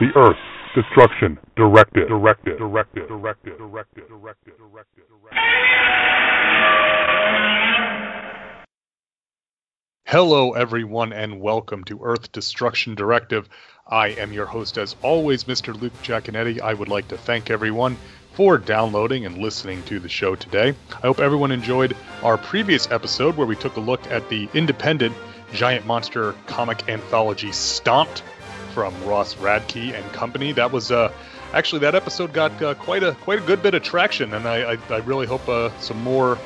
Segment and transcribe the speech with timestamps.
[0.00, 0.36] the Earth
[0.74, 2.08] Destruction Directive.
[2.08, 2.58] Directive.
[2.58, 3.08] Directive.
[3.08, 3.58] Directive.
[3.58, 4.08] Directive.
[4.08, 4.54] Directive.
[4.58, 5.04] Directive.
[10.06, 13.48] Hello, everyone, and welcome to Earth Destruction Directive.
[13.86, 15.78] I am your host, as always, Mr.
[15.78, 16.60] Luke Giaconetti.
[16.60, 17.96] I would like to thank everyone
[18.32, 20.74] for downloading and listening to the show today.
[20.90, 25.14] I hope everyone enjoyed our previous episode where we took a look at the independent
[25.52, 28.22] giant monster comic anthology Stomped
[28.72, 30.52] from Ross Radke and Company.
[30.52, 31.12] That was uh,
[31.52, 34.72] actually that episode got uh, quite a quite a good bit of traction, and I,
[34.72, 36.38] I, I really hope uh, some more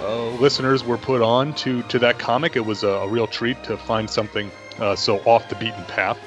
[0.00, 2.56] uh, listeners were put on to to that comic.
[2.56, 6.18] It was a, a real treat to find something uh, so off the beaten path.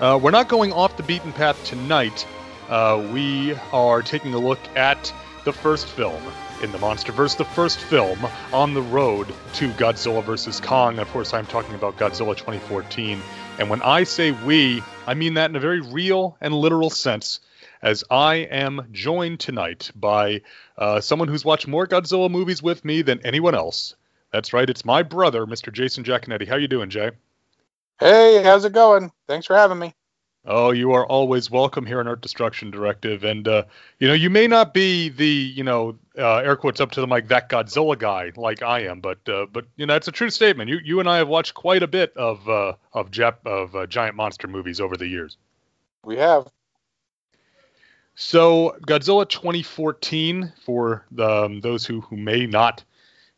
[0.00, 2.26] Uh, we're not going off the beaten path tonight.
[3.12, 5.12] we are taking a look at
[5.44, 6.22] the first film
[6.62, 8.18] in the MonsterVerse, the first film
[8.52, 10.60] on the road to Godzilla vs.
[10.60, 10.98] Kong.
[10.98, 13.20] Of course, I'm talking about Godzilla 2014.
[13.58, 17.40] And when I say we, I mean that in a very real and literal sense,
[17.82, 20.40] as I am joined tonight by
[20.78, 23.96] uh, someone who's watched more Godzilla movies with me than anyone else.
[24.32, 25.72] That's right, it's my brother, Mr.
[25.72, 26.48] Jason Giaconetti.
[26.48, 27.10] How you doing, Jay?
[28.00, 29.12] Hey, how's it going?
[29.28, 29.94] Thanks for having me.
[30.46, 33.64] Oh, you are always welcome here in Earth Destruction Directive, and uh,
[33.98, 37.06] you know you may not be the you know uh, air quotes up to the
[37.06, 40.30] mic that Godzilla guy like I am, but uh, but you know it's a true
[40.30, 40.70] statement.
[40.70, 43.86] You you and I have watched quite a bit of uh, of Jap- of uh,
[43.86, 45.36] giant monster movies over the years.
[46.04, 46.48] We have.
[48.16, 52.84] So Godzilla 2014 for the, um, those who who may not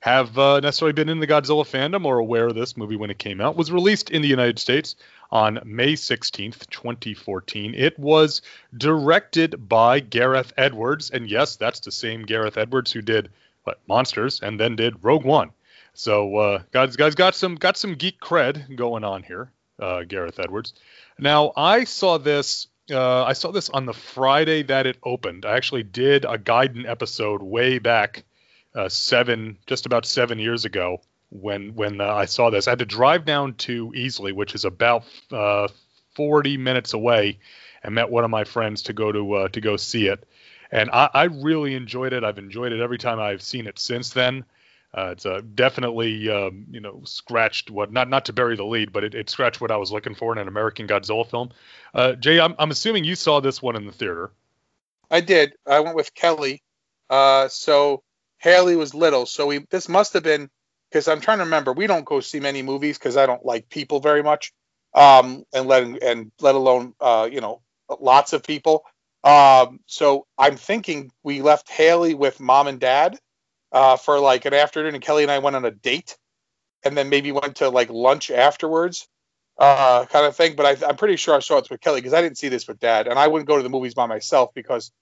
[0.06, 3.18] have uh, necessarily been in the Godzilla fandom or aware of this movie when it
[3.18, 4.94] came out was released in the United States
[5.32, 7.74] on May 16th, 2014.
[7.74, 8.40] It was
[8.76, 13.30] directed by Gareth Edwards, and yes, that's the same Gareth Edwards who did
[13.64, 15.50] what Monsters and then did Rogue One.
[15.94, 19.50] So uh, guys, guys got some got some geek cred going on here,
[19.80, 20.72] uh, Gareth Edwards.
[21.18, 22.68] Now I saw this.
[22.88, 25.44] Uh, I saw this on the Friday that it opened.
[25.44, 28.22] I actually did a Gaiden episode way back
[28.76, 31.00] uh, seven, just about seven years ago,
[31.30, 32.68] when when uh, I saw this.
[32.68, 35.68] I had to drive down to Easley, which is about uh,
[36.14, 37.38] 40 minutes away,
[37.82, 40.26] and met one of my friends to go to uh, to go see it.
[40.70, 42.24] And I, I, really enjoyed it.
[42.24, 44.44] I've enjoyed it every time I've seen it since then.
[44.92, 48.92] Uh, it's uh, definitely um, you know scratched what not not to bury the lead,
[48.92, 51.50] but it, it, scratched what I was looking for in an American Godzilla film.
[51.94, 54.30] Uh, Jay, I'm, I'm assuming you saw this one in the theater.
[55.10, 55.54] I did.
[55.66, 56.62] I went with Kelly.
[57.10, 58.02] so
[58.46, 60.48] Haley was little, so we this must have been
[60.88, 61.72] because I'm trying to remember.
[61.72, 64.52] We don't go see many movies because I don't like people very much,
[64.94, 67.62] um, and let and let alone uh, you know
[68.00, 68.84] lots of people.
[69.24, 73.18] Um, so I'm thinking we left Haley with mom and dad
[73.72, 76.16] uh, for like an afternoon, and Kelly and I went on a date,
[76.84, 79.08] and then maybe went to like lunch afterwards,
[79.58, 80.54] uh, kind of thing.
[80.54, 82.68] But I, am pretty sure I saw it with Kelly because I didn't see this
[82.68, 84.92] with dad, and I wouldn't go to the movies by myself because,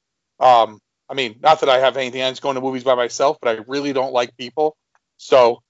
[0.40, 3.56] um, I mean, not that I have anything against going to movies by myself, but
[3.56, 4.76] I really don't like people.
[5.16, 5.60] So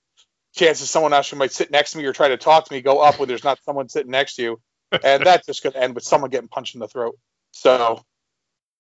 [0.55, 2.81] chances someone else who might sit next to me or try to talk to me
[2.81, 4.61] go up when there's not someone sitting next to you,
[5.03, 7.19] and that's just going to end with someone getting punched in the throat.
[7.53, 8.03] So,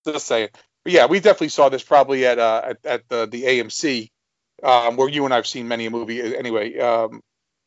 [0.06, 0.48] just saying.
[0.84, 4.10] But yeah, we definitely saw this probably at uh, at, at the the AMC,
[4.62, 6.36] um, where you and I've seen many a movie.
[6.36, 7.20] Anyway, um,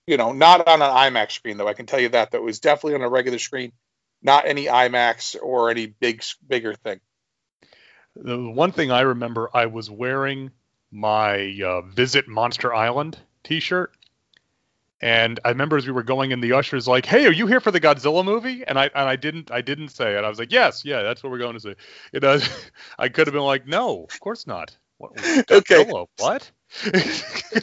[0.05, 1.67] you know, not on an IMAX screen though.
[1.67, 2.31] I can tell you that.
[2.31, 3.73] That was definitely on a regular screen,
[4.21, 6.99] not any IMAX or any big bigger thing.
[8.19, 10.51] The one thing I remember, I was wearing
[10.91, 13.93] my uh, Visit Monster Island T-shirt,
[15.01, 17.59] and I remember as we were going in, the ushers like, "Hey, are you here
[17.59, 20.23] for the Godzilla movie?" And I and I didn't I didn't say it.
[20.23, 21.75] I was like, "Yes, yeah, that's what we're going to see."
[22.11, 22.39] You know,
[22.99, 25.11] I could have been like, "No, of course not." What,
[25.51, 25.85] okay.
[26.17, 26.51] What?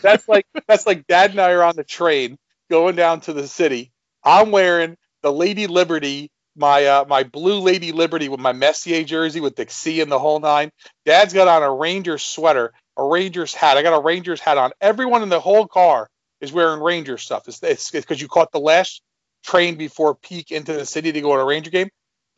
[0.02, 2.38] that's like that's like Dad and I are on the train
[2.70, 3.92] going down to the city.
[4.22, 9.40] I'm wearing the Lady Liberty, my uh, my blue Lady Liberty with my Messier jersey
[9.40, 10.70] with the C in the whole nine.
[11.04, 13.76] Dad's got on a Ranger sweater, a Rangers hat.
[13.76, 14.72] I got a Rangers hat on.
[14.80, 16.08] Everyone in the whole car
[16.40, 17.48] is wearing Ranger stuff.
[17.48, 19.02] It's because you caught the last
[19.44, 21.88] train before peak into the city to go to a Ranger game.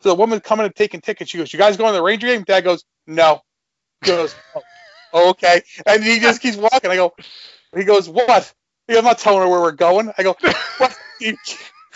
[0.00, 2.26] So the woman coming and taking tickets, she goes, "You guys going to the Ranger
[2.26, 3.40] game?" Dad goes, "No."
[4.04, 4.34] He goes,
[5.12, 6.90] oh, "Okay," and he just keeps walking.
[6.90, 7.14] I go,
[7.74, 8.52] he goes, "What?"
[8.86, 10.36] He goes, "I'm not telling her where we're going." I go,
[10.78, 10.96] "What?
[11.18, 11.36] You're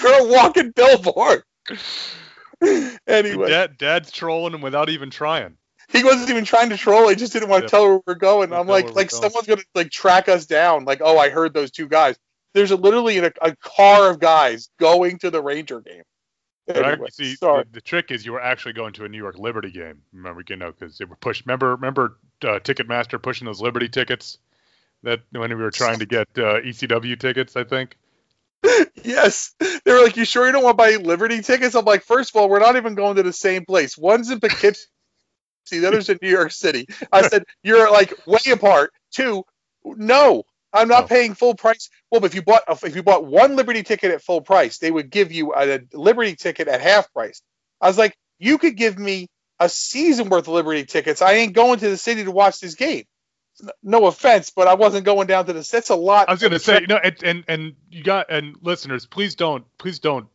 [0.02, 1.44] a walking billboard."
[3.06, 5.56] anyway, Dad, Dad's trolling him without even trying.
[5.88, 7.08] he wasn't even trying to troll.
[7.08, 7.70] He just didn't want to Yeah.
[7.70, 8.52] tell where we're going.
[8.52, 9.22] I'm like, like going.
[9.22, 10.84] someone's gonna like track us down.
[10.84, 12.16] Like, oh, I heard those two guys.
[12.54, 16.02] There's a, literally a, a car of guys going to the Ranger game.
[16.68, 17.64] Anyway, see, sorry.
[17.64, 20.02] the, the trick is you were actually going to a New York Liberty game.
[20.12, 21.44] Remember, you know, because they were pushed.
[21.46, 24.38] Remember, remember uh, Ticketmaster pushing those Liberty tickets
[25.02, 27.96] that when we were trying to get uh, ECW tickets, I think.
[29.04, 29.54] Yes.
[29.60, 31.74] They were like, You sure you don't want to buy Liberty tickets?
[31.74, 33.96] I'm like, First of all, we're not even going to the same place.
[33.98, 34.86] One's in Poughkeepsie,
[35.70, 36.86] the other's in New York City.
[37.12, 38.92] I said, You're like way apart.
[39.12, 39.44] Two,
[39.84, 41.08] no, I'm not No.
[41.08, 41.90] paying full price.
[42.10, 44.90] Well, but if you bought if you bought one Liberty ticket at full price, they
[44.90, 47.42] would give you a, a Liberty ticket at half price.
[47.80, 49.28] I was like, You could give me
[49.60, 51.22] a season worth of Liberty tickets.
[51.22, 53.04] I ain't going to the city to watch this game.
[53.82, 55.70] No offense, but I wasn't going down to this.
[55.70, 56.28] That's a lot.
[56.28, 59.34] I was going to say, you know, and, and and you got and listeners, please
[59.34, 60.26] don't, please don't,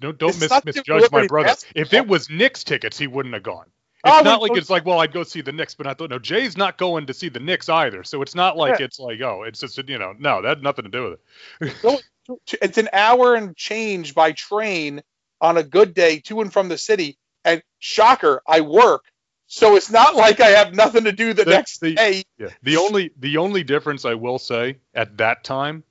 [0.00, 1.48] don't, don't It's mis, misjudge my brother.
[1.48, 1.82] basketball.
[1.82, 3.66] If it was Knicks tickets, he wouldn't have gone.
[4.04, 6.10] Oh, It's not like it's like, well, I'd go see the Knicks, but I thought
[6.10, 8.04] no, Jay's not going to see the Knicks either.
[8.04, 8.86] So it's not like Yeah.
[8.86, 11.16] it's like, oh, it's just you know, no, that had nothing to do
[11.60, 12.02] with it.
[12.62, 15.02] it's an hour and change by train
[15.40, 17.18] on a good day to and from the city.
[17.44, 19.04] And shocker, I work.
[19.50, 22.22] So it's not like I have nothing to do the, The- next the- day.
[22.38, 22.48] Yeah.
[22.62, 25.82] The only the only difference I will say at that time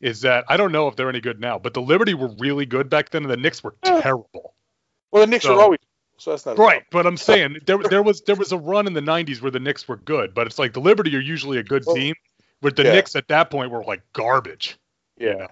[0.00, 2.64] is that I don't know if they're any good now, but the Liberty were really
[2.66, 4.00] good back then, and the Knicks were Yeah.
[4.00, 4.54] terrible.
[5.10, 5.78] Well, the Knicks So- are always
[6.18, 8.92] so that's not Right, but I'm saying there there was there was a run in
[8.92, 11.64] the '90s where the Knicks were good, but it's like the Liberty are usually a
[11.64, 12.14] good Well, team,
[12.60, 12.92] but the yeah.
[12.92, 14.78] Knicks at that point were like garbage.
[15.18, 15.48] Yeah.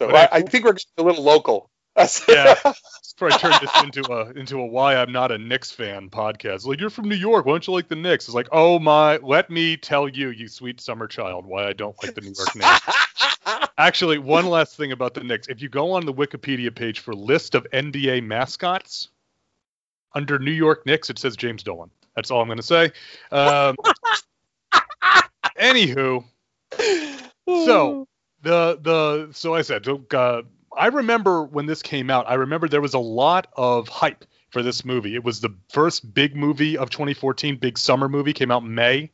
[0.00, 1.70] So But I, I- I think we're getting a little local.
[1.96, 2.54] Yeah.
[3.14, 6.66] Before I turned this into a into a why I'm not a Knicks fan podcast.
[6.66, 8.26] Like you're from New York, why don't you like the Knicks?
[8.26, 11.94] It's like, oh my, let me tell you, you sweet summer child, why I don't
[12.02, 13.68] like the New York Knicks.
[13.78, 15.46] Actually, one last thing about the Knicks.
[15.46, 19.10] If you go on the Wikipedia page for list of NBA mascots,
[20.14, 21.90] under New York Knicks, it says James Dolan.
[22.14, 22.92] That's all I'm going to say.
[23.30, 23.76] Um,
[25.60, 26.24] anywho,
[27.46, 28.08] so
[28.42, 30.42] the the so I said so, uh,
[30.76, 32.28] I remember when this came out.
[32.28, 35.14] I remember there was a lot of hype for this movie.
[35.14, 39.10] It was the first big movie of 2014, big summer movie came out May,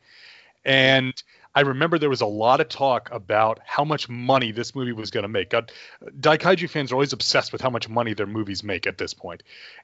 [0.64, 1.14] and
[1.54, 5.10] I remember there was a lot of talk about how much money this movie was
[5.10, 5.50] going to make.
[5.50, 5.72] God,
[6.20, 9.42] Daikaiju fans are always obsessed with how much money their movies make at this point,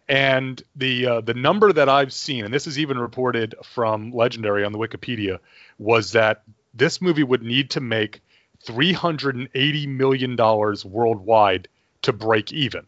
[0.08, 4.64] and the uh, the number that I've seen, and this is even reported from Legendary
[4.64, 5.40] on the Wikipedia,
[5.78, 6.42] was that
[6.74, 8.20] this movie would need to make
[8.62, 11.68] 380 million dollars worldwide
[12.02, 12.86] to break even.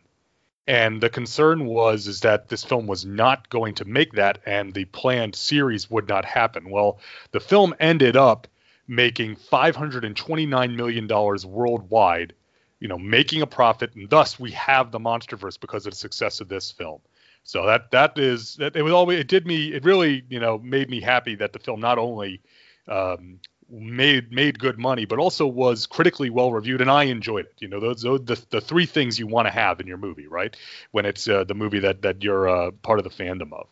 [0.67, 4.75] And the concern was is that this film was not going to make that and
[4.75, 6.69] the planned series would not happen.
[6.69, 7.01] Well,
[7.31, 8.47] the film ended up
[8.87, 12.35] making 529 million dollars worldwide,
[12.81, 16.41] you know, making a profit and thus we have the Monsterverse because of the success
[16.41, 17.01] of this film.
[17.45, 20.59] So that that is that it was always it did me it really, you know,
[20.59, 22.43] made me happy that the film not only
[22.87, 27.55] um, made made good money, but also was critically well reviewed, and I enjoyed it.
[27.59, 30.27] You know, those, those the the three things you want to have in your movie,
[30.27, 30.57] right?
[30.91, 33.67] When it's uh, the movie that that you're uh, part of the fandom of.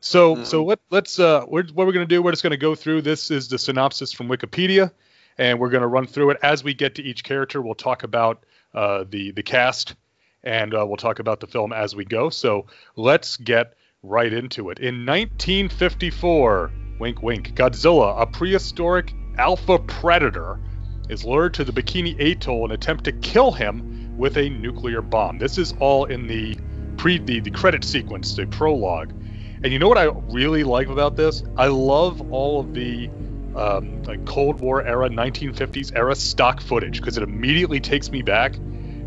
[0.00, 2.22] So so let let's uh, we're, what we're gonna do.
[2.22, 3.02] We're just gonna go through.
[3.02, 4.90] This is the synopsis from Wikipedia,
[5.38, 7.60] and we're gonna run through it as we get to each character.
[7.60, 9.94] We'll talk about uh, the the cast,
[10.44, 12.30] and uh, we'll talk about the film as we go.
[12.30, 14.78] So let's get right into it.
[14.78, 20.58] In 1954, wink wink, Godzilla, a prehistoric alpha predator,
[21.08, 25.38] is lured to the Bikini Atoll and attempt to kill him with a nuclear bomb.
[25.38, 26.56] This is all in the
[26.96, 29.12] pre the, the credit sequence, the prologue.
[29.62, 31.42] And you know what I really like about this?
[31.56, 33.08] I love all of the
[33.54, 38.58] um, like Cold War era, 1950s era stock footage because it immediately takes me back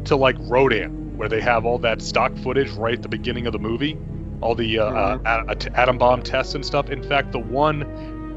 [0.05, 3.53] to like Rodan, where they have all that stock footage right at the beginning of
[3.53, 3.98] the movie,
[4.41, 6.89] all the uh, uh, a- at- atom bomb tests and stuff.
[6.89, 7.83] In fact, the one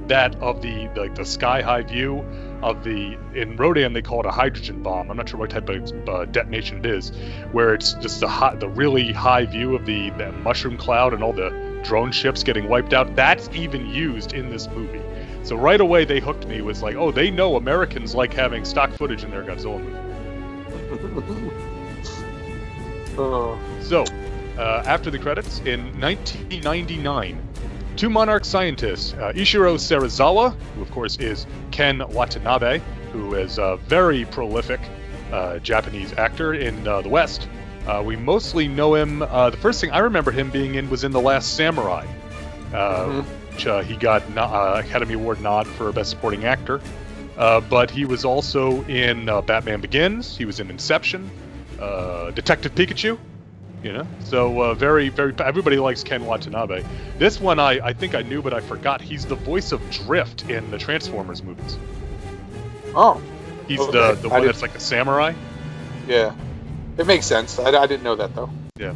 [0.09, 2.25] that of the like the sky high view
[2.63, 5.11] of the in Rodan they call it a hydrogen bomb.
[5.11, 7.11] I'm not sure what type of uh, detonation it is,
[7.53, 11.23] where it's just the high, the really high view of the, the mushroom cloud and
[11.23, 11.51] all the
[11.83, 13.17] drone ships getting wiped out.
[13.17, 15.03] That's even used in this movie.
[15.43, 16.61] So right away they hooked me.
[16.63, 21.51] Was like, oh, they know Americans like having stock footage in their Godzilla movie.
[23.19, 23.59] Oh.
[23.83, 24.05] So,
[24.57, 27.39] uh, after the credits, in 1999,
[27.97, 32.81] two Monarch scientists, uh, Ishiro Serizawa, who of course is Ken Watanabe,
[33.13, 34.81] who is a very prolific
[35.33, 37.49] uh, Japanese actor in uh, the West.
[37.87, 39.23] Uh, we mostly know him.
[39.23, 42.07] Uh, the first thing I remember him being in was in The Last Samurai,
[42.73, 43.25] uh, Mhm.
[43.53, 46.81] which uh, he got no- uh, Academy Award nod for Best Supporting Actor.
[47.37, 50.37] Uh, but he was also in uh, Batman Begins.
[50.37, 51.31] He was in Inception,
[51.81, 53.19] uh, Detective Pikachu,
[53.83, 55.35] You know, so uh, very, very.
[55.39, 56.85] Everybody likes Ken Watanabe.
[57.19, 59.01] This one, I, I think I knew, but I forgot.
[59.01, 61.77] He's the voice of Drift in the Transformers movies.
[62.95, 63.21] Oh,
[63.67, 63.93] He's Okay.
[63.93, 65.33] the the one did- that's like a samurai.
[66.09, 66.33] yeah.
[66.99, 67.59] It makes sense.
[67.59, 68.51] I, I didn't know that though.
[68.79, 68.93] Yeah,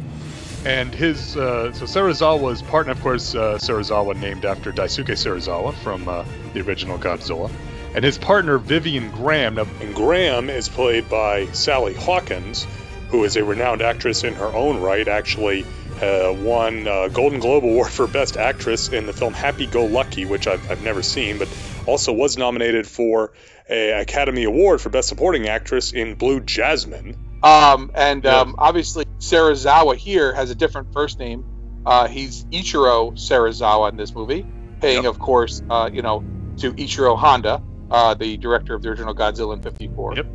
[0.65, 6.07] and his uh, so Serizawa's partner, of course, uh, Serizawa named after Daisuke Serizawa from
[6.07, 7.49] uh, the original Godzilla,
[7.95, 9.55] and his partner Vivian Graham.
[9.55, 12.67] Now, and Graham is played by Sally Hawkins,
[13.09, 15.07] who is a renowned actress in her own right.
[15.07, 15.65] Actually,
[16.01, 20.25] uh, won a Golden Globe Award for Best Actress in the film Happy Go Lucky,
[20.25, 21.47] which I've, I've never seen, but
[21.85, 23.31] also was nominated for
[23.69, 27.15] an Academy Award for Best Supporting Actress in Blue Jasmine.
[27.43, 28.41] Um, and Yeah.
[28.41, 31.43] um, obviously Serizawa here has a different first name.
[31.85, 34.45] Uh, he's Ishiro Serizawa in this movie,
[34.81, 35.11] paying, Yep.
[35.13, 36.23] of course, uh, you know,
[36.57, 40.15] to Ishiro Honda, uh, the director of the original Godzilla in '54.
[40.15, 40.27] Yep.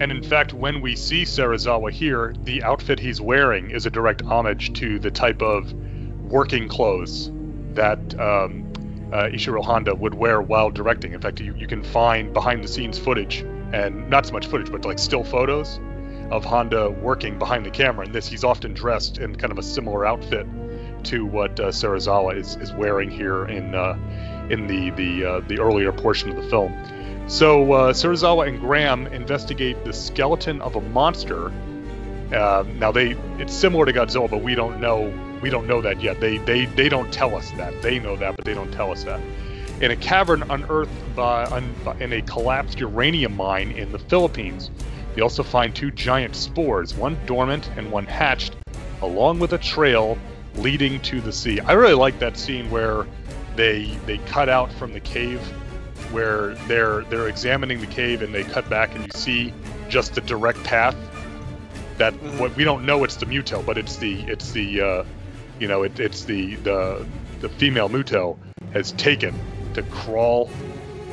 [0.00, 4.22] And in fact, when we see Serizawa here, the outfit he's wearing is a direct
[4.22, 5.72] homage to the type of
[6.30, 7.30] working clothes
[7.74, 8.72] that um,
[9.12, 11.14] uh, Ishiro Honda would wear while directing.
[11.14, 13.40] In fact, you, you can find behind the scenes footage,
[13.72, 15.80] and not so much footage, but like still photos
[16.30, 18.04] of Honda working behind the camera.
[18.04, 20.46] And this, he's often dressed in kind of a similar outfit
[21.04, 23.96] to what uh, Serizawa is, is wearing here in uh,
[24.50, 26.72] in the the uh, the earlier portion of the film.
[27.28, 31.52] So uh, Serizawa and Graham investigate the skeleton of a monster.
[32.32, 36.00] Uh, now they it's similar to Godzilla, but we don't know we don't know that
[36.00, 36.20] yet.
[36.20, 37.82] They they they don't tell us that.
[37.82, 39.20] They know that, but they don't tell us that.
[39.82, 44.70] In a cavern unearthed by un, in a collapsed uranium mine in the Philippines,
[45.14, 48.56] they also find two giant spores, one dormant and one hatched,
[49.02, 50.16] along with a trail
[50.54, 51.60] leading to the sea.
[51.60, 53.06] I really like that scene where
[53.54, 55.40] they they cut out from the cave
[56.12, 59.52] where they're they're examining the cave and they cut back and you see
[59.88, 60.96] just the direct path
[61.98, 62.38] that Mhm.
[62.40, 65.04] what we don't know it's the muto but it's the it's the uh,
[65.58, 67.04] you know it, it's the the
[67.40, 68.36] the female muto
[68.72, 69.34] has taken
[69.74, 70.50] to crawl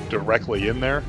[0.10, 1.04] directly in there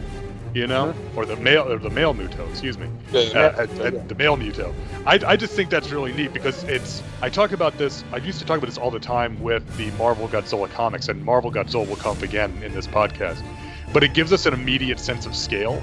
[0.55, 3.63] you know or the male or the male muto excuse me Yeah, uh, yeah.
[3.63, 4.73] at, at the male Muto.
[5.05, 7.01] I, I just think that's really neat because it's.
[7.23, 8.03] I talk about this.
[8.13, 11.25] I used to talk about this all the time with the Marvel Godzilla comics, and
[11.25, 13.41] Marvel Godzilla will come up again in this podcast.
[13.97, 15.81] But it gives us an immediate sense of scale,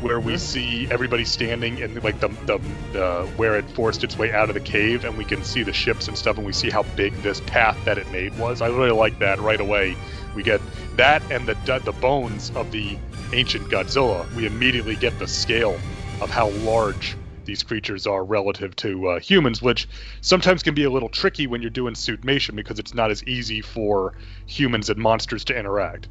[0.00, 2.60] where we see everybody standing in like the, the
[2.92, 5.72] the where it forced its way out of the cave, and we can see the
[5.72, 8.62] ships and stuff, and we see how big this path that it made was.
[8.62, 9.96] I really like that right away.
[10.36, 10.60] We get
[10.98, 12.96] that and the the bones of the
[13.32, 14.32] ancient Godzilla.
[14.36, 15.76] We immediately get the scale
[16.20, 19.88] of how large these creatures are relative to uh, humans, which
[20.20, 23.62] sometimes can be a little tricky when you're doing suitmation because it's not as easy
[23.62, 24.14] for
[24.46, 26.08] humans and monsters to interact.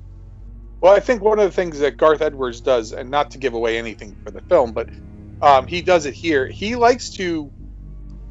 [0.79, 3.53] Well, I think one of the things that Garth Edwards does, and not to give
[3.53, 4.89] away anything for the film, but
[5.41, 6.47] um, he does it here.
[6.47, 7.51] He likes to,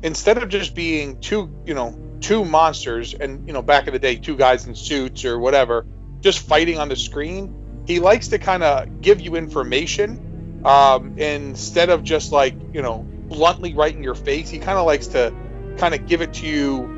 [0.03, 3.99] instead of just being two, you know, two monsters, and you know, back in the
[3.99, 5.87] day, two guys in suits or whatever,
[6.21, 7.85] just fighting on the screen.
[7.87, 12.99] He likes to kind of give you information um, instead of just like you know
[13.29, 14.49] bluntly right in your face.
[14.49, 15.35] He kind of likes to
[15.79, 16.97] kind of give it to you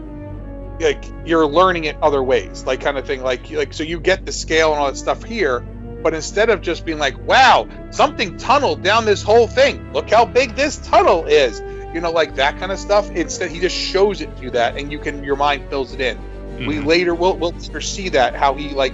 [0.80, 3.22] like you're learning it other ways, like kind of thing.
[3.22, 6.60] Like like so you get the scale and all that stuff here, but instead of
[6.60, 9.92] just being like, wow, something tunneled down this whole thing.
[9.92, 11.60] Look how big this tunnel is.
[11.94, 13.10] You know, like that kind of stuff.
[13.12, 16.00] Instead, he just shows it to you that, and you can your mind fills it
[16.00, 16.18] in.
[16.58, 16.86] We Mhm.
[16.86, 18.92] later will we'll later see that how he like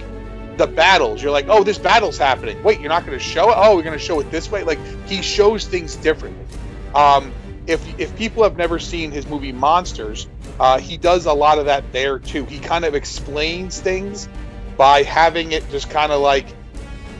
[0.57, 1.21] the battles.
[1.21, 2.63] You're like, oh, this battle's happening.
[2.63, 3.55] Wait, you're not going to show it.
[3.57, 4.63] Oh, we're going to show it this way.
[4.63, 6.45] Like he shows things differently.
[6.93, 7.33] Um,
[7.67, 10.27] if if people have never seen his movie Monsters,
[10.59, 12.45] uh, he does a lot of that there too.
[12.45, 14.29] He kind of explains things
[14.77, 16.47] by having it just kind of like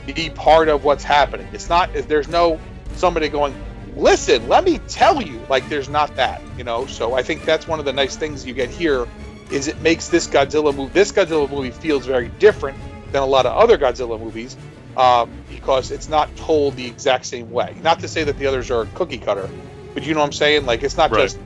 [0.06, 1.48] be part of what's happening.
[1.52, 2.60] It's not there's no
[2.96, 3.54] somebody going,
[3.96, 5.40] listen, let me tell you.
[5.48, 6.86] Like there's not that, you know.
[6.86, 9.06] So I think that's one of the nice things you get here
[9.50, 10.92] is it makes this Godzilla movie.
[10.92, 12.78] This Godzilla movie feels very different
[13.12, 14.56] than a lot of other Godzilla movies
[14.96, 17.76] um, because it's not told the exact same way.
[17.82, 19.48] Not to say that the others are cookie cutter,
[19.94, 20.66] but you know what I'm saying?
[20.66, 21.22] Like it's not Right.
[21.22, 21.38] just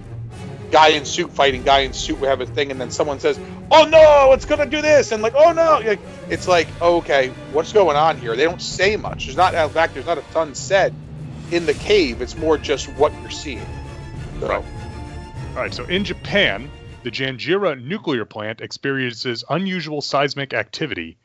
[0.71, 2.19] guy in suit fighting guy in suit.
[2.19, 3.39] We have a thing, and then someone says,
[3.71, 6.01] "Oh no, it's gonna do this," and like, "Oh no," like
[6.31, 8.37] it's like, okay, what's going on here?
[8.37, 9.27] They don't say much.
[9.27, 10.95] There's not, in fact, there's not a ton said
[11.51, 12.23] in the cave.
[12.23, 13.67] It's more just what you're seeing.
[14.39, 14.65] So, Right.
[15.57, 16.71] All right, so in Japan,
[17.03, 21.19] the Janjira nuclear plant experiences unusual seismic activity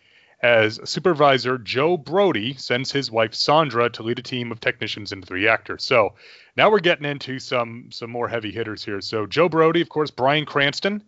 [0.45, 5.27] as supervisor Joe Brody sends his wife Sandra to lead a team of technicians into
[5.27, 5.77] the reactor.
[5.79, 6.13] So
[6.55, 9.01] now we're getting into some some more heavy hitters here.
[9.01, 11.03] So Joe Brody, of course, Bryan Cranston.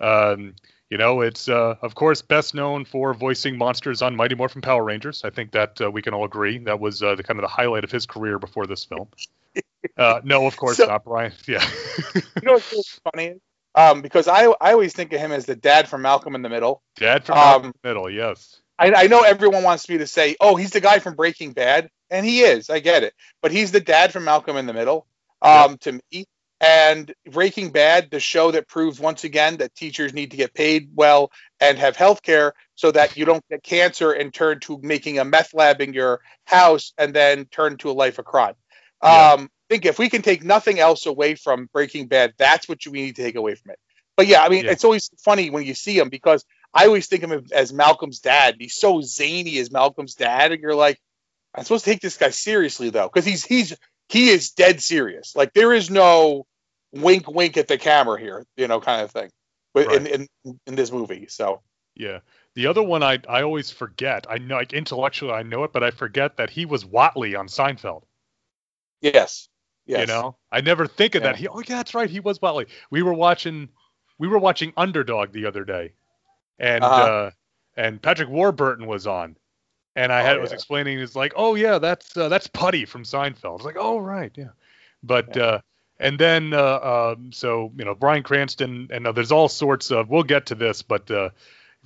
[0.00, 0.54] Um,
[0.88, 4.84] you know, it's uh, of course best known for voicing monsters on Mighty Morphin Power
[4.84, 5.22] Rangers.
[5.24, 7.48] I think that uh, we can all agree that was uh, the kind of the
[7.48, 9.08] highlight of his career before this film.
[9.96, 11.32] Uh, no, of course So- not, Bryan.
[11.46, 11.64] Yeah.
[12.14, 13.34] You know what's funny?
[13.76, 16.48] Um, because I I always think of him as the dad from Malcolm in the
[16.48, 16.82] Middle.
[16.96, 18.60] Dad from Um, Malcolm in the Middle, yes.
[18.78, 21.90] I, I know everyone wants me to say, "Oh, he's the guy from Breaking Bad,"
[22.10, 22.70] and he is.
[22.70, 25.06] I get it, but he's the dad from Malcolm in the Middle.
[25.42, 26.26] Um, to me,
[26.60, 30.88] and Breaking Bad, the show that proves once again that teachers need to get paid
[30.94, 31.30] well
[31.60, 35.24] and have health care so that you don't get cancer and turn to making a
[35.24, 38.54] meth lab in your house and then turn to a life of crime.
[39.02, 39.32] Yeah.
[39.32, 42.78] Um, I think if we can take nothing else away from Breaking Bad, that's what
[42.86, 43.78] we need to take away from it.
[44.16, 44.70] But yeah, I mean, Yeah.
[44.70, 46.44] it's always funny when you see him because
[46.76, 48.56] I always think of him as Malcolm's dad.
[48.58, 51.00] He's so zany as Malcolm's dad, and you're like,
[51.54, 53.74] I'm supposed to take this guy seriously though, because he's he's
[54.08, 55.34] he is dead serious.
[55.34, 56.46] Like there is no
[56.92, 59.30] wink, wink at the camera here, you know, kind of thing.
[59.72, 60.28] But in, in
[60.66, 61.62] in this movie, so
[61.94, 62.20] Yeah.
[62.54, 64.26] The other one I I always forget.
[64.28, 67.48] I know like intellectually I know it, but I forget that he was Whatley on
[67.48, 68.02] Seinfeld.
[69.00, 69.48] yes,
[69.86, 70.36] yes, You know?
[70.52, 71.36] I never think of that.
[71.36, 72.66] He oh yeah, that's right, he was Whatley.
[72.90, 73.70] We were watching
[74.18, 75.92] we were watching Underdog the other day.
[76.58, 77.02] And Uh-huh.
[77.02, 77.30] uh
[77.76, 79.36] and Patrick Warburton was on.
[79.94, 80.54] And I Oh, had was yeah.
[80.54, 84.32] explaining it's like, "Oh yeah, that's uh, that's Putty from Seinfeld." It's like, "Oh right,
[84.36, 84.50] yeah."
[85.02, 85.60] But uh
[85.98, 90.08] and then uh um so, you know, Bryan Cranston and uh, there's all sorts of
[90.10, 91.30] we'll get to this, but uh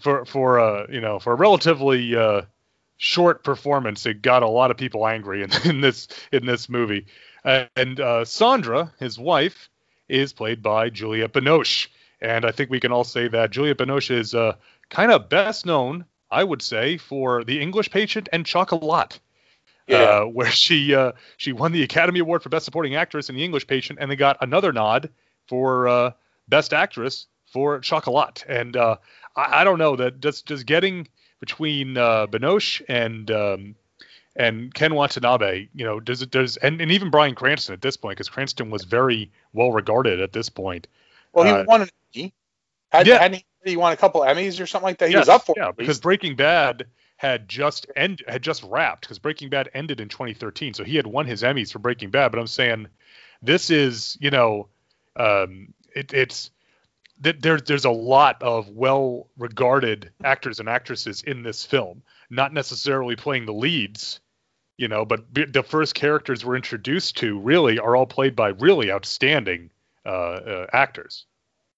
[0.00, 2.42] for for uh you know, for a relatively uh
[2.96, 7.06] short performance, it got a lot of people angry in, in this in this movie.
[7.44, 9.70] Uh, and uh, Sandra, his wife,
[10.08, 11.88] is played by Juliette Binoche,
[12.20, 14.54] and I think we can all say that Juliette Binoche is uh,
[14.88, 19.18] kind of best known, I would say, for The English Patient and Chocolat.
[19.86, 23.34] yeah, Uh, where she uh, she won the Academy Award for Best Supporting Actress in
[23.36, 25.10] The English Patient, and they got another nod
[25.48, 26.12] for uh,
[26.48, 28.44] Best Actress for Chocolat.
[28.48, 28.96] And uh,
[29.34, 31.08] I, I don't know that just just getting
[31.40, 33.74] between uh, Binoche and um,
[34.36, 37.96] and Ken Watanabe, you know, does it does and, and even Bryan Cranston at this
[37.96, 40.86] point, because Cranston was very well regarded at this point.
[41.32, 42.32] Well, he uh, won an Emmy.
[42.90, 43.18] Had, yeah.
[43.18, 45.08] hadn't he, he won a couple Emmys or something like that?
[45.08, 45.54] He Yes, was up for.
[45.56, 46.00] yeah, because.
[46.00, 50.84] Breaking Bad had just end had just wrapped because Breaking Bad ended in 2013, so
[50.84, 52.32] he had won his Emmys for Breaking Bad.
[52.32, 52.86] But I'm saying
[53.42, 54.68] this is, you know,
[55.16, 56.50] um, it, it's
[57.20, 62.54] that there, there's a lot of well regarded actors and actresses in this film, not
[62.54, 64.20] necessarily playing the leads.
[64.78, 68.90] You know, but the first characters we're introduced to really are all played by really
[68.90, 69.70] outstanding
[70.06, 71.26] uh, uh, actors.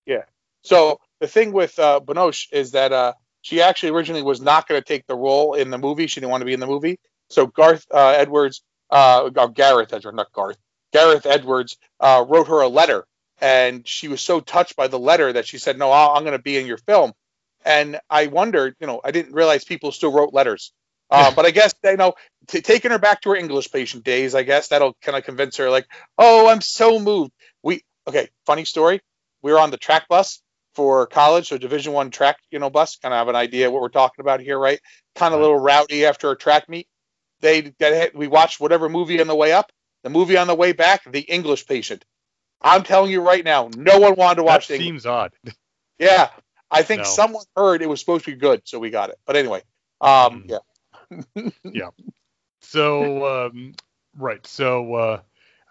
[0.07, 0.23] Yeah.
[0.63, 4.81] So the thing with uh, Binoche is that uh, she actually originally was not going
[4.81, 6.07] to take the role in the movie.
[6.07, 6.99] She didn't want to be in the movie.
[7.29, 10.59] So Garth uh, Edwards, uh, or Gareth Edwards, not Garth,
[10.93, 13.07] Gareth Edwards uh, wrote her a letter,
[13.41, 16.37] and she was so touched by the letter that she said, "No, I'll, I'm going
[16.37, 17.13] to be in your film."
[17.65, 20.73] And I wondered, you know, I didn't realize people still wrote letters.
[21.13, 22.15] Uh, but I guess you know,
[22.49, 25.59] t- taking her back to her English patient days, I guess that'll kind of convince
[25.59, 25.69] her.
[25.69, 27.33] Like, oh, I'm so moved.
[27.63, 28.29] We okay.
[28.47, 29.01] Funny story.
[29.43, 30.43] We were on the track bus
[30.75, 32.97] for college, so Division One track, you know, bus.
[32.97, 34.81] Kind of have an idea what we're talking about here, right?
[35.15, 36.88] Kind of a little rowdy after a track meet.
[37.41, 39.73] They that we watched whatever movie on the way up.
[40.05, 42.05] The movie on the way back, The English Patient.
[42.61, 44.88] I'm telling you right now, no one wanted to watch that the English.
[44.88, 45.33] seems odd.
[45.99, 46.31] Yeah,
[46.71, 47.05] I think No.
[47.05, 49.19] someone heard it was supposed to be good, so we got it.
[49.27, 49.62] But anyway,
[50.01, 50.61] um, Mm.
[51.73, 51.91] yeah,
[52.61, 53.75] So um,
[54.17, 55.21] right, so uh,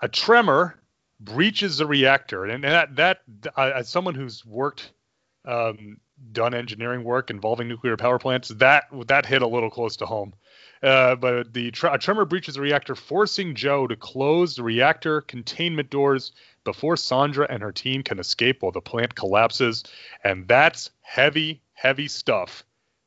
[0.01, 0.80] a tremor
[1.21, 3.21] breaches the reactor, and, and that that
[3.57, 4.91] uh, as someone who's worked,
[5.45, 5.97] um,
[6.31, 10.33] done engineering work involving nuclear power plants, that that hit a little close to home.
[10.83, 15.89] Uh, but the a tremor breaches the reactor, forcing Joe to close the reactor containment
[15.91, 16.31] doors
[16.63, 19.83] before Sandra and her team can escape while the plant collapses.
[20.23, 22.63] And that's heavy, heavy stuff.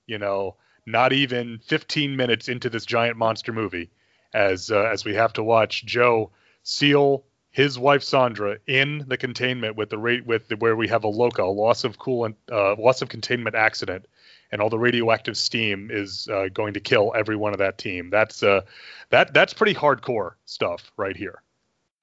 [0.07, 3.91] You know, not even 15 minutes into this giant monster movie,
[4.33, 6.31] as uh, as we have to watch Joe
[6.63, 11.05] seal his wife Sandra in the containment with the rate with the, where we have
[11.05, 14.07] a LOCA, a loss of coolant, uh, loss of containment accident,
[14.51, 18.11] and all the radioactive steam is uh, going to kill every one of that team.
[18.11, 18.63] That's uh,
[19.11, 21.43] that that's pretty hardcore stuff right here.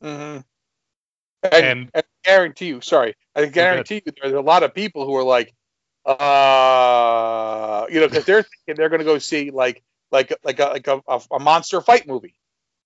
[0.02, 0.46] hmm And-
[1.44, 5.16] and, and I guarantee you, sorry, I guarantee you, there's a lot of people who
[5.16, 5.54] are like,
[6.06, 10.66] uh, you know, because they're thinking they're going to go see like like like a
[10.68, 12.36] like a, a, a monster fight movie,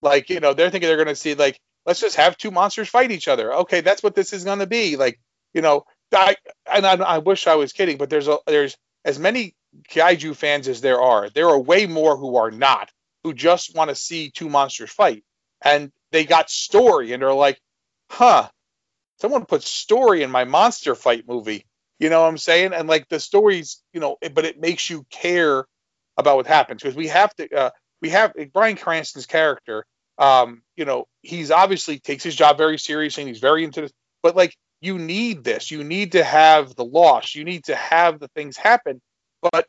[0.02, 2.90] like you know, they're thinking they're going to see like let's just have two monsters
[2.90, 3.54] fight each other.
[3.54, 4.98] Okay, that's what this is going to be.
[4.98, 5.20] Like
[5.54, 6.36] you know, I
[6.72, 9.56] and I, I wish I was kidding, but there's a there's as many
[9.90, 11.30] kaiju fans as there are.
[11.30, 12.92] There are way more who are not,
[13.24, 15.24] who just want to see two monsters fight,
[15.62, 17.60] and they got story, and they're like,
[18.10, 18.50] huh,
[19.22, 21.66] someone put story in my monster fight movie.
[22.00, 22.74] You know what I'm saying?
[22.74, 25.66] And like the stories, you know, but it makes you care
[26.18, 27.56] about what happens because we have to.
[27.56, 27.70] Uh,
[28.02, 29.86] we have Bryan Cranston's character
[30.18, 33.92] Um, you know, he's obviously takes his job very seriously and he's very into this,
[34.24, 35.72] but like you need this.
[35.72, 37.36] You need to have the loss.
[37.36, 39.02] You need to have the things happen,
[39.42, 39.68] but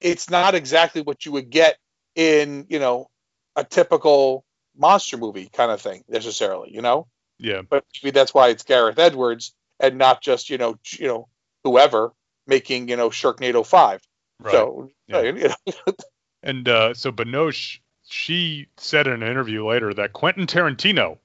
[0.00, 1.76] it's not exactly what you would get
[2.14, 3.08] in, you know,
[3.56, 4.44] a typical
[4.76, 7.06] monster movie kind of thing necessarily, you know?
[7.38, 7.62] Yeah.
[7.68, 11.28] But maybe that's why it's Gareth Edwards and not just, you know, you know,
[11.64, 12.12] whoever
[12.46, 14.00] making, you know, Sharknado 5.
[14.40, 14.52] Right.
[14.52, 15.20] So, Yeah.
[15.22, 15.94] you know,
[16.42, 21.18] And uh, so Binoche, she said in an interview later that Quentin Tarantino,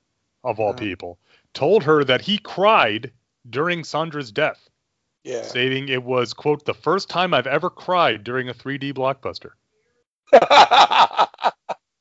[0.44, 0.80] of all Mhm.
[0.80, 1.20] people,
[1.54, 3.12] told her that he cried
[3.50, 4.70] during Sandra's death,
[5.24, 5.42] yeah.
[5.44, 9.52] stating it was, quote, the first time I've ever cried during a 3D blockbuster.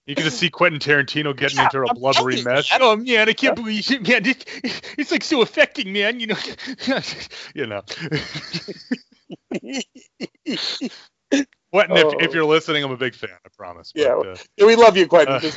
[0.09, 2.71] You can just see Quentin Tarantino getting Yeah, into a blubbery mess.
[2.81, 4.25] Oh man, I can't believe it, man.
[4.25, 4.43] It,
[4.97, 6.19] it's like so affecting, man.
[6.19, 6.37] You know,
[7.55, 7.83] you know.
[11.73, 12.35] Quentin, if, if Oh.
[12.35, 13.31] you're listening, I'm a big fan.
[13.45, 13.93] I promise.
[13.95, 15.53] Yeah, But, uh, Yeah, we love you, Quentin.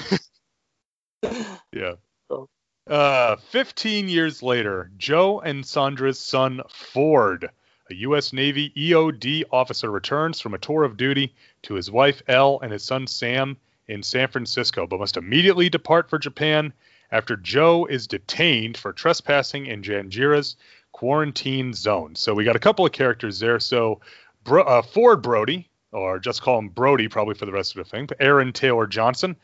[1.24, 1.28] Uh,
[1.74, 1.94] Yeah.
[2.30, 2.48] Oh.
[2.90, 7.50] Uh, 15 years later, Joe and Sandra's son Ford,
[7.90, 8.34] a U.S.
[8.34, 12.84] Navy EOD officer, returns from a tour of duty to his wife Elle and his
[12.84, 13.56] son Sam
[13.88, 16.74] in San Francisco, but must immediately depart for Japan
[17.12, 20.56] after Joe is detained for trespassing in Janjira's
[20.92, 22.16] quarantine zone.
[22.16, 23.60] So we got a couple of characters there.
[23.60, 24.00] So
[24.44, 27.90] Bro- uh, Ford Brody, or just call him Brody probably for the rest of the
[27.90, 29.36] thing, but Aaron Taylor Johnson.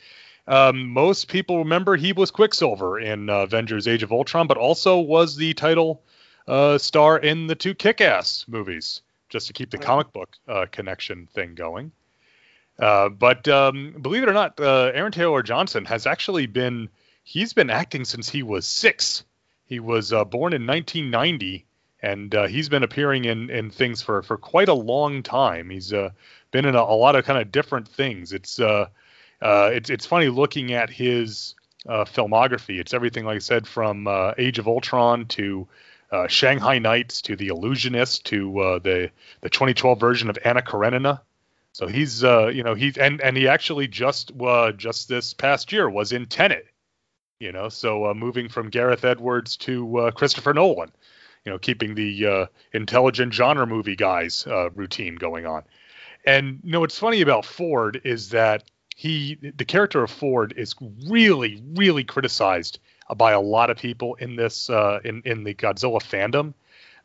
[0.47, 4.99] Um, most people remember he was Quicksilver in uh, Avengers: Age of Ultron, but also
[4.99, 6.03] was the title
[6.47, 11.27] uh, star in the two Kick-Ass movies, just to keep the comic book uh, connection
[11.33, 11.91] thing going.
[12.79, 16.89] Uh, but um, believe it or not, uh, Aaron Taylor Johnson has actually been
[17.23, 19.23] he's been acting since he was six.
[19.65, 21.65] He was uh, born in 1990,
[22.01, 25.69] and uh, he's been appearing in in things for for quite a long time.
[25.69, 26.11] He's uh,
[26.51, 28.33] been in a, a lot of kind of different things.
[28.33, 28.87] It's uh,
[29.41, 31.55] uh, it's it's funny looking at his
[31.87, 32.79] uh, filmography.
[32.79, 35.67] It's everything, like I said, from uh, Age of Ultron to
[36.27, 41.21] Shanghai Nights to The Illusionist to the the 2012 version of Anna Karenina.
[41.73, 44.31] So he's you know he's and and he actually just
[44.77, 46.67] just this past year was in Tenet.
[47.39, 50.91] You know, so moving from Gareth Edwards to Christopher Nolan.
[51.47, 55.63] You know, keeping the uh, intelligent genre movie guys uh, routine going on.
[56.25, 58.65] And you know what's funny about Ford is that
[58.97, 60.75] he the character of Ford is
[61.07, 62.79] really really criticized
[63.15, 66.53] by a lot of people in this uh, in in the Godzilla fandom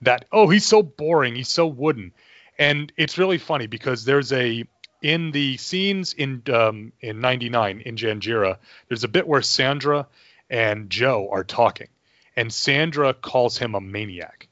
[0.01, 2.11] that oh he's so boring he's so wooden
[2.59, 4.65] and it's really funny because there's a
[5.03, 8.57] in the scenes in um, in 99 in Janjira
[8.89, 10.09] there's a bit where Sandra
[10.51, 11.91] and Joe are talking
[12.37, 14.49] and Sandra calls him a maniac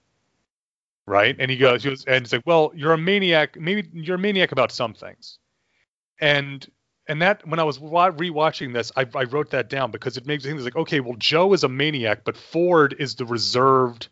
[1.07, 4.17] right and he goes, he goes and it's like well you're a maniac maybe you're
[4.17, 5.39] a maniac about some things
[6.21, 6.67] and
[7.11, 10.45] and that when I was rewatching this, I, I wrote that down because it makes
[10.45, 14.07] me think like, okay, well, Joe is a maniac, but Ford is the reserved,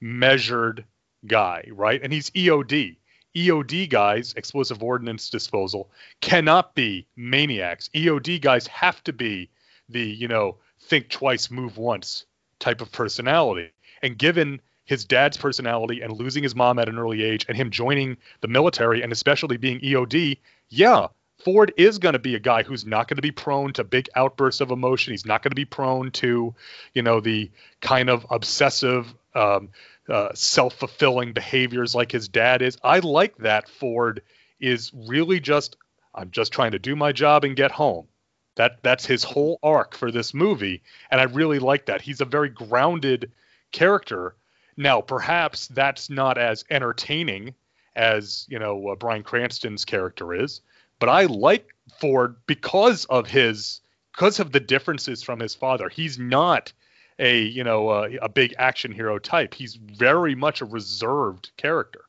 [0.00, 0.84] measured
[1.24, 2.00] guy, right?
[2.02, 2.96] And he's EOD.
[3.36, 7.88] EOD guys, explosive ordnance disposal, cannot be maniacs.
[7.94, 9.50] EOD guys have to be
[9.88, 12.26] the, you know, think twice, move once
[12.60, 13.72] type of personality.
[14.02, 17.70] And given his dad's personality and losing his mom at an early age and him
[17.70, 21.08] joining the military and especially being EOD, yeah,
[21.44, 24.08] Ford is going to be a guy who's not going to be prone to big
[24.14, 25.12] outbursts of emotion.
[25.12, 26.54] He's not going to be prone to,
[26.92, 29.70] you know, the kind of obsessive, um,
[30.08, 32.76] uh, self-fulfilling behaviors like his dad is.
[32.82, 34.22] I like that Ford
[34.58, 35.76] is really just,
[36.14, 38.08] I'm just trying to do my job and get home.
[38.56, 42.02] That that's his whole arc for this movie, and I really like that.
[42.02, 43.30] He's a very grounded
[43.72, 44.34] character.
[44.76, 47.54] Now, perhaps that's not as entertaining
[47.96, 50.60] as you know uh, Bryan Cranston's character is
[51.00, 53.80] but I like Ford because of his
[54.12, 55.88] because of the differences from his father.
[55.88, 56.72] He's not
[57.18, 59.54] a you know uh, a big action hero type.
[59.54, 62.04] He's very much a reserved character.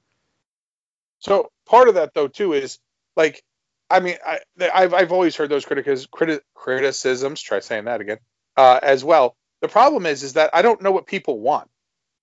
[1.19, 2.77] So part of that though too is
[3.15, 3.43] like,
[3.91, 4.39] I mean, I,
[4.73, 7.41] I've I've always heard those critics criti- criticisms.
[7.41, 8.19] Try saying that again,
[8.57, 9.35] uh, as well.
[9.61, 11.69] The problem is, is that I don't know what people want.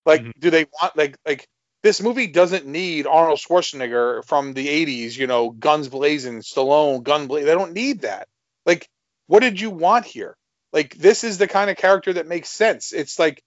[0.07, 0.33] Like, Mhm.
[0.39, 1.49] do they want like like
[1.83, 7.27] this movie doesn't need Arnold Schwarzenegger from the '80s, you know, guns blazing, Stallone, gun
[7.29, 7.47] blazing.
[7.47, 8.29] They don't need that.
[8.67, 8.89] Like,
[9.27, 10.37] what did you want here?
[10.73, 12.93] Like, this is the kind of character that makes sense.
[12.93, 13.43] It's like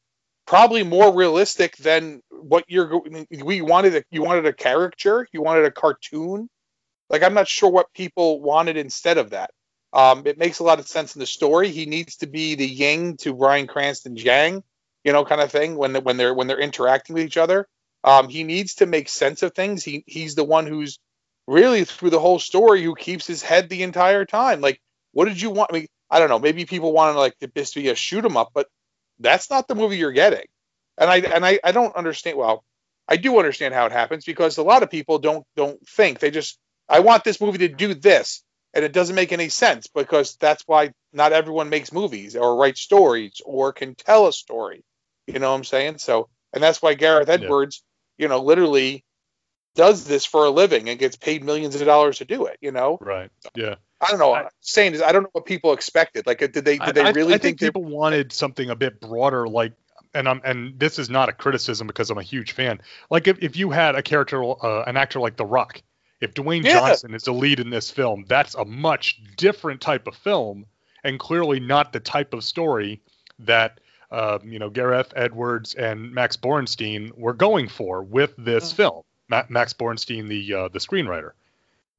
[0.48, 3.02] probably more realistic than what you're
[3.44, 6.50] we wanted a, you wanted a caricature you wanted a cartoon
[7.12, 9.52] like i'm not sure what people wanted instead of that
[9.93, 12.67] um, it makes a lot of sense in the story he needs to be the
[12.67, 14.63] yang to bryan cranston's yang
[15.06, 17.67] you know kind of thing when when they're when they're interacting with each other
[18.06, 21.00] um, he needs to make sense of things he he's the one who's
[21.47, 24.82] really through the whole story who keeps his head the entire time like
[25.13, 26.39] what did you want I mean, I don't know.
[26.39, 28.67] Maybe people wanted like this to be a shoot 'em up, but
[29.19, 30.45] that's not the movie you're getting.
[30.97, 32.38] And I and I, I don't understand.
[32.38, 32.63] Well,
[33.08, 36.32] I do understand how it happens because a lot of people don't don't think they
[36.32, 36.60] just
[36.91, 40.63] I want this movie to do this, and it doesn't make any sense because that's
[40.67, 44.84] why not everyone makes movies or writes stories or can tell a story.
[45.25, 45.99] You know what I'm saying?
[45.99, 47.82] So, and that's why Gareth Edwards,
[48.17, 48.25] yeah.
[48.25, 49.06] you know, literally
[49.75, 52.58] does this for a living and gets paid millions of dollars to do it.
[52.60, 52.97] You know?
[52.99, 53.32] Right.
[53.56, 53.75] Yeah.
[54.01, 54.34] I don't know.
[54.34, 56.27] I, saying is, I don't know what people expected.
[56.27, 58.99] Like, did they did they I, really I, think, think people wanted something a bit
[58.99, 59.47] broader?
[59.47, 59.73] Like,
[60.13, 62.82] and I'm and this is not a criticism because I'm a huge fan.
[63.10, 65.82] Like, if, if you had a character, uh, an actor like The Rock,
[66.22, 66.74] if Dwayne yeah.
[66.74, 70.66] Johnson is the lead in this film, that's a much different type of film,
[71.04, 73.02] and clearly not the type of story
[73.40, 73.80] that
[74.12, 78.78] uh, you know Gareth Edwards and Max Borenstein were going for with this mm-hmm.
[78.78, 79.04] film.
[79.30, 81.32] Ma- Max Borenstein, the uh, the screenwriter.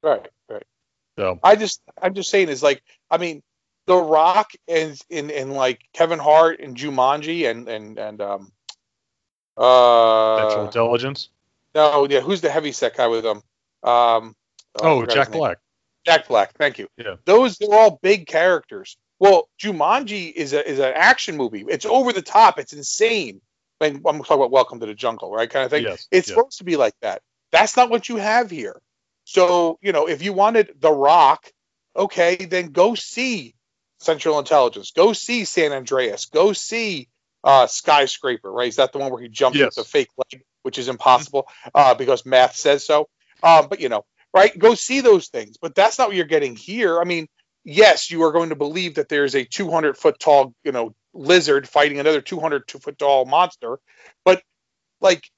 [0.01, 0.63] Right, right.
[1.17, 2.81] So I just I'm just saying is like
[3.11, 3.43] I mean
[3.87, 8.51] The Rock and in in like Kevin Hart and Jumanji and and and um
[9.57, 11.29] uh Central Intelligence.
[11.75, 13.41] No, yeah, who's the heavy set guy with them?
[13.83, 14.35] Um,
[14.81, 15.57] oh, oh Jack Black.
[16.05, 16.53] Jack Black.
[16.53, 16.87] Thank you.
[16.97, 17.15] Yeah.
[17.25, 18.97] Those they're all big characters.
[19.19, 21.65] Well, Jumanji is a is an action movie.
[21.67, 22.59] It's over the top.
[22.59, 23.41] It's insane.
[23.81, 25.49] I'm talking about Welcome to the Jungle, right?
[25.49, 25.83] Kind of thing.
[25.83, 26.35] Yes, it's yes.
[26.35, 27.21] supposed to be like that.
[27.51, 28.79] That's not what you have here.
[29.25, 31.51] So, you know, if you wanted The Rock,
[31.95, 33.55] okay, then go see
[33.99, 34.91] Central Intelligence.
[34.91, 36.25] Go see San Andreas.
[36.25, 37.09] Go see
[37.43, 38.67] uh, Skyscraper, right?
[38.67, 39.75] Is that the one where he jumps yes.
[39.75, 43.07] with the fake leg, which is impossible uh, because math says so?
[43.43, 44.57] Um, but, you know, right?
[44.57, 45.57] Go see those things.
[45.61, 46.99] But that's not what you're getting here.
[46.99, 47.27] I mean,
[47.63, 51.67] yes, you are going to believe that there's a 200 foot tall, you know, lizard
[51.67, 53.77] fighting another 200 foot tall monster.
[54.25, 54.41] But,
[55.01, 55.29] like,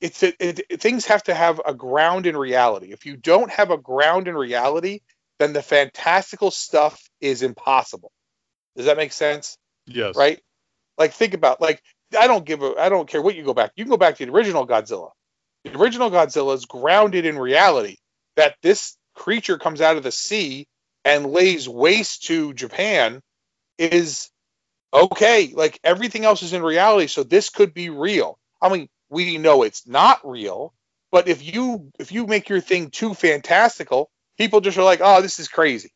[0.00, 2.92] it's it, it, things have to have a ground in reality.
[2.92, 5.00] If you don't have a ground in reality,
[5.38, 8.12] then the fantastical stuff is impossible.
[8.76, 9.56] Does that make sense?
[9.86, 10.16] Yes.
[10.16, 10.40] Right?
[10.98, 11.82] Like think about like
[12.18, 13.72] I don't give a I don't care what you go back.
[13.76, 15.10] You can go back to the original Godzilla.
[15.66, 17.96] The original Godzilla is grounded in reality
[18.36, 20.66] that this creature comes out of the sea
[21.04, 23.20] and lays waste to Japan
[23.78, 24.30] is
[24.92, 25.52] okay.
[25.54, 28.38] Like everything else is in reality, so this could be real.
[28.62, 30.72] I mean, we know it's not real.
[31.10, 35.22] But if you if you make your thing too fantastical, people just are like, oh,
[35.22, 35.92] this is crazy.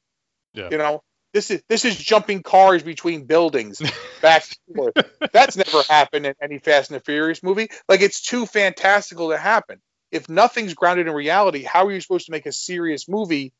[0.54, 0.68] Yeah.
[0.70, 3.80] You know, this is this is jumping cars between buildings
[4.20, 4.94] back and forth.
[5.32, 7.68] That's never happened in any Fast and the Furious movie.
[7.88, 9.80] Like it's too fantastical to happen.
[10.10, 13.52] If nothing's grounded in reality, how are you supposed to make a serious movie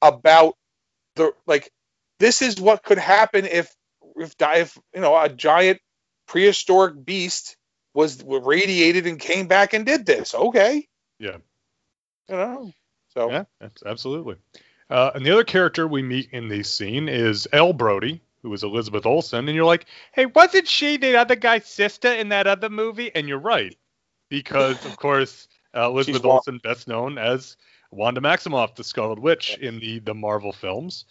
[0.00, 0.54] about
[1.16, 1.70] the like?
[2.18, 3.74] This is what could happen if
[4.16, 5.80] if if you know a giant
[6.28, 7.56] prehistoric beast
[7.92, 10.34] was radiated and came back and did this.
[10.34, 10.86] Okay.
[11.18, 11.38] Yeah.
[12.28, 12.72] You know.
[13.14, 13.30] So.
[13.30, 13.44] Yeah,
[13.84, 14.36] absolutely.
[14.88, 18.62] Uh, and the other character we meet in this scene is Elle Brody, who is
[18.62, 22.68] Elizabeth Olsen, and you're like, hey, wasn't she the other guy's sister in that other
[22.68, 23.10] movie?
[23.14, 23.76] And you're right,
[24.28, 27.56] because of course uh, Elizabeth Olsen, best known as
[27.90, 31.04] Wanda Maximoff, the Scarlet Witch in the the Marvel films.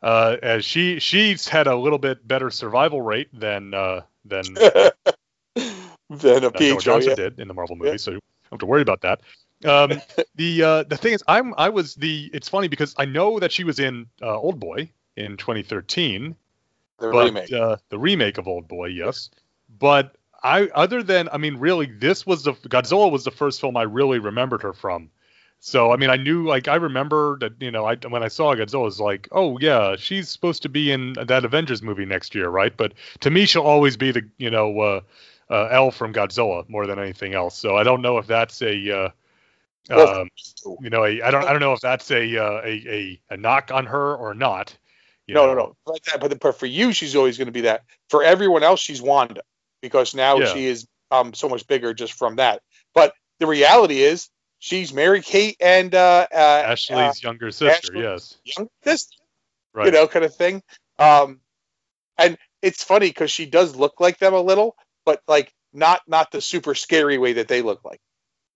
[0.00, 4.42] Uh, as she she's had a little bit better survival rate than uh, than
[6.10, 7.14] than a Johnson yeah.
[7.14, 7.96] did in the Marvel movie, yeah.
[7.96, 9.20] so you don't have to worry about that.
[9.64, 10.00] Um,
[10.36, 12.30] the uh, the thing is, I'm I was the.
[12.32, 16.36] It's funny because I know that she was in uh, Old Boy in 2013.
[16.98, 17.52] The but, remake.
[17.52, 19.30] Uh, the remake of Old Boy, yes.
[19.78, 23.76] But I, other than, I mean, really, this was the Godzilla was the first film
[23.76, 25.10] I really remembered her from.
[25.60, 28.54] So I mean, I knew like I remember that you know I when I saw
[28.54, 32.34] Godzilla, I was like, oh yeah, she's supposed to be in that Avengers movie next
[32.34, 32.76] year, right?
[32.76, 35.00] But to me, she'll always be the you know uh,
[35.50, 37.58] uh, Elle from Godzilla more than anything else.
[37.58, 39.08] So I don't know if that's a uh,
[39.90, 40.28] um,
[40.80, 43.70] you know, I don't, I don't know if that's a, uh, a, a, a knock
[43.72, 44.76] on her or not.
[45.28, 45.54] no, know.
[45.54, 47.82] no, no, but, but for you, she's always going to be that.
[48.10, 49.42] For everyone else, she's Wanda
[49.80, 50.46] because now Yeah.
[50.52, 52.62] she is um so much bigger just from that.
[52.94, 58.02] But the reality is, she's Mary Kate and uh, uh, Ashley's uh, younger sister, Ashley-
[58.02, 59.16] yes, young sister,
[59.74, 59.86] right.
[59.86, 60.62] you know, kind of thing.
[60.98, 61.40] Um,
[62.18, 66.30] and it's funny because she does look like them a little, but like not not
[66.32, 68.00] the super scary way that they look like.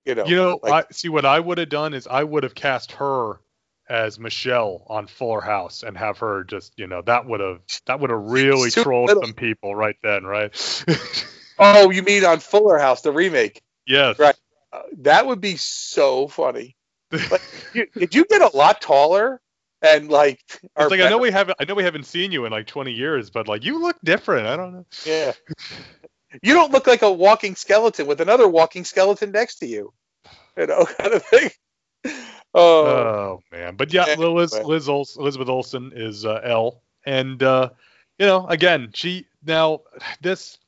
[0.05, 2.43] You know, You know, like, I see what I would have done is I would
[2.43, 3.41] have cast her
[3.89, 8.01] as Michelle on Fuller House and have her just, you know, that would have that
[8.01, 9.23] would have really trolled little.
[9.23, 10.85] some people right then, right?
[11.59, 13.61] oh, you mean on Fuller House, the remake?
[13.87, 14.19] yes.
[14.19, 14.37] Right.
[14.73, 16.77] Uh, that would be so funny.
[17.11, 17.43] Like,
[17.75, 19.41] you, did you get a lot taller
[19.83, 20.41] and like?
[20.77, 23.31] like I know we haven't I know we haven't seen you in like 20 years,
[23.31, 24.47] but like you look different.
[24.47, 24.87] I don't know.
[25.05, 25.33] Yeah.
[26.43, 29.93] You don't look like a walking skeleton with another walking skeleton next to you.
[30.57, 31.51] You know, kind of thing.
[32.55, 34.15] Oh, Oh man, but yeah.
[34.17, 37.71] Liz, Liz Ols, Elizabeth Olsen is uh, Elle, and uh,
[38.19, 39.81] you know, again, she now
[40.21, 40.59] this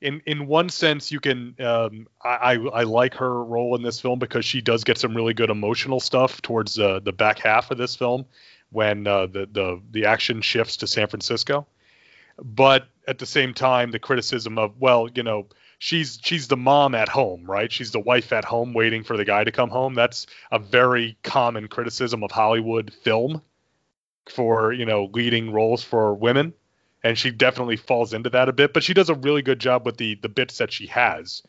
[0.00, 4.18] in in one sense you can um, I, I like her role in this film
[4.18, 7.78] because she does get some really good emotional stuff towards uh, the back half of
[7.78, 8.26] this film
[8.70, 11.66] when uh, the the the action shifts to San Francisco.
[12.42, 15.46] But at the same time, the criticism of well, you know,
[15.78, 17.70] she's she's the mom at home, right?
[17.70, 19.94] She's the wife at home waiting for the guy to come home.
[19.94, 23.42] That's a very common criticism of Hollywood film
[24.28, 26.54] for you know leading roles for women
[27.02, 29.84] and she definitely falls into that a bit but she does a really good job
[29.84, 31.42] with the the bits that she has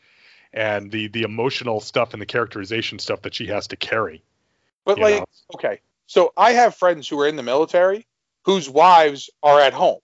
[0.52, 4.22] and the the emotional stuff and the characterization stuff that she has to carry
[4.84, 5.26] But like, know?
[5.54, 8.06] okay, so I have friends who are in the military
[8.42, 9.98] whose wives are at home.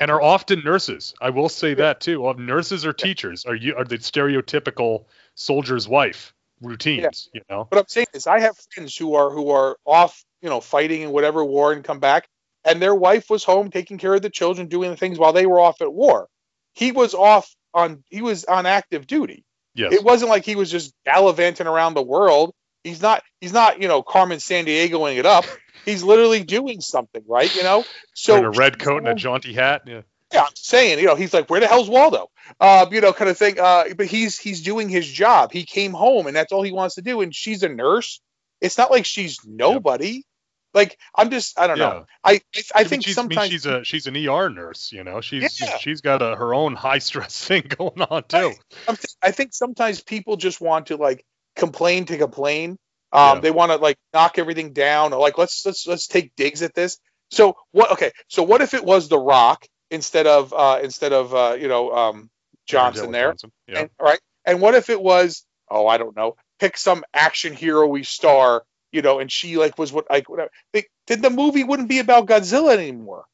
[0.00, 3.74] And are often nurses i will say that too well, nurses or teachers are you
[3.76, 5.04] are the stereotypical
[5.34, 9.50] soldier's wife routines you know What I'm saying is, I have friends who are who
[9.50, 12.28] are off, you know, fighting in whatever war and come back,
[12.64, 15.46] and their wife was home taking care of the children, doing the things while they
[15.46, 16.28] were off at war.
[16.74, 19.44] He was off on he was on active duty.
[19.74, 22.54] yes It wasn't like he was just gallivanting around the world.
[22.84, 25.44] He's not he's not you know Carmen Sandiegoing it up.
[25.84, 27.54] He's literally doing something, right?
[27.54, 27.84] You know.
[28.14, 30.02] So in a red coat and a jaunty hat yeah
[30.34, 32.28] yeah, I'm saying, you know, he's like, where the hell's Waldo?
[32.58, 33.60] Uh, you know, kind of thing.
[33.60, 35.52] Uh, but he's he's doing his job.
[35.52, 37.20] He came home, and that's all he wants to do.
[37.20, 38.20] And she's a nurse.
[38.60, 40.24] It's not like she's nobody.
[40.72, 41.84] Like I'm just, I don't Yeah.
[41.84, 42.06] know.
[42.24, 45.04] I I, I think she's, I mean, sometimes she's a she's an ER nurse, you
[45.04, 45.20] know.
[45.20, 45.78] She's Yeah.
[45.78, 48.54] she's got a, her own high stress thing going on too.
[48.88, 51.24] Th- I think sometimes people just want to like
[51.56, 52.78] complain to complain.
[53.12, 53.40] Um, Yeah.
[53.40, 56.74] They want to like knock everything down, or like let's let's let's take digs at
[56.74, 56.98] this.
[57.30, 57.92] So what?
[57.92, 61.68] Okay, so what if it was The Rock instead of uh, instead of uh, you
[61.68, 62.30] know um,
[62.66, 63.30] Johnson there?
[63.30, 63.52] Johnson.
[63.68, 63.80] Yeah.
[63.80, 64.20] And, right.
[64.44, 68.62] And what if it was, oh, I don't know, pick some action hero-y star,
[68.92, 70.50] you know, and she like was what like whatever.
[70.72, 73.24] They, then the movie wouldn't be about Godzilla anymore.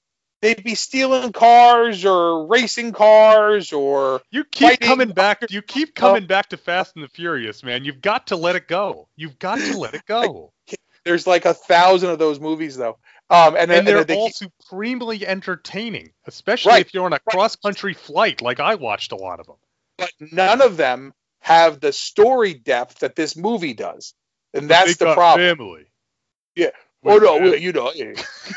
[0.42, 5.44] They'd be stealing cars or racing cars or You keep fighting coming back.
[5.50, 7.84] You keep coming back to Fast and the Furious, man.
[7.84, 9.08] You've got to let it go.
[9.16, 10.52] You've got to let it go.
[11.04, 12.98] there's like a thousand of those movies though.
[13.28, 17.04] Um, and, then and they're and they all keep- supremely entertaining, especially Right, if you're
[17.04, 19.56] on a cross country flight, like I watched a lot of them.
[19.98, 24.14] but none of them have the story depth that this movie does,
[24.52, 25.56] and that's They the got problem.
[25.56, 25.86] Family.
[26.56, 26.70] Yeah.
[27.04, 27.92] Oh no, you know.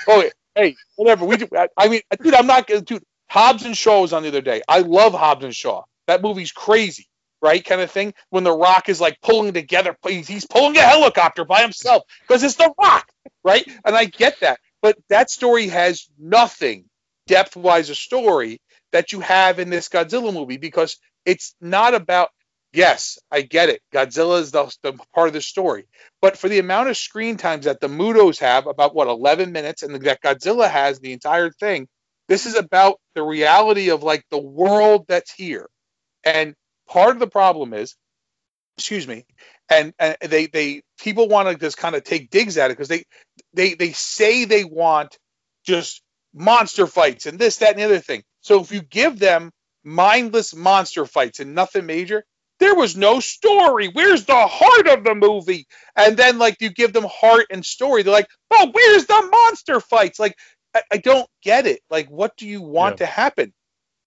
[0.08, 0.30] Oh, yeah.
[0.56, 1.26] hey, whatever.
[1.26, 1.48] We do.
[1.58, 2.68] I- I mean, dude, I'm not.
[2.68, 4.62] Gonna dude, Hobbs and Shaw was on the other day.
[4.68, 5.84] I love Hobbs and Shaw.
[6.08, 7.08] That movie's crazy,
[7.42, 7.64] right?
[7.64, 8.14] Kind of thing.
[8.30, 12.44] When The Rock is like pulling together, he's, he's pulling a helicopter by himself because
[12.44, 13.10] it's The Rock,
[13.44, 13.66] right?
[13.86, 16.86] And I get that, but that story has nothing
[17.28, 18.60] depth-wise a story
[18.92, 22.30] that you have in this Godzilla movie because it's not about.
[22.74, 23.82] Yes, I get it.
[23.94, 25.86] Godzilla is the, the part of the story.
[26.22, 29.84] But for the amount of screen times that the Mutos have, about what, 11 minutes,
[29.84, 31.88] and that Godzilla has the entire thing,
[32.28, 35.68] this is about the reality of like the world that's here.
[36.24, 36.56] And
[36.90, 37.96] part of the problem is,
[38.78, 39.26] excuse me,
[39.70, 42.90] and, and they, they, people want to just kind of take digs at it because
[42.90, 43.04] they,
[43.54, 45.18] they, they say they want
[45.66, 48.24] just monster fights and this, that, and the other thing.
[48.42, 49.52] So if you give them
[49.84, 52.24] mindless monster fights and nothing major,
[52.60, 53.88] there was no story.
[53.88, 55.68] Where's the heart of the movie?
[55.96, 58.04] And then like you give them heart and story.
[58.04, 60.20] They're like, oh, where's the monster fights?
[60.20, 60.38] Like,
[60.74, 61.82] I, I don't get it.
[61.90, 63.54] Like, what do you want to happen?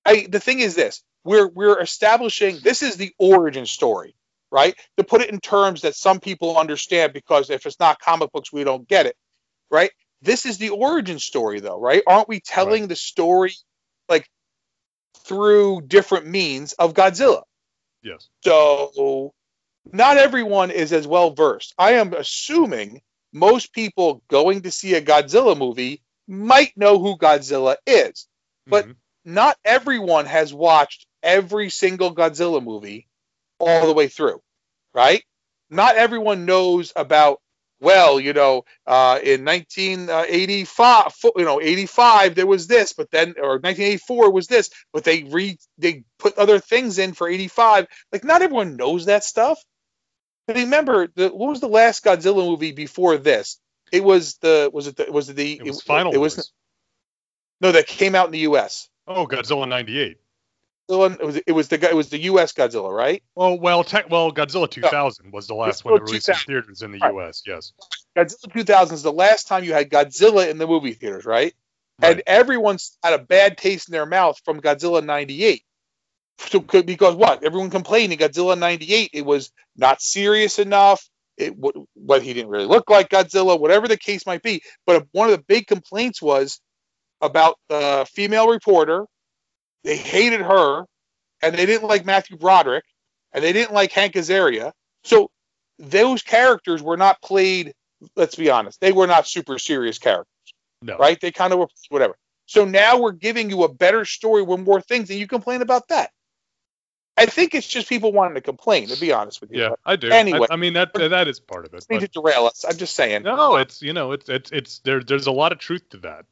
[0.05, 4.15] I the thing is this: we're we're establishing this is the origin story,
[4.51, 4.75] right?
[4.97, 8.53] To put it in terms that some people understand, because if it's not comic books,
[8.53, 9.17] we don't get it,
[9.71, 9.91] right?
[10.23, 12.03] This is the origin story, though, right?
[12.07, 13.53] Aren't we telling the story
[14.09, 14.29] like
[15.25, 17.43] through different means of Godzilla?
[18.03, 18.29] Yes.
[18.45, 19.33] So
[19.93, 21.75] not everyone is as well versed.
[21.79, 27.77] I am assuming most people going to see a Godzilla movie might know who Godzilla
[27.87, 28.27] is,
[28.67, 28.97] but Mhm.
[29.25, 33.09] not everyone has watched every single Godzilla movie
[33.59, 34.43] all the way through,
[34.95, 35.25] right?
[35.71, 37.41] Not everyone knows about
[37.81, 43.59] well, you know, uh, in 1985, you know, 85 there was this, but then or
[43.59, 47.87] 1984 was this, but they re they put other things in for 85.
[48.13, 49.63] Like not everyone knows that stuff.
[50.47, 53.59] But remember, the, what was the last Godzilla movie before this?
[53.93, 56.53] It was the was it the, was it the it was Final it was Wars.
[57.61, 58.89] no that came out in the U.S.
[59.07, 60.19] Oh, Godzilla '98.
[60.89, 62.53] It was it was the it was the U.S.
[62.53, 63.23] Godzilla, right?
[63.35, 66.93] Well, tech, well, Godzilla 2000 was the last one that Godzilla released in theaters in
[66.93, 67.13] the Right.
[67.13, 67.43] U.S.
[67.45, 67.73] Yes.
[68.17, 71.55] Godzilla 2000 is the last time you had Godzilla in the movie theaters, right?
[72.01, 75.63] And everyone's had a bad taste in their mouth from Godzilla 98.
[76.39, 77.43] So, because what?
[77.43, 81.09] Everyone complained in Godzilla 98 it was not serious enough.
[81.37, 81.55] It
[81.95, 84.63] what he didn't really look like Godzilla, whatever the case might be.
[84.87, 86.61] But one of the big complaints was
[87.21, 89.07] about the female reporter.
[89.87, 90.85] They hated her,
[91.41, 92.85] and they didn't like Matthew Broderick,
[93.33, 94.73] and they didn't like Hank Azaria.
[95.05, 95.31] So
[95.79, 97.73] those characters were not played.
[98.17, 100.27] Let's be honest, they were not super serious characters,
[100.83, 100.99] No.
[100.99, 101.21] right?
[101.21, 102.17] They kind of were whatever.
[102.47, 105.87] So now we're giving you a better story with more things, and you complain about
[105.89, 106.11] that.
[107.17, 108.89] I think it's just people wanting to complain.
[108.89, 110.11] To be honest with you, Yeah, I do.
[110.11, 110.49] Anyway.
[110.51, 111.87] I, I mean that that is part of it.
[111.89, 112.65] Need to derail us.
[112.69, 113.23] I'm just saying.
[113.23, 115.01] No, it's you know it's it's it's there.
[115.01, 116.27] There's a lot of truth to that,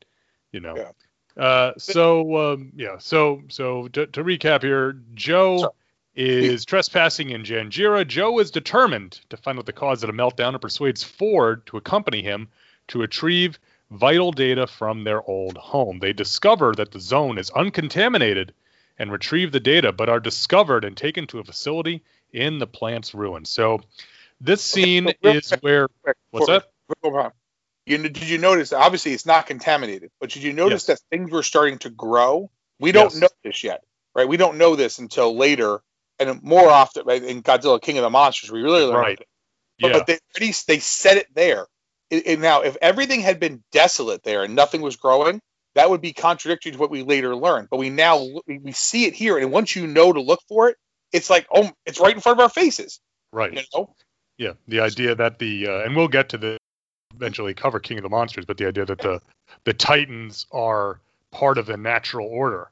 [0.50, 0.76] you know.
[0.76, 0.90] Yeah.
[1.36, 5.74] Uh, so um, yeah, so so to, to recap here, Joe So-
[6.14, 8.06] is trespassing in Janjira.
[8.06, 11.76] Joe is determined to find out the cause of the meltdown and persuades Ford to
[11.76, 12.48] accompany him
[12.88, 13.58] to retrieve
[13.90, 15.98] vital data from their old home.
[15.98, 18.54] They discover that the zone is uncontaminated
[18.98, 23.14] and retrieve the data, but are discovered and taken to a facility in the plant's
[23.14, 23.50] ruins.
[23.50, 23.80] So
[24.40, 26.70] this scene so is quick, where Quick, what's that?
[27.86, 28.08] Before- hold on.
[28.08, 28.72] You kn- did you notice?
[28.72, 32.50] Obviously, it's not contaminated, but did you notice that things were starting to grow?
[32.80, 33.20] We don't Yes.
[33.20, 33.82] know this yet,
[34.14, 34.26] right?
[34.28, 35.80] We don't know this until later,
[36.18, 38.94] and more often right, in Godzilla King of the Monsters, we really learn.
[38.96, 39.18] Right.
[39.80, 39.92] But, Yeah.
[39.98, 41.66] but they already they set it there.
[42.10, 45.40] It, it- now, if everything had been desolate there and nothing was growing,
[45.74, 47.68] that would be contradictory to what we later learned.
[47.70, 50.68] But we now we, we see it here, and once you know to look for
[50.68, 50.76] it,
[51.12, 53.00] it's like oh, it's right in front of our faces.
[53.32, 53.52] right.
[53.52, 53.94] You know?
[54.38, 56.58] Yeah, the idea that the uh, and we'll get to the
[57.16, 59.20] eventually cover King of the Monsters, but the idea that the
[59.64, 61.00] the Titans are
[61.30, 62.70] part of the natural order,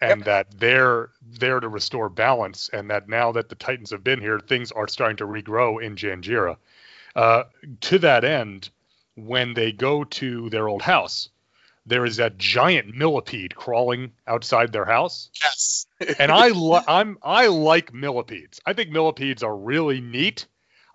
[0.00, 4.20] and that they're there to restore balance, and that now that the Titans have been
[4.20, 6.56] here, things are starting to regrow in Janjira.
[7.16, 7.44] Uh,
[7.82, 8.70] to that end,
[9.16, 11.28] when they go to their old house,
[11.86, 15.86] there is that giant millipede crawling outside their house Yes.
[16.18, 18.60] and I li- I'm I like millipedes.
[18.66, 20.46] I think millipedes are really neat.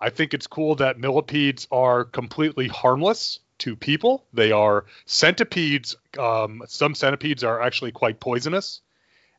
[0.02, 4.26] I think it's cool that millipedes are completely harmless to people.
[4.34, 5.95] They are centipedes.
[6.18, 8.82] Um, some centipedes are actually quite poisonous,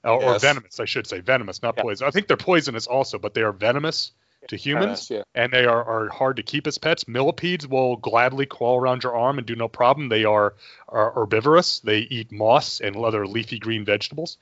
[0.05, 0.43] uh, or Yes.
[0.43, 1.83] venomous, I should say, venomous, not Yeah.
[1.85, 2.07] poison.
[2.07, 4.13] I think they're poisonous also, but they are venomous
[4.49, 5.23] to humans yeah.
[5.35, 7.07] and they are, are hard to keep as pets.
[7.07, 10.09] Millipedes will gladly crawl around your arm and do no problem.
[10.09, 10.55] They are,
[10.89, 11.81] are herbivorous.
[11.81, 14.39] They eat moss and other leafy green vegetables,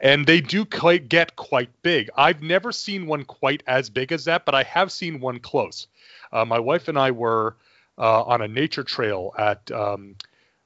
[0.00, 2.10] and they do quite get quite big.
[2.16, 5.86] I've never seen one quite as big as that, but I have seen one close.
[6.32, 7.56] Uh, my wife and I were
[7.96, 10.14] uh, on a nature trail at um,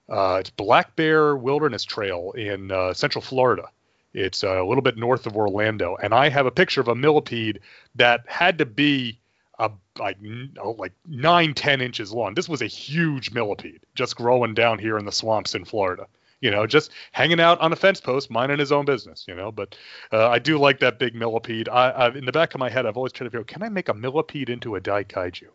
[0.09, 3.69] uh, Black Bear Wilderness Trail in uh, Central Florida.
[4.15, 7.61] It's a little bit north of Orlando, and I have a picture of a millipede
[7.95, 9.19] that had to be
[9.59, 10.19] a, like
[10.61, 12.35] oh, like nine ten inches long.
[12.35, 16.07] This was a huge millipede just growing down here in the swamps in Florida.
[16.41, 19.25] You know, just hanging out on a fence post, minding his own business.
[19.29, 19.77] You know, but
[20.13, 21.69] uh, I do like that big millipede.
[21.69, 23.69] I, I in the back of my head, I've always tried to figure, can I
[23.69, 25.49] make a millipede into a daikaiju?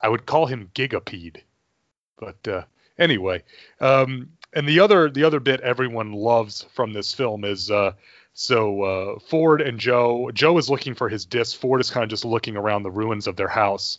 [0.00, 1.42] I would call him Gigapede.
[2.18, 2.62] But uh,
[2.98, 3.42] anyway,
[3.80, 7.92] um, and the other the other bit everyone loves from this film is uh,
[8.34, 10.30] so uh, Ford and Joe.
[10.32, 11.58] Joe is looking for his disc.
[11.58, 13.98] Ford is kind of just looking around the ruins of their house,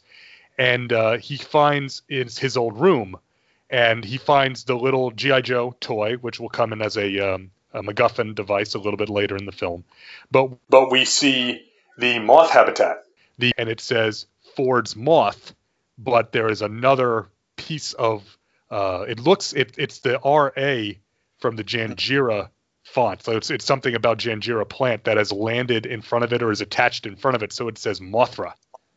[0.58, 3.18] and uh, he finds in his old room,
[3.70, 7.51] and he finds the little GI Joe toy, which will come in as a, um,
[7.74, 9.84] a MacGuffin device a little bit later in the film.
[10.32, 11.66] But but we see
[11.97, 13.04] the moth habitat.
[13.38, 14.26] The and it says
[14.56, 15.54] Ford's moth,
[15.97, 18.38] but there is another piece of
[18.70, 20.99] uh, it looks it, it's the RA
[21.39, 22.49] from the Janjira
[22.84, 23.24] font.
[23.24, 26.51] So it's it's something about Janjira plant that has landed in front of it or
[26.51, 27.53] is attached in front of it.
[27.53, 28.53] So it says Mothra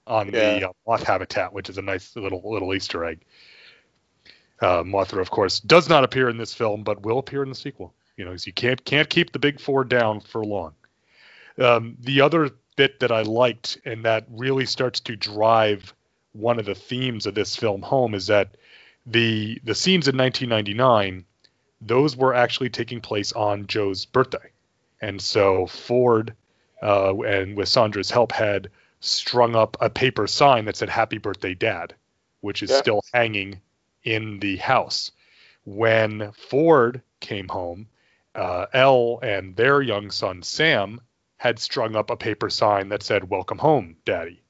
[0.07, 3.21] on the uh, moth habitat, which is a nice little little Easter egg.
[4.61, 7.55] Uh, Mothra, of course, does not appear in this film, but will appear in the
[7.55, 7.93] sequel.
[8.17, 10.75] You know, you can't can't keep the big four down for long.
[11.59, 15.95] Um, the other bit that I liked and that really starts to drive
[16.33, 18.57] one of the themes of this film home is that
[19.07, 21.25] the the scenes in 1999
[21.81, 24.51] those were actually taking place on Joe's birthday,
[25.01, 26.35] and so Ford
[26.83, 31.55] uh, and with Sandra's help had strung up a paper sign that said "Happy Birthday,
[31.55, 31.95] Dad,"
[32.41, 32.79] which is Yeah.
[32.79, 33.61] still hanging
[34.03, 35.13] in the house.
[35.65, 37.89] When Ford came home,
[38.35, 41.01] uh, Elle and their young son Sam
[41.37, 44.43] had strung up a paper sign that said "Welcome home, Daddy."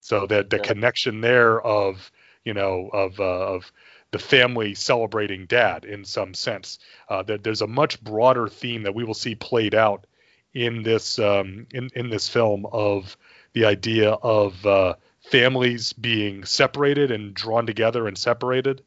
[0.00, 0.62] So that the Yeah.
[0.64, 2.10] connection there of
[2.44, 3.72] you know of uh, of
[4.10, 6.78] the family celebrating dad in some sense.
[7.08, 10.06] Uh, that there's a much broader theme that we will see played out
[10.54, 13.16] in this um, in in this film of
[13.54, 14.94] the idea of uh,
[15.30, 18.82] families being separated and drawn together and separated,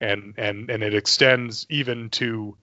[0.00, 2.56] and and and it extends even to,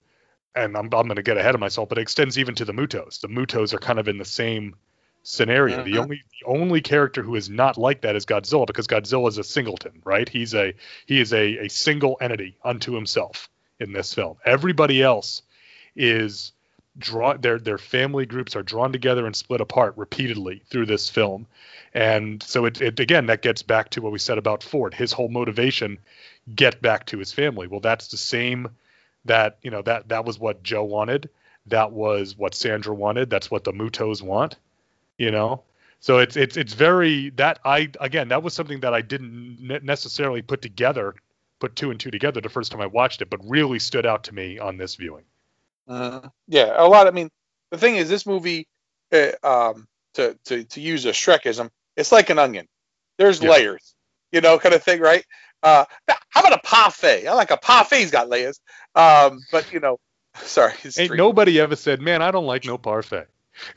[0.54, 2.72] and I'm I'm going to get ahead of myself, but it extends even to the
[2.72, 3.20] Mutos.
[3.20, 4.76] The Mutos are kind of in the same
[5.26, 5.82] scenario.
[5.82, 5.98] The Mhm.
[6.02, 9.44] only the only character who is not like that is Godzilla because Godzilla is a
[9.44, 10.28] singleton, right?
[10.28, 10.72] He's a
[11.06, 13.48] he is a, a single entity unto himself
[13.80, 14.36] in this film.
[14.44, 15.42] Everybody else
[15.96, 16.52] is
[16.98, 21.46] draw their their family groups are drawn together and split apart repeatedly through this film.
[21.92, 24.94] And so it, it again that gets back to what we said about Ford.
[24.94, 25.98] His whole motivation
[26.54, 27.66] get back to his family.
[27.66, 28.68] Well, that's the same
[29.24, 31.28] that, you know, that that was what Joe wanted.
[31.66, 33.28] That was what Sandra wanted.
[33.28, 34.54] That's what the Mutos want,
[35.18, 35.62] you know.
[36.00, 40.42] So it's it's it's very that I again that was something that I didn't necessarily
[40.42, 41.14] put together,
[41.58, 44.24] put two and two together the first time I watched it, but really stood out
[44.24, 45.24] to me on this viewing.
[45.88, 47.06] Uh, yeah, a lot.
[47.06, 47.30] I mean,
[47.70, 48.68] the thing is, this movie,
[49.12, 52.68] uh, um, to to to use a Shrekism, it's like an onion.
[53.16, 53.50] There's yeah.
[53.50, 53.94] layers,
[54.32, 55.24] you know, kind of thing, right?
[55.62, 55.84] Uh,
[56.28, 57.26] how about a parfait?
[57.26, 58.60] I like a parfait's got layers.
[58.94, 59.98] Um, but you know,
[60.36, 60.74] sorry.
[60.98, 63.26] Ain't nobody ever said, man, I don't like no parfait.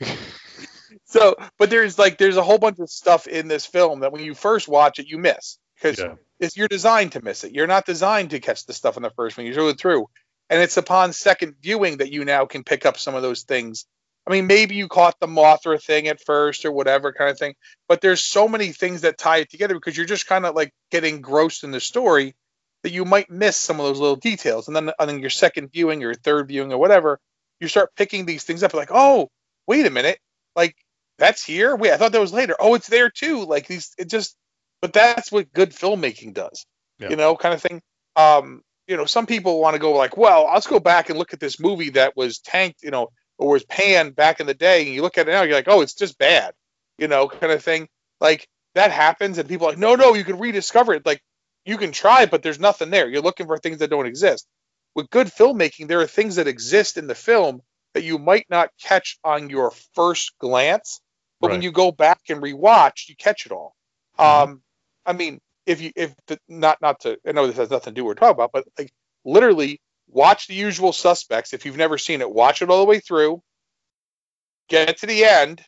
[1.10, 4.22] so, but there's like there's a whole bunch of stuff in this film that when
[4.22, 6.14] you first watch it, you miss because yeah.
[6.38, 7.52] it's you're designed to miss it.
[7.52, 9.44] You're not designed to catch the stuff in the first one.
[9.44, 10.06] You go through,
[10.48, 13.86] and it's upon second viewing that you now can pick up some of those things.
[14.24, 17.56] I mean, maybe you caught the Mothra thing at first or whatever kind of thing,
[17.88, 20.72] but there's so many things that tie it together because you're just kind of like
[20.92, 22.36] getting engrossed in the story
[22.84, 24.68] that you might miss some of those little details.
[24.68, 27.18] And then on your second viewing or third viewing or whatever,
[27.58, 29.28] you start picking these things up like, oh,
[29.66, 30.20] wait a minute,
[30.54, 30.76] like
[31.20, 31.76] that's here.
[31.76, 32.56] Wait, I thought that was later.
[32.58, 33.44] Oh, it's there too.
[33.44, 34.34] Like these, it just,
[34.80, 36.66] but that's what good filmmaking does,
[36.98, 37.10] yeah.
[37.10, 37.82] you know, kind of thing.
[38.16, 41.32] Um, you know, some people want to go like, well, let's go back and look
[41.32, 44.84] at this movie that was tanked, you know, or was panned back in the day,
[44.84, 46.52] and you look at it now, you're like, oh, it's just bad,
[46.98, 47.88] you know, kind of thing.
[48.20, 51.06] Like that happens, and people are like, no, no, you can rediscover it.
[51.06, 51.22] Like
[51.64, 53.08] you can try, but there's nothing there.
[53.08, 54.46] You're looking for things that don't exist.
[54.94, 57.60] With good filmmaking, there are things that exist in the film
[57.94, 61.00] that you might not catch on your first glance,
[61.40, 61.54] but right.
[61.54, 63.74] when you go back and rewatch, you catch it all.
[64.18, 64.50] Mm-hmm.
[64.50, 64.62] Um,
[65.06, 68.00] I mean, if you if the, not not to I know this has nothing to
[68.00, 68.92] do with what we're talking about, but like
[69.24, 71.52] literally watch the usual suspects.
[71.52, 73.42] If you've never seen it, watch it all the way through,
[74.68, 75.62] get to the end,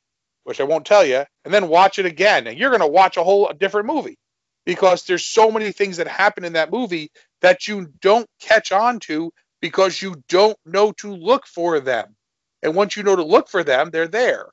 [0.45, 2.47] which I won't tell you, and then watch it again.
[2.47, 4.18] And you're gonna watch a whole a different movie
[4.64, 7.11] because there's so many things that happen in that movie
[7.41, 12.14] that you don't catch on to because you don't know to look for them.
[12.62, 14.47] And once you know to look for them, they're there.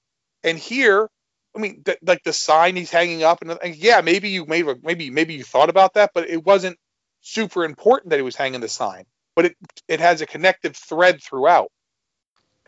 [0.44, 1.10] And here,
[1.56, 4.66] I mean, th- like the sign he's hanging up, and, and yeah, maybe you made
[4.84, 6.78] maybe maybe you thought about that, but it wasn't
[7.22, 9.06] super important that he was hanging the sign.
[9.36, 11.72] But it it has a connective thread throughout,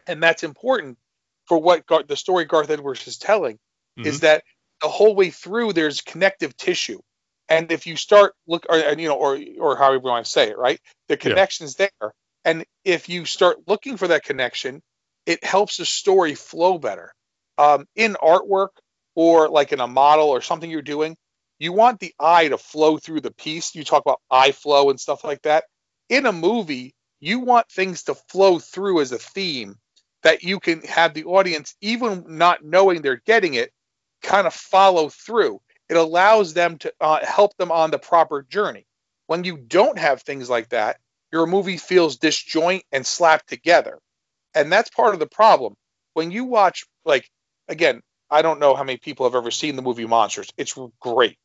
[0.08, 0.98] and that's important
[1.46, 3.56] for what Gar- the story Garth Edwards is telling.
[4.00, 4.08] Mm-hmm.
[4.08, 4.44] Is that
[4.82, 7.00] the whole way through there's connective tissue,
[7.50, 10.50] and if you start look, or you know, or or however you want to say
[10.50, 10.80] it, right?
[11.08, 11.88] The connection's yeah.
[12.00, 12.14] there,
[12.46, 14.82] and if you start looking for that connection,
[15.26, 17.14] it helps the story flow better
[17.58, 18.70] um, in artwork
[19.16, 21.16] or like in a model or something you're doing,
[21.60, 23.76] you want the eye to flow through the piece.
[23.76, 25.66] You talk about eye flow and stuff like that.
[26.10, 29.76] In a movie, you want things to flow through as a theme
[30.24, 33.72] that you can have the audience, even not knowing they're getting it,
[34.22, 35.60] kind of follow through.
[35.90, 38.86] It allows them to uh, help them on the proper journey.
[39.28, 40.98] When you don't have things like that,
[41.32, 44.00] your movie feels disjoint and slapped together.
[44.54, 45.76] And that's part of the problem.
[46.14, 47.30] When you watch, like,
[47.72, 50.52] again, I don't know how many people have ever seen the movie Monsters.
[50.58, 51.38] It's great.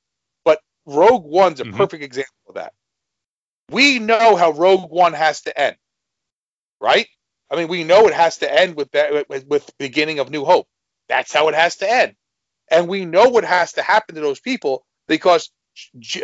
[0.45, 1.77] But Rogue One's a mm-hmm.
[1.77, 2.75] perfect example of that.
[3.71, 5.77] We know how Rogue One has to end,
[6.81, 7.09] right?
[7.51, 10.45] I mean, we know it has to end with that with, with beginning of New
[10.45, 10.69] Hope.
[11.09, 12.15] That's how it has to end,
[12.71, 15.51] and we know what has to happen to those people because,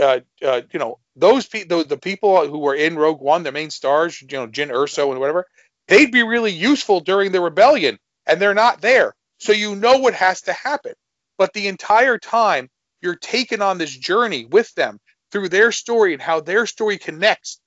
[0.01, 3.71] uh, uh, you know, those people, the people who were in Rogue One, their main
[3.71, 5.47] stars, you know, Jyn Erso and whatever,
[5.89, 9.15] they'd be really useful during the rebellion, and they're not there.
[9.43, 10.93] So you know what has to happen.
[11.37, 12.71] But the entire time,
[13.01, 15.01] you're taken on this journey with them
[15.33, 17.59] through their story and how their story connects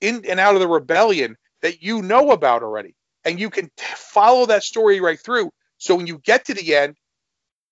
[0.00, 2.94] in and out of the rebellion that you know about already.
[3.24, 5.50] And you can t- follow that story right through.
[5.78, 6.96] So when you get to the end,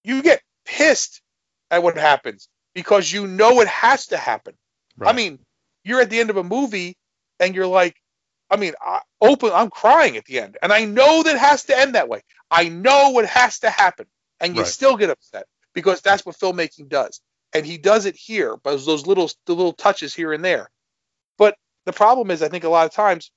[0.02, 1.22] you get pissed
[1.70, 4.54] at what happens because you know it has to happen.
[4.96, 5.10] Right.
[5.10, 5.38] I mean,
[5.84, 6.96] you're at the end of a movie
[7.38, 7.94] and you're like,
[8.50, 9.50] I mean, I, open.
[9.54, 12.20] I'm crying at the end, and I know that has to end that way.
[12.52, 14.06] I know what has to happen,
[14.38, 14.70] and you right.
[14.70, 17.20] still get upset because that's what filmmaking does,
[17.54, 20.70] and he does it here by those little the little touches here and there.
[21.38, 23.32] But the problem is, I think a lot of times,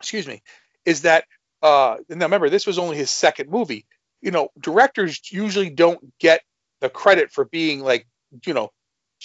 [0.00, 0.42] excuse me,
[0.84, 1.24] is that
[1.62, 3.86] uh, now remember this was only his second movie.
[4.20, 6.42] You know, directors usually don't get
[6.80, 8.06] the credit for being like
[8.44, 8.70] you know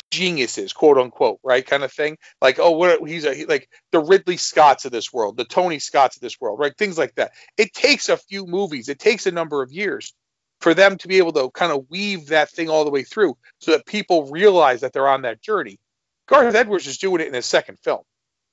[0.10, 1.66] geniuses, quote unquote, right?
[1.66, 2.18] Kind of thing.
[2.42, 5.80] Like, oh, what he's a he, like the Ridley Scotts of this world, the Tony
[5.80, 6.76] Scotts of this world, right?
[6.78, 7.32] Things like that.
[7.58, 10.14] It takes a few movies, it takes a number of years
[10.60, 13.36] for them to be able to kind of weave that thing all the way through
[13.60, 15.80] so that people realize that they're on that journey.
[16.28, 18.04] Garth Edwards is doing it in his second film.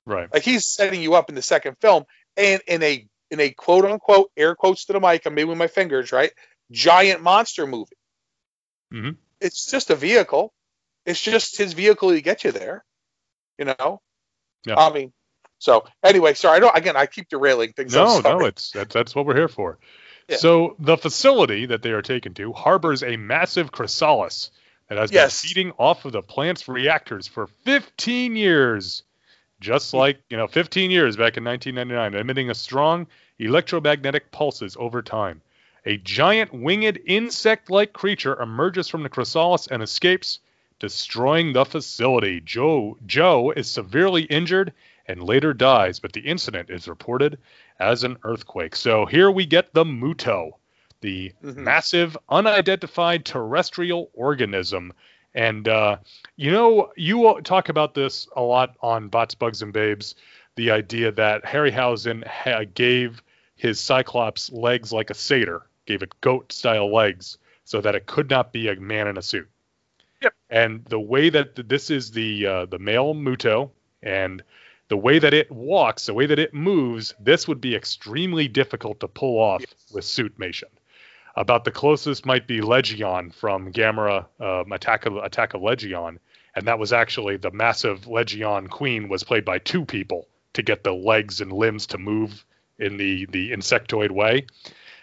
[0.07, 0.33] Right.
[0.33, 2.05] Like he's setting you up in the second film,
[2.37, 5.59] and in a in a quote unquote air quotes to the mic, I'm maybe with
[5.59, 6.33] my fingers, right?
[6.71, 7.97] Giant monster movie.
[8.93, 9.11] Mm-hmm.
[9.41, 10.53] It's just a vehicle.
[11.09, 12.85] It's just his vehicle to get you there.
[13.59, 14.01] You know.
[14.67, 14.77] Yeah.
[14.77, 15.13] I mean,
[15.59, 16.59] so anyway, sorry.
[16.59, 16.77] I don't.
[16.77, 17.95] Again, I keep derailing things.
[17.95, 19.79] No, no, it's that's that's what we're here for.
[20.29, 20.37] Yeah.
[20.37, 24.51] So the facility that they are taken to harbors a massive chrysalis
[24.89, 25.41] that has Yes.
[25.41, 29.03] been feeding off of the plant's reactors for 15 years,
[29.61, 29.97] just hmm.
[29.97, 33.07] like you know, 15 years back in 1999, emitting a strong
[33.39, 35.41] electromagnetic pulses over time.
[35.87, 40.41] A giant winged insect-like creature emerges from the chrysalis and escapes,
[40.79, 42.41] destroying the facility.
[42.41, 44.73] Joe Joe is severely injured
[45.07, 47.39] and later dies, but the incident is reported
[47.81, 48.77] as an earthquake.
[48.77, 50.53] So here we get the Muto,
[51.01, 51.57] the Mhm.
[51.57, 54.93] massive unidentified terrestrial organism.
[55.35, 55.99] And uh,
[56.37, 60.15] you know, you talk about this a lot on Bots, Bugs, and Babes.
[60.57, 63.23] The idea that Harryhausen ha- gave
[63.55, 68.53] his Cyclops legs like a satyr, gave it goat-style legs, so that it could not
[68.53, 69.49] be a man in a suit.
[70.23, 70.35] Yep.
[70.51, 73.71] And the way that th- this is the uh, the male Muto,
[74.03, 74.43] and
[74.89, 79.01] the way that it walks, the way that it moves, this would be extremely difficult
[79.01, 79.63] to pull off
[79.93, 80.71] with suitmation.
[81.37, 86.19] About the closest might be Legion from Gamera um, Attack of Attack of Legion,
[86.55, 90.83] and that was actually the massive Legion queen was played by two people to get
[90.83, 92.45] the legs and limbs to move
[92.79, 94.47] in the the insectoid way.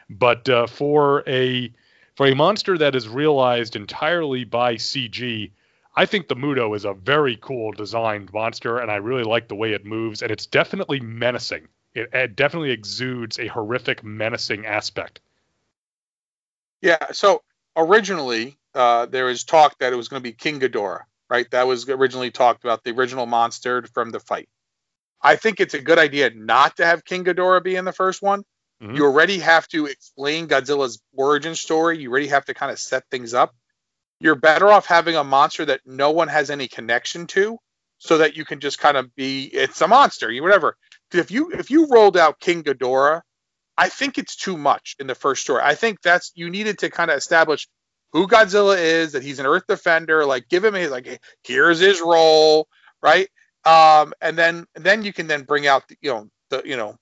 [0.09, 1.71] But uh, for a
[2.15, 5.51] for a monster that is realized entirely by CG,
[5.95, 9.55] I think the Muto is a very cool designed monster, and I really like the
[9.55, 11.67] way it moves, and it's definitely menacing.
[11.93, 15.21] It, it definitely exudes a horrific, menacing aspect.
[16.81, 17.11] Yeah.
[17.11, 17.41] So
[17.75, 21.49] originally, uh, there was talk that it was going to be King Ghidorah, right?
[21.51, 24.49] That was originally talked about the original monster from the fight.
[25.21, 28.21] I think it's a good idea not to have King Ghidorah be in the first
[28.21, 28.43] one.
[28.81, 28.95] Mhm.
[28.97, 31.99] You already have to explain Godzilla's origin story.
[31.99, 33.55] You already have to kind of set things up.
[34.19, 37.57] You're better off having a monster that no one has any connection to,
[37.97, 40.77] so that you can just kind of be it's a monster, you whatever.
[41.13, 43.21] if you if you rolled out King Ghidorah,
[43.77, 45.61] I think it's too much in the first story.
[45.63, 47.67] I think that's you needed to kind of establish
[48.13, 52.01] who Godzilla is, that he's an Earth defender, like give him his like here's his
[52.01, 52.67] role,
[53.01, 53.29] right?
[53.65, 56.77] Um, and then and then you can then bring out the, you know the you
[56.77, 56.97] know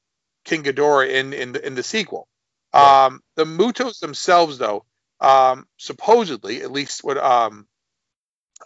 [0.45, 2.27] King Ghidorah in in the in the sequel.
[2.73, 3.05] Right.
[3.05, 4.83] Um, the Mutos themselves, though,
[5.19, 7.67] um, supposedly, at least what um,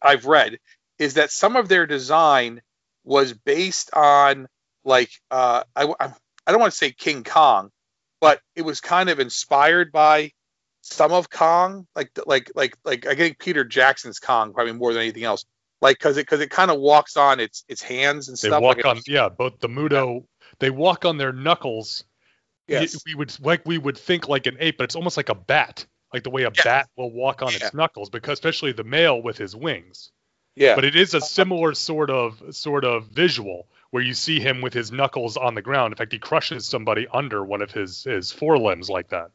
[0.01, 0.59] I've read,
[0.97, 2.61] is that some of their design
[3.03, 4.47] was based on
[4.86, 5.84] like uh, I
[6.45, 7.69] I don't want to say King Kong,
[8.21, 10.32] but it was kind of inspired by
[10.82, 15.01] some of Kong, like like like like I think Peter Jackson's Kong probably more than
[15.01, 15.45] anything else,
[15.82, 18.61] like because it because it kind of walks on its its hands and They stuff.
[18.61, 20.23] walk like on, yeah, both the Muto,
[20.60, 22.03] they walk on their knuckles.
[22.68, 23.01] Yes.
[23.05, 25.86] We would like we would think like an ape, but it's almost like a bat,
[26.14, 26.64] like the way a Yeah.
[26.64, 27.58] bat will walk on Yeah.
[27.68, 30.12] its knuckles, because especially the male with his wings.
[30.55, 34.60] yeah, But it is a similar sort of sort of visual where you see him
[34.62, 35.93] with his knuckles on the ground.
[35.93, 39.32] In fact, he crushes somebody under one of his his forelimbs like that.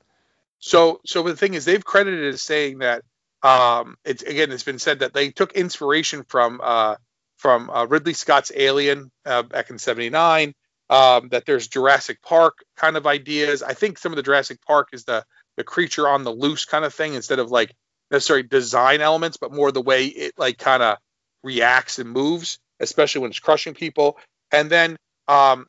[0.58, 3.02] So, so the thing is, they've credited as saying that
[3.42, 6.96] um, it's again, it's been said that they took inspiration from uh,
[7.38, 10.54] from uh, Ridley Scott's Alien uh, back in '79.
[10.92, 13.62] Um, that there's Jurassic Park kind of ideas.
[13.62, 15.24] I think some of the Jurassic Park is the
[15.56, 17.72] the creature on the loose kind of thing instead of like
[18.10, 20.98] necessarily design elements, but more the way it like kind of
[21.42, 24.18] reacts and moves, especially when it's crushing people.
[24.52, 24.96] And then,
[25.28, 25.66] um,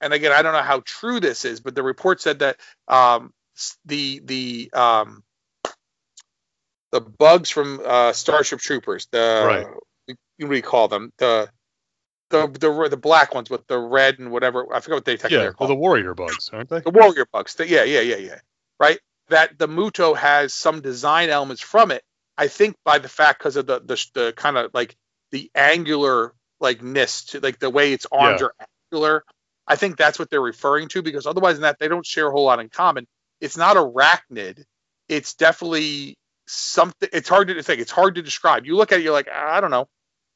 [0.00, 2.56] and again, I don't know how true this is, but the report said that
[2.88, 3.32] um,
[3.84, 5.22] the the um,
[6.90, 9.66] the bugs from uh, Starship Troopers, the Right.
[10.06, 11.12] what do you call them?
[11.18, 11.48] The
[12.30, 14.66] the the the black ones with the red and whatever.
[14.74, 15.70] I forget what they technically Yeah, are well, called.
[15.70, 16.80] the warrior bugs, aren't they?
[16.80, 17.54] the warrior bugs.
[17.54, 18.38] The, yeah, yeah, yeah, yeah.
[18.80, 18.98] Right.
[19.28, 22.02] That the Muto has some design elements from it.
[22.36, 24.96] I think by the fact because of the the, the kind of like
[25.30, 28.48] the angular like ness to like the way its arms Yeah.
[28.48, 28.54] are
[28.92, 29.24] angular.
[29.66, 32.30] I think that's what they're referring to because otherwise than that they don't share a
[32.30, 33.06] whole lot in common.
[33.40, 34.64] It's not arachnid.
[35.08, 36.16] It's definitely
[36.46, 37.08] something.
[37.12, 37.80] It's hard to think.
[37.80, 38.66] It's hard to describe.
[38.66, 39.88] You look at it, you're like, I don't know.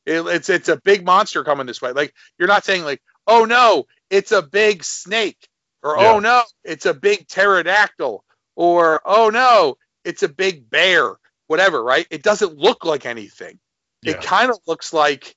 [0.09, 1.93] It, it's it's a big monster coming this way.
[1.93, 5.49] Like you're not saying like, oh no, it's a big snake,
[5.83, 6.13] or oh, Yeah.
[6.13, 8.25] oh no, it's a big pterodactyl,
[8.57, 11.15] or oh no, it's a big bear.
[11.47, 12.07] Whatever, right?
[12.11, 13.59] It doesn't look like anything.
[14.03, 14.13] Yeah.
[14.13, 15.35] It kind of looks like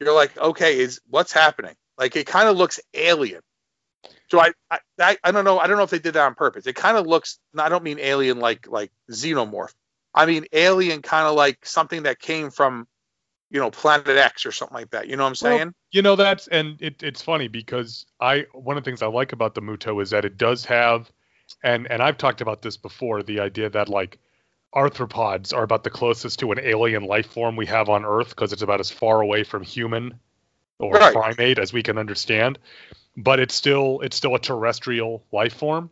[0.00, 1.74] you're like, okay, is what's happening?
[1.96, 3.40] Like it kind of looks alien.
[4.30, 5.58] So I, I I I don't know.
[5.58, 6.66] I don't know if they did that on purpose.
[6.66, 7.38] It kind of looks.
[7.56, 9.72] I don't mean alien like like xenomorph.
[10.14, 12.86] I mean alien, kind of like something that came from,
[13.54, 15.06] you know, Planet X or something like that.
[15.06, 15.58] You know what I'm saying?
[15.60, 19.06] Well, you know that's and it, it's funny because I one of the things I
[19.06, 21.08] like about the Muto is that it does have,
[21.62, 24.18] and and I've talked about this before, the idea that like
[24.74, 28.52] arthropods are about the closest to an alien life form we have on Earth because
[28.52, 30.18] it's about as far away from human
[30.80, 31.14] or Right.
[31.14, 32.58] primate as we can understand,
[33.16, 35.90] but it's still it's still a terrestrial life form.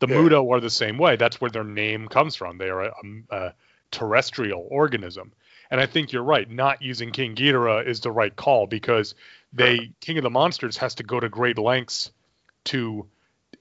[0.00, 0.16] The Yeah.
[0.16, 1.16] Muto are the same way.
[1.16, 2.58] That's where their name comes from.
[2.58, 2.92] They are a,
[3.30, 3.54] a
[3.90, 5.32] terrestrial organism.
[5.70, 6.50] And I think you're right.
[6.50, 9.14] Not using King Ghidorah is the right call because
[9.52, 12.10] they King of the Monsters has to go to great lengths
[12.64, 13.06] to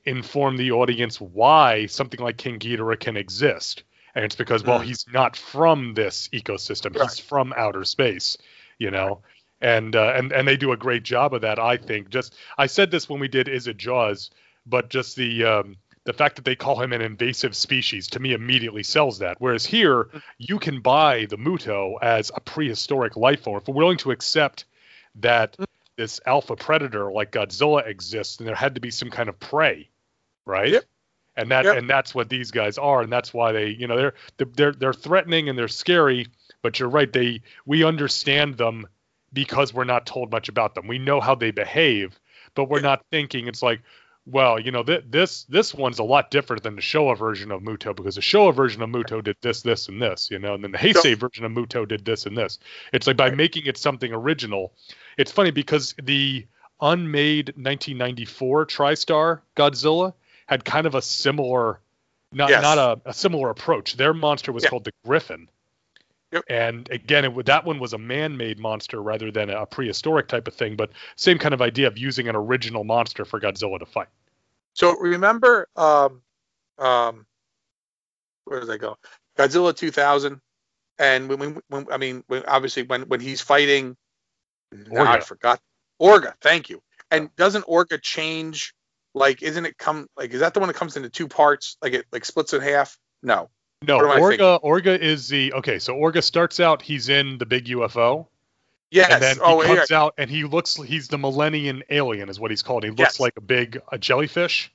[0.06, 3.84] inform the audience why something like King Ghidorah can exist.
[4.16, 4.86] And it's because, well, Mm.
[4.86, 6.96] he's not from this ecosystem.
[6.96, 7.04] Right.
[7.10, 8.38] He's from outer space,
[8.80, 9.22] you know.
[9.62, 12.10] And uh, and and they do a great job of that, I think.
[12.10, 14.30] Just I said this when we did Is It Jaws,
[14.66, 15.78] but just the um,
[16.08, 19.36] the fact that they call him an invasive species to me immediately sells that.
[19.40, 23.58] Whereas here, you can buy the Muto as a prehistoric life form.
[23.58, 24.64] If we're willing to accept
[25.16, 25.58] that
[25.98, 29.90] this alpha predator like Godzilla exists, and there had to be some kind of prey,
[30.46, 30.72] right?
[30.72, 30.86] Yep.
[31.36, 31.78] And that Yep.
[31.78, 34.14] and that's what these guys are, and that's why they, you know, they're
[34.56, 36.28] they're they're threatening and they're scary.
[36.62, 38.88] But you're right, they we understand them
[39.34, 40.88] because we're not told much about them.
[40.88, 42.18] We know how they behave,
[42.56, 43.82] but we're not thinking it's like,
[44.30, 47.62] well, you know, th- this this one's a lot different than the Showa version of
[47.62, 50.64] Muto because the Showa version of Muto did this, this, and this, you know, and
[50.64, 52.60] then the Heisei version of Muto did this and this.
[52.92, 53.38] It's like by Right.
[53.38, 54.74] making it something original.
[55.18, 56.46] It's funny because the
[56.82, 60.14] unmade 1994 TriStar Godzilla
[60.46, 61.80] had kind of a similar,
[62.32, 62.62] not Yes.
[62.62, 63.96] not a, a similar approach.
[63.96, 64.70] Their monster was Yeah.
[64.70, 65.50] called the Griffin.
[66.32, 66.44] Yep.
[66.50, 70.48] And again, it, would- that one was a man-made monster rather than a prehistoric type
[70.48, 73.86] of thing, but same kind of idea of using an original monster for Godzilla to
[73.86, 74.08] fight.
[74.74, 76.22] So remember, um,
[76.78, 77.26] um,
[78.46, 78.98] where does that go?
[79.38, 80.40] Godzilla 2000,
[81.00, 83.96] and when, when, when I mean, when, obviously when when he's fighting,
[84.72, 85.60] now I forgot
[86.02, 86.34] Orga.
[86.42, 86.82] Thank you.
[87.12, 88.74] And doesn't Orga change?
[89.14, 90.32] Like, isn't it come like?
[90.32, 91.78] Is that the one that comes into two parts?
[91.82, 92.98] Like it like splits in half?
[93.24, 93.50] No.
[93.84, 94.62] No, Orga.
[94.64, 95.80] Orga is the okay.
[95.80, 96.82] So Orga starts out.
[96.82, 98.28] He's in the big UFO,
[98.90, 99.12] Yes.
[99.12, 99.76] and then he oh, yeah.
[99.76, 100.76] comes out and he looks.
[100.76, 102.84] He's the Millennium Alien, is what he's called.
[102.84, 103.20] He looks Yes.
[103.20, 104.72] like a big a jellyfish,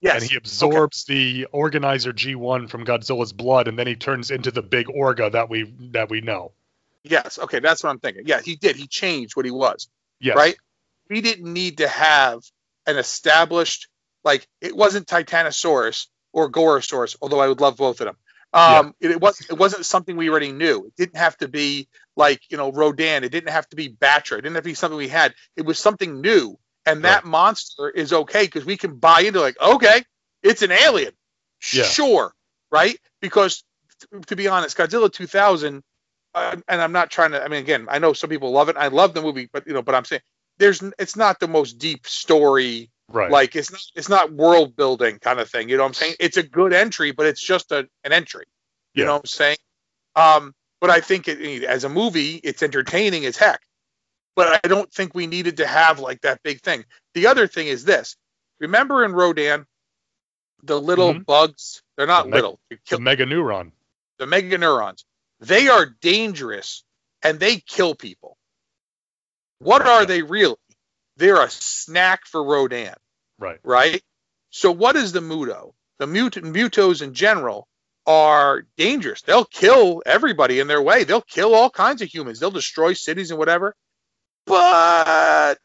[0.00, 0.22] Yes.
[0.22, 4.62] and he absorbs the Organizer G1 from Godzilla's blood, and then he turns into the
[4.62, 6.52] big Orga that we that we know.
[7.02, 7.38] Yes.
[7.38, 8.24] Okay, that's what I'm thinking.
[8.26, 8.76] Yeah, he did.
[8.76, 9.88] He changed what he was.
[10.20, 10.36] Yes.
[10.36, 10.56] right?
[11.10, 12.40] We didn't need to have
[12.86, 13.88] an established
[14.24, 18.16] like it wasn't Titanosaurus or Gorosaurus, although I would love both of them.
[18.52, 20.86] Um, it, it was it wasn't something we already knew.
[20.86, 23.24] It didn't have to be like you know Rodan.
[23.24, 24.38] It didn't have to be Batra.
[24.38, 25.34] It didn't have to be something we had.
[25.56, 29.60] It was something new, and that monster is okay because we can buy into like
[29.60, 30.02] okay,
[30.42, 31.12] it's an alien,
[31.72, 31.84] Yeah.
[31.84, 32.34] sure,
[32.70, 32.98] right?
[33.20, 33.64] Because
[34.00, 35.82] t- to be honest, Godzilla 2000
[36.34, 37.42] uh, and I'm not trying to.
[37.42, 38.76] I mean, again, I know some people love it.
[38.76, 40.22] I love the movie, but you know, but I'm saying
[40.58, 42.90] there's it's not the most deep story.
[43.08, 43.32] Right.
[43.32, 45.68] Like it's not it's not world building kind of thing.
[45.68, 46.16] You know what I'm saying?
[46.20, 48.46] It's a good entry, but it's just a, an entry.
[48.96, 49.06] You Yeah.
[49.06, 49.58] know what I'm saying?
[50.16, 53.60] Um, but I think it, as a movie, it's entertaining as heck.
[54.36, 56.84] But I don't think we needed to have like that big thing.
[57.14, 58.16] The other thing is this:
[58.60, 59.66] remember in Rodan,
[60.64, 61.26] the little Mhm.
[61.26, 61.82] bugs?
[61.96, 62.60] They're not The little.
[62.70, 63.72] You the Meganulon.
[64.18, 65.04] the meganulons,
[65.40, 66.84] they are dangerous
[67.22, 68.36] and they kill people.
[69.60, 70.56] What are they really?
[71.18, 72.94] They're a snack for Rodan,
[73.38, 73.58] Right.
[73.62, 74.02] right?
[74.50, 75.72] So what is the Muto?
[75.98, 77.68] The mut- Mutos in general
[78.06, 79.20] are dangerous.
[79.22, 81.04] They'll kill everybody in their way.
[81.04, 82.40] They'll kill all kinds of humans.
[82.40, 83.74] They'll destroy cities and whatever.
[84.46, 85.58] But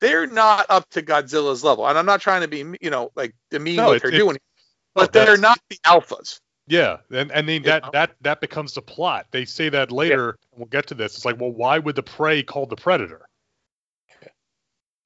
[0.00, 1.86] they're not up to Godzilla's level.
[1.88, 4.60] And I'm not trying to be, you know, like demean No, what they're doing, oh,
[4.94, 6.38] but that's- they're not the alphas.
[6.68, 7.90] Yeah, and and then You that know?
[7.92, 9.26] that that becomes the plot.
[9.32, 10.30] They say that later.
[10.30, 11.16] and We'll get to this.
[11.16, 13.26] It's like, well, why would the prey call the predator?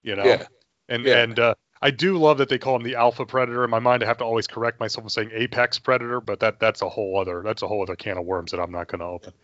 [0.07, 0.48] You know, Yeah.
[0.90, 1.14] and Yeah.
[1.16, 3.64] and uh, I do love that they call him the alpha predator.
[3.64, 6.61] In my mind, I have to always correct myself from saying apex predator, but that
[6.61, 9.00] that's a whole other that's a whole other can of worms that I'm not going
[9.00, 9.34] to open.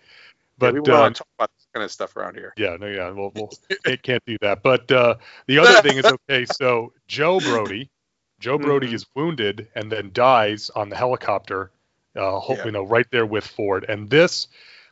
[0.58, 2.56] But But we want to talk about this kind of stuff around here.
[2.56, 3.52] yeah, no, yeah, we'll, we'll
[3.84, 4.62] it can't do that.
[4.62, 5.16] But uh,
[5.48, 6.46] the other thing is okay.
[6.46, 7.90] So Joe Brody,
[8.40, 8.94] Joe Brody Mhm.
[8.94, 11.72] is wounded and then dies on the helicopter.
[12.16, 12.66] Uh, hope Yeah.
[12.66, 13.86] you know right there with Ford.
[13.88, 14.48] And this,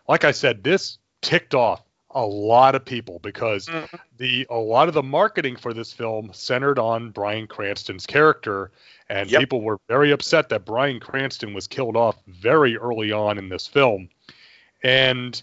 [0.08, 1.82] like I said, this ticked off
[2.14, 4.00] a lot of people because Mhm.
[4.18, 8.72] the a lot of the marketing for this film centered on Bryan Cranston's character,
[9.08, 9.40] and Yep.
[9.40, 13.66] people were very upset that Bryan Cranston was killed off very early on in this
[13.66, 14.08] film.
[14.82, 15.40] And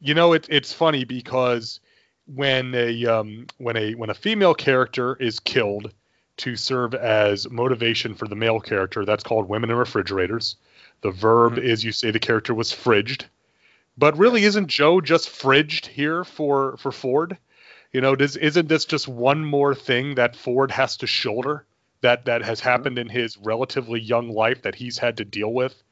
[0.00, 1.80] you know, it, it's funny because
[2.26, 5.92] when a um, when a when a female character is killed
[6.38, 10.56] to serve as motivation for the male character, that's called women in refrigerators.
[11.00, 11.62] The verb Mhm.
[11.62, 13.24] is you say the character was fridged.
[13.98, 17.38] But really, isn't Joe just fridged here for for Ford?
[17.92, 21.66] You know, does isn't this just one more thing that Ford has to shoulder
[22.02, 25.82] that that has happened in his relatively young life that he's had to deal with?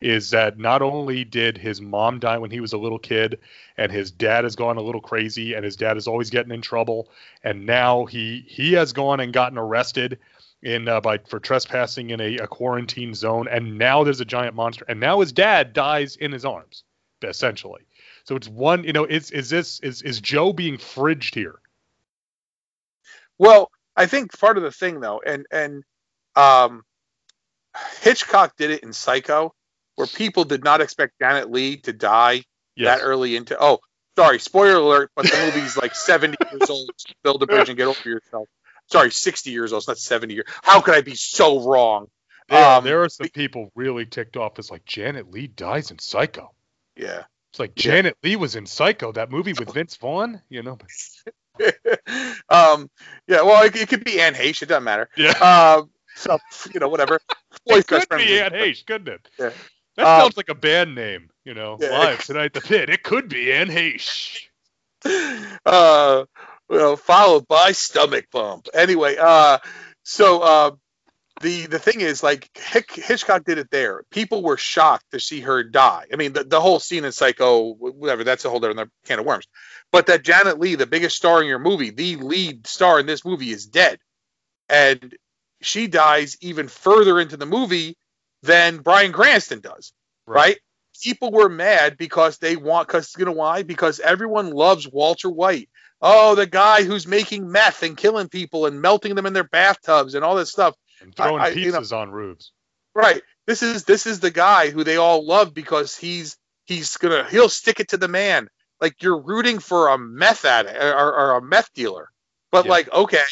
[0.00, 3.38] Is that not only did his mom die when he was a little kid,
[3.78, 6.60] and his dad has gone a little crazy, and his dad is always getting in
[6.60, 7.08] trouble,
[7.42, 10.18] and now he he has gone and gotten arrested
[10.62, 14.54] in uh, by for trespassing in a, a quarantine zone, and now there's a giant
[14.54, 16.84] monster, and now his dad dies in his arms,
[17.28, 17.82] essentially.
[18.24, 21.58] So it's one, you know, is is this is is Joe being fridged here?
[23.38, 25.82] Well, I think part of the thing though, and and
[26.36, 26.82] um,
[28.00, 29.54] Hitchcock did it in Psycho,
[29.96, 32.44] where people did not expect Janet Leigh to die
[32.76, 32.98] Yes.
[32.98, 33.56] that early into.
[33.60, 33.78] Oh,
[34.16, 36.90] sorry, spoiler alert, but the movie's like 70 years old.
[37.22, 38.48] Build a bridge and get over yourself.
[38.90, 39.80] Sorry, 60 years old.
[39.82, 40.46] It's not 70 years.
[40.62, 42.08] How could I be so wrong?
[42.48, 44.58] There, Um, there are some people really ticked off.
[44.58, 46.52] It's like Janet Leigh dies in Psycho.
[46.96, 47.24] Yeah.
[47.50, 47.92] It's like Yeah.
[47.92, 50.40] Janet Leigh was in Psycho, that movie with Vince Vaughn.
[50.48, 50.78] You know,
[52.48, 52.90] um,
[53.28, 54.62] yeah, well, it, it could be Anne Heche.
[54.62, 55.08] It doesn't matter.
[55.16, 55.30] yeah,
[55.78, 56.38] Um, so,
[56.72, 57.20] you know, whatever.
[57.66, 59.28] It could be Anne Heche, couldn't it?
[59.38, 59.50] Yeah.
[59.96, 61.30] That Um, sounds like a band name.
[61.44, 61.90] You know, Yeah.
[61.90, 62.90] live tonight the pit.
[62.90, 64.40] It could be Anne Heche.
[65.64, 66.24] uh,
[66.68, 68.68] well, followed by stomach bump.
[68.74, 69.58] Anyway, uh,
[70.02, 70.70] so uh,
[71.44, 74.02] the the thing is, like Hick, Hitchcock did it there.
[74.10, 76.06] People were shocked to see her die.
[76.12, 79.24] I mean, the, the whole scene in Psycho, whatever, that's a whole other can of
[79.24, 79.46] worms.
[79.92, 83.24] But that Janet Leigh, the biggest star in your movie, the lead star in this
[83.24, 83.98] movie, is dead,
[84.68, 85.14] and
[85.62, 87.96] she dies even further into the movie
[88.42, 89.92] than Bryan Cranston does
[90.26, 90.58] right?
[91.02, 93.62] People were mad because they want, because you know why?
[93.62, 95.68] Because everyone loves Walter White.
[96.00, 100.14] Oh, the guy who's making meth and killing people and melting them in their bathtubs
[100.14, 100.74] and all this stuff.
[101.04, 102.52] And throwing I- I- you know- on roofs.
[102.94, 103.22] Right.
[103.46, 107.48] This is this is the guy who they all love because he's he's gonna he'll
[107.48, 108.48] stick it to the man.
[108.80, 112.10] Like you're rooting for a meth addict or, or a meth dealer,
[112.52, 112.70] but Yeah.
[112.70, 113.24] like okay,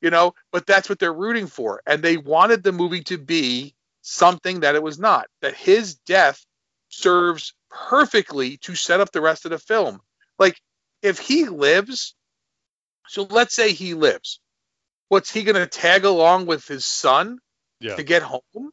[0.00, 3.74] you know, but that's what they're rooting for, and they wanted the movie to be
[4.02, 5.26] something that it was not.
[5.42, 6.44] That his death
[6.88, 10.00] serves perfectly to set up the rest of the film.
[10.38, 10.60] Like
[11.02, 12.14] if he lives,
[13.08, 14.40] so let's say he lives,
[15.10, 17.38] what's he gonna tag along with his son?
[17.82, 17.96] Yeah.
[17.96, 18.70] to get home,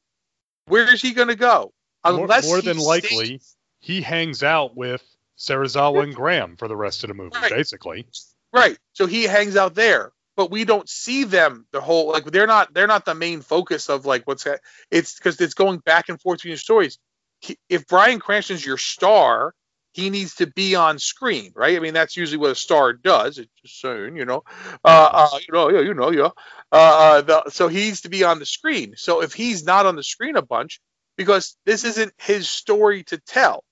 [0.66, 1.72] where is he going to go?
[2.06, 3.42] More, Unless more he than stays- likely,
[3.80, 5.02] he hangs out with
[5.38, 7.50] Serizawa and Graham for the rest of the movie, Right.
[7.52, 8.06] basically.
[8.52, 8.78] right?
[8.92, 12.74] So he hangs out there, but we don't see them the whole like they're not
[12.74, 14.46] they're not the main focus of like what's.
[14.92, 17.00] It's because it's going back and forth between your stories.
[17.40, 19.54] He, if Bryan Cranston's your star,
[19.98, 21.76] he needs to be on screen, right?
[21.76, 23.40] I mean, that's usually what a star does.
[23.40, 24.44] It's just saying, you know,
[24.86, 26.30] uh, uh, you know, yeah, you know, yeah.
[26.72, 28.94] Uh, uh, the, so he needs to be on the screen.
[28.96, 30.80] So if he's not on the screen a bunch,
[31.18, 33.64] because this isn't his story to tell,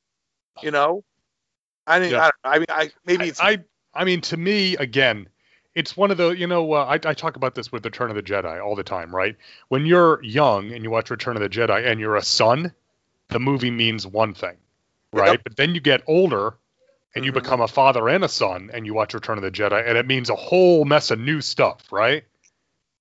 [0.63, 1.03] you know,
[1.85, 2.31] I mean, Yeah.
[2.43, 2.55] I.
[2.55, 3.59] I mean, I maybe it's I,
[3.93, 5.29] I mean, to me, again,
[5.75, 8.15] it's one of the, you know, uh, I, I talk about this with Return of
[8.15, 9.35] the Jedi all the time, right?
[9.67, 12.73] When you're young and you watch Return of the Jedi and you're a son,
[13.27, 14.55] the movie means one thing,
[15.15, 15.31] right?
[15.31, 15.43] Yep.
[15.43, 16.57] But then you get older
[17.15, 17.35] and you Mhm.
[17.35, 20.07] become a father and a son and you watch Return of the Jedi and it
[20.07, 22.25] means a whole mess of new stuff, right?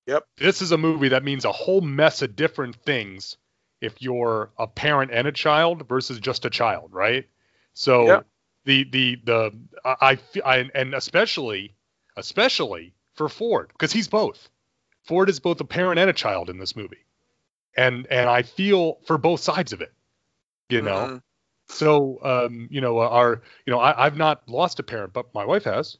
[0.06, 0.24] Yep.
[0.38, 3.36] This is a movie that means a whole mess of different things
[3.80, 7.28] if you're a parent and a child versus just a child, right?
[7.74, 8.26] So Yep.
[8.64, 9.52] the the the
[9.84, 11.74] I, I I and especially
[12.16, 14.48] especially for Ford because he's both.
[15.04, 17.04] Ford is both a parent and a child in this movie,
[17.76, 19.92] and and I feel for both sides of it,
[20.70, 21.12] you know.
[21.74, 25.44] So um, you know, our you know, I, I've not lost a parent, but my
[25.44, 25.98] wife has,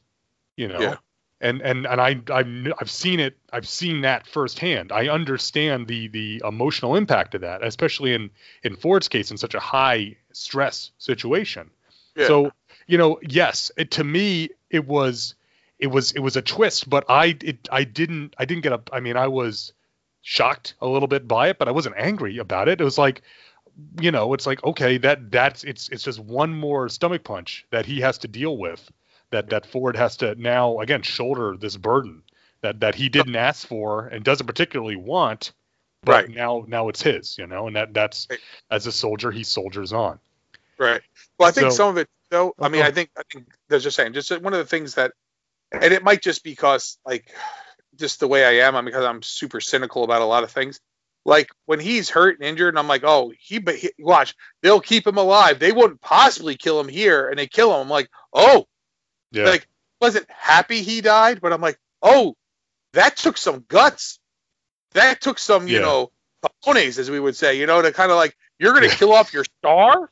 [0.55, 0.79] you know.
[0.79, 0.95] Yeah.
[1.41, 3.37] And and and I I've I've seen it.
[3.51, 4.93] I've seen that firsthand.
[4.93, 8.29] I understand the the emotional impact of that, especially in
[8.63, 11.69] in Ford's case, in such a high stress situation.
[12.15, 12.27] Yeah.
[12.27, 12.51] So
[12.87, 15.35] you know, yes, it, to me it was
[15.77, 18.89] it was it was a twist, but I it I didn't I didn't get up.
[18.93, 19.73] I mean, I was
[20.21, 22.79] shocked a little bit by it, but I wasn't angry about it.
[22.79, 23.21] It was like
[23.99, 27.85] you know, it's like okay, that that's it's it's just one more stomach punch that
[27.85, 28.89] he has to deal with.
[29.31, 32.21] That that Ford has to now again shoulder this burden
[32.61, 35.51] that that he didn't ask for and doesn't particularly want,
[36.03, 36.29] but Right.
[36.29, 38.39] now now it's his, you know, and that that's Right.
[38.71, 40.19] as a soldier he soldiers on.
[40.77, 41.01] Right.
[41.37, 42.53] Well, I think So- some of it, though.
[42.59, 42.85] I oh, mean, Oh.
[42.85, 44.13] I think I think that's just saying.
[44.13, 45.11] Just one of the things that,
[45.71, 47.31] and it might just be because like,
[47.95, 48.75] just the way I am.
[48.75, 50.79] I'm because I'm super cynical about a lot of things.
[51.25, 54.79] Like when he's hurt and injured, and I'm like, oh, he, but he, watch, they'll
[54.79, 55.59] keep him alive.
[55.59, 57.81] They wouldn't possibly kill him here, and they kill him.
[57.81, 58.67] I'm like, oh,
[59.31, 59.45] Yeah.
[59.45, 59.67] like
[60.01, 62.35] wasn't happy he died, but I'm like, oh,
[62.93, 64.19] that took some guts.
[64.93, 65.81] That took some, you Yeah.
[65.81, 66.11] know,
[66.63, 68.95] cojones, as we would say, you know, to kind of like, you're gonna Yeah.
[68.95, 70.11] kill off your star.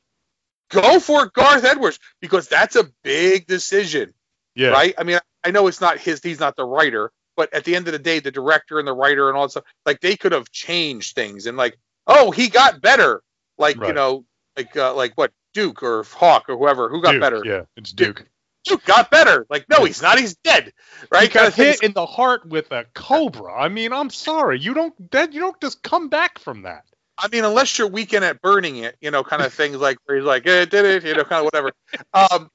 [0.69, 4.13] go for Garth Edwards because that's a big decision,
[4.55, 4.69] Yeah.
[4.69, 4.95] right?
[4.97, 7.87] I mean, I know it's not his; he's not the writer, but at the end
[7.87, 10.31] of the day, the director and the writer and all that stuff, like they could
[10.31, 11.77] have changed things and like,
[12.07, 13.21] oh, he got better,
[13.57, 14.25] like you know,
[14.57, 17.41] like uh, like what Duke or Hawk or whoever who got Duke, better.
[17.45, 18.17] Yeah, it's Duke.
[18.17, 18.27] Duke.
[18.65, 19.45] Duke got better.
[19.49, 20.17] Like, no, he's not.
[20.17, 20.71] He's dead.
[21.11, 21.23] Right?
[21.23, 23.53] He Kind got hit in the heart with a cobra.
[23.53, 24.59] I mean, I'm sorry.
[24.59, 26.85] You don't that you don't just come back from that.
[27.17, 30.17] I mean, unless you're weekend at burning it, you know, kind of things like where
[30.17, 31.71] he's like, eh, did it, you know, kind of whatever.
[32.13, 32.49] Um,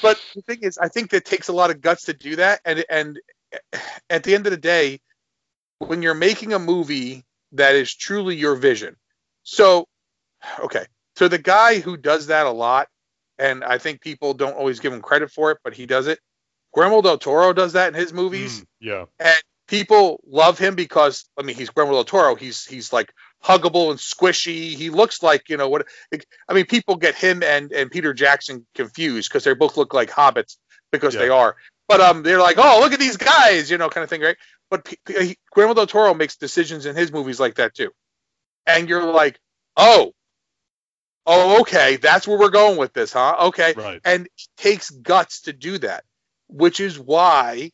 [0.00, 2.60] but the thing is, I think that takes a lot of guts to do that,
[2.64, 3.20] and and
[4.08, 5.00] at the end of the day,
[5.78, 8.96] when you're making a movie that is truly your vision,
[9.42, 9.86] so
[10.60, 10.84] okay,
[11.16, 12.88] so the guy who does that a lot,
[13.38, 16.18] and I think people don't always give him credit for it, but he does it.
[16.74, 19.04] Guillermo del Toro does that in his movies Mm, yeah.
[19.18, 22.34] and people love him because I mean he's Guillermo del Toro.
[22.36, 24.74] He's he's like huggable and squishy.
[24.74, 25.86] He looks like you know what
[26.48, 26.66] I mean.
[26.66, 30.58] People get him and and Peter Jackson confused because they both look like hobbits
[30.92, 31.22] because Yeah.
[31.22, 31.56] they are.
[31.90, 34.36] But um, they're like, oh, look at these guys, you know, kind of thing, right?
[34.70, 37.90] But P- P- Guillermo del Toro makes decisions in his movies like that too,
[38.64, 39.40] and you're like,
[39.76, 40.12] oh,
[41.26, 43.36] oh, okay, that's where we're going with this, huh?
[43.46, 44.00] Okay, Right.
[44.04, 46.04] and it takes guts to do that,
[46.48, 47.72] which is why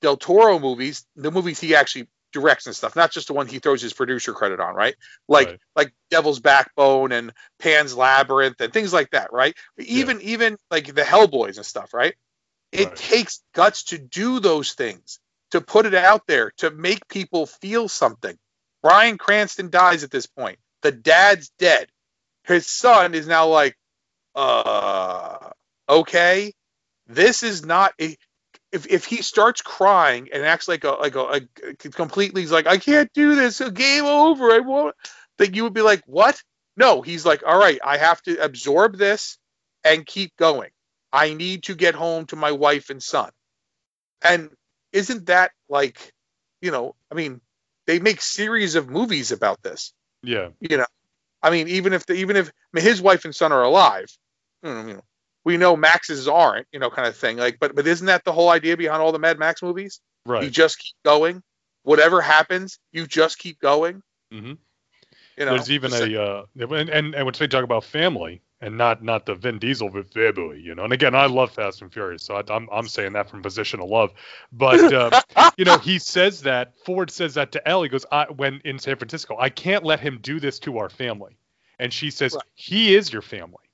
[0.00, 3.58] Del Toro movies, the movies he actually directs and stuff, not just the one he
[3.58, 4.94] throws his producer credit on, right?
[5.28, 5.58] Like Right.
[5.76, 9.54] like Devil's Backbone and Pan's Labyrinth and things like that, right?
[9.78, 12.14] Even even like the Hellboys and stuff, right?
[12.72, 12.96] It Right.
[12.96, 15.20] takes guts to do those things,
[15.52, 18.36] to put it out there, to make people feel something.
[18.82, 20.58] Bryan Cranston dies at this point.
[20.82, 21.88] The dad's dead.
[22.44, 23.76] His son is now like,
[24.34, 25.50] uh,
[25.88, 26.54] okay,
[27.08, 28.16] this is not a.
[28.72, 32.66] If, if he starts crying and acts like a like a, a completely he's like
[32.66, 34.94] I can't do this a game over I won't
[35.38, 36.42] that you would be like what
[36.76, 39.38] no he's like all right I have to absorb this
[39.84, 40.70] and keep going
[41.12, 43.30] I need to get home to my wife and son
[44.22, 44.50] and
[44.92, 46.12] isn't that like
[46.60, 47.40] you know I mean
[47.86, 49.92] they make series of movies about this
[50.22, 50.48] Yeah.
[50.60, 50.86] you know
[51.42, 54.08] i mean even if the, even if I mean, his wife and son are alive
[54.62, 55.00] you know,
[55.44, 58.32] we know max's aren't you know kind of thing like but but isn't that the
[58.32, 60.44] whole idea behind all the mad max movies Right.
[60.44, 61.42] you just keep going
[61.82, 64.02] whatever happens you just keep going
[64.32, 64.52] Mm-hmm.
[65.38, 68.76] you know There's even a uh, and and and when they talk about family and
[68.78, 70.84] not not the Vin Diesel family, you know.
[70.84, 73.80] And again, I love Fast and Furious, so I, I'm I'm saying that from position
[73.80, 74.12] of love.
[74.52, 77.84] But uh, you know, he says that Ford says that to Elle.
[77.84, 80.88] He goes, I, when in San Francisco, I can't let him do this to our
[80.88, 81.38] family.
[81.78, 82.42] And she says, Right.
[82.54, 83.64] he is your family.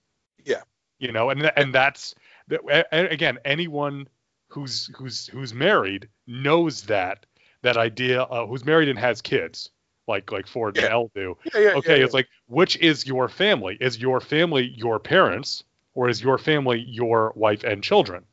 [0.45, 0.63] Yeah.
[0.99, 2.15] You know, and and that's
[2.49, 2.61] that.
[2.69, 4.09] a- a- Again, anyone
[4.49, 7.27] who's who's who's married knows that
[7.63, 8.23] that idea.
[8.23, 9.71] Uh, who's married and has kids,
[10.07, 10.91] like like Ford and Yeah.
[10.91, 11.37] Elle do.
[11.55, 13.77] Yeah, yeah, okay it's like which is your family?
[13.81, 18.25] Is your family your parents or is your family your wife and children?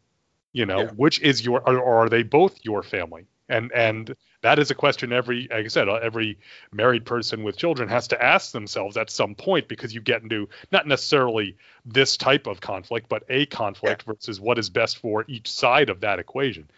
[0.53, 3.25] You know which is your or, or are they both your family?
[3.49, 6.37] And and that is a question every like i said uh, every
[6.71, 10.49] married person with children has to ask themselves at some point because you get into
[10.71, 15.51] not necessarily this type of conflict but a conflict versus what is best for each
[15.51, 16.69] side of that equation.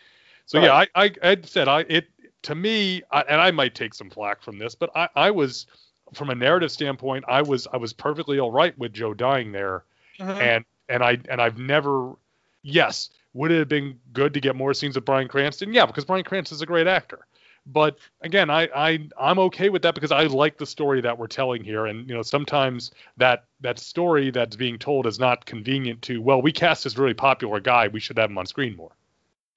[0.45, 2.07] So yeah I, I i said i it
[2.43, 5.65] to me I, and i might take some flack from this but i i was
[6.13, 9.83] from a narrative standpoint i was i was perfectly all right with joe dying there.
[10.19, 10.39] Mhm.
[10.39, 12.13] and and I and I've never
[12.61, 15.73] yes would it have been good to get more scenes of Bryan Cranston?
[15.73, 17.25] Yeah because Bryan Cranston is a great actor.
[17.65, 21.27] But again I I I'm okay with that because I like the story that we're
[21.27, 21.85] telling here.
[21.87, 26.41] And you know sometimes that that story that's being told is not convenient to well
[26.41, 27.87] we cast this really popular guy.
[27.87, 28.91] We should have him on screen more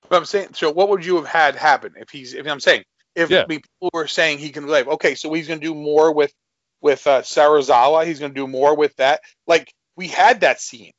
[0.09, 2.35] But I'm saying, so what would you have had happen if he's?
[2.35, 2.85] If I'm saying,
[3.15, 3.45] if Yeah.
[3.47, 6.33] People were saying he can live, okay, so he's going to do more with
[6.81, 8.07] with uh, Serizawa.
[8.07, 9.21] He's going to do more with that.
[9.47, 10.93] Like we had that scene.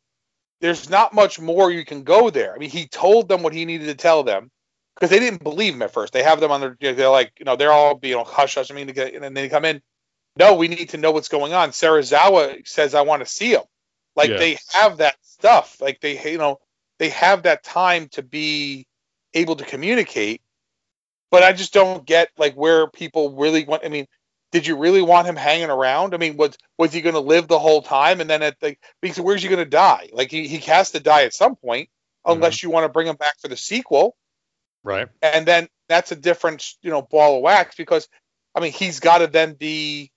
[0.60, 2.56] There's not much more you can go there.
[2.56, 4.50] I mean, he told them what he needed to tell them
[4.96, 6.14] because they didn't believe him at first.
[6.14, 6.94] They have them on their.
[6.94, 8.72] They're like, you know, they're all you know hush hush.
[8.72, 9.82] I mean, and then they come in.
[10.36, 11.70] No, we need to know what's going on.
[11.70, 13.64] Serizawa says, I want to see him.
[14.16, 15.78] Like they have that stuff.
[15.80, 16.58] Like they, you know,
[16.98, 18.88] they have that time to be
[19.38, 20.42] able to communicate.
[21.30, 23.84] But I just don't get like where people really want.
[23.86, 24.08] I mean,
[24.52, 26.14] did you really want him hanging around?
[26.14, 28.22] I mean, was was he going to live the whole time?
[28.22, 30.10] And then at the because where's he going to die?
[30.14, 31.90] Like he, he has to die at some point,
[32.26, 32.68] unless mm-hmm.
[32.68, 34.16] you want to bring him back for the sequel.
[34.84, 38.08] right And then that's a different you know ball of wax because
[38.56, 40.12] I mean he's got to then be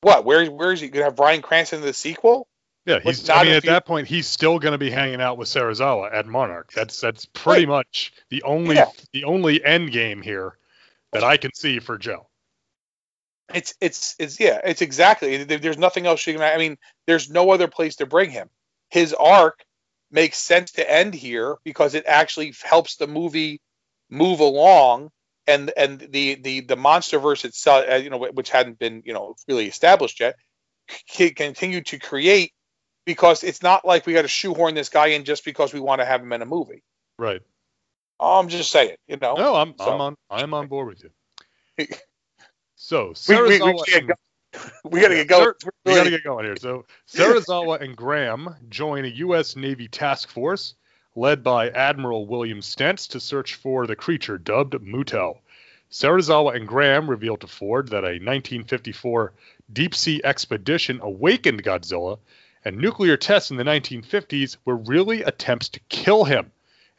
[0.00, 0.24] what?
[0.24, 2.48] Where where is he going to have Bryan Cranston in the sequel?
[2.86, 5.36] Yeah he's I mean at you- that point he's still going to be hanging out
[5.38, 8.86] with Serizawa at Monarch that's that's pretty much the only Yeah.
[9.12, 10.56] the only end game here
[11.12, 12.28] that I can see for Joe
[13.54, 15.44] It's it's it's yeah, it's exactly.
[15.44, 16.42] There's nothing else you can.
[16.42, 16.76] I mean,
[17.06, 18.48] there's no other place to bring him.
[18.90, 19.64] his arc
[20.10, 23.60] makes sense to end here because it actually helps the movie
[24.10, 25.10] move along
[25.48, 29.12] and and the the the monster verse itself uh, you know which hadn't been you
[29.12, 30.36] know really established yet
[31.36, 32.52] continue to create
[33.06, 36.00] because it's not like we got to shoehorn this guy in just because we want
[36.00, 36.82] to have him in a movie
[37.18, 37.40] Right.
[38.20, 41.02] i'm just saying you know No, I'm So- I'm on I'm on board with
[41.78, 41.86] you.
[42.74, 45.52] So we, we, we, Serizawa gotta get go- we gotta get going
[45.84, 46.56] we got to get going here.
[46.56, 49.56] So Serizawa and Graham join a U.S.
[49.56, 50.74] Navy task force
[51.14, 55.38] led by Admiral William Stenz to search for the creature dubbed Muto.
[55.90, 59.32] Serizawa and Graham reveal to Ford that a 1954
[59.72, 62.18] deep sea expedition awakened Godzilla,
[62.66, 66.50] and nuclear tests in the 1950s were really attempts to kill him,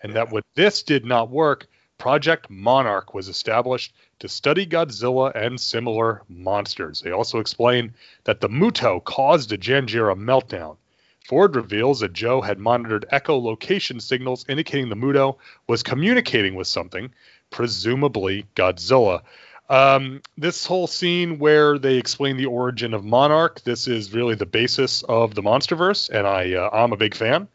[0.01, 5.59] and that when this did not work, Project Monarch was established to study Godzilla and
[5.59, 7.01] similar monsters.
[7.01, 7.93] They also explain
[8.23, 10.77] that the Muto caused a Janjira meltdown.
[11.25, 15.35] Ford reveals that Joe had monitored echolocation signals indicating the Muto
[15.67, 17.11] was communicating with something,
[17.49, 19.21] presumably Godzilla.
[19.69, 24.45] Um, this whole scene where they explain the origin of Monarch, this is really the
[24.45, 27.49] basis of the MonsterVerse, and I uh, I'm a big fan.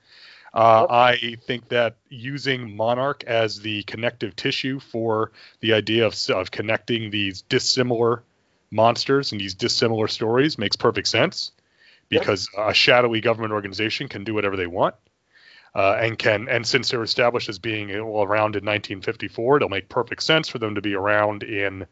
[0.55, 6.51] Uh, I think that using Monarch as the connective tissue for the idea of, of
[6.51, 8.23] connecting these dissimilar
[8.71, 11.53] monsters and these dissimilar stories makes perfect sense
[12.11, 14.95] because a shadowy government organization can do whatever they want.
[15.75, 19.89] Uh, and can and since they're established as being well, around in 1954, it'll make
[19.89, 21.87] perfect sense for them to be around in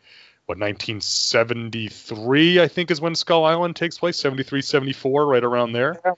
[0.46, 5.98] what 1973 I think is when Skull Island takes place 73 74 right around there.
[6.04, 6.12] Yeah.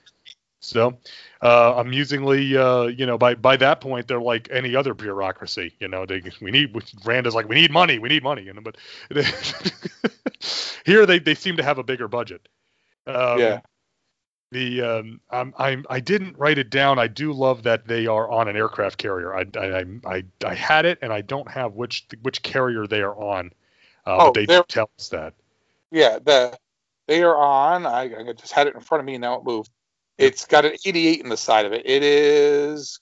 [0.63, 0.97] So
[1.41, 5.73] uh, amusingly, uh, you know, by by that point, they're like any other bureaucracy.
[5.79, 6.73] You know, they we need
[7.05, 8.43] Rand is like we need money, we need money.
[8.43, 8.77] You know, but
[10.85, 12.47] here they they seem to have a bigger budget.
[13.05, 13.59] Um, Yeah.
[14.53, 16.99] The um, I'm, I'm I didn't write it down.
[16.99, 19.35] I do love that they are on an aircraft carrier.
[19.35, 23.15] I I I, I had it and I don't have which which carrier they are
[23.15, 23.51] on.
[24.05, 25.33] Uh, Oh, but they they're- tell us that.
[25.91, 26.57] Yeah, the
[27.07, 27.85] they are on.
[27.85, 29.15] I, I just had it in front of me.
[29.15, 29.69] And now it moved.
[30.17, 31.81] It's got an 88 in the side of it.
[31.85, 32.99] It is.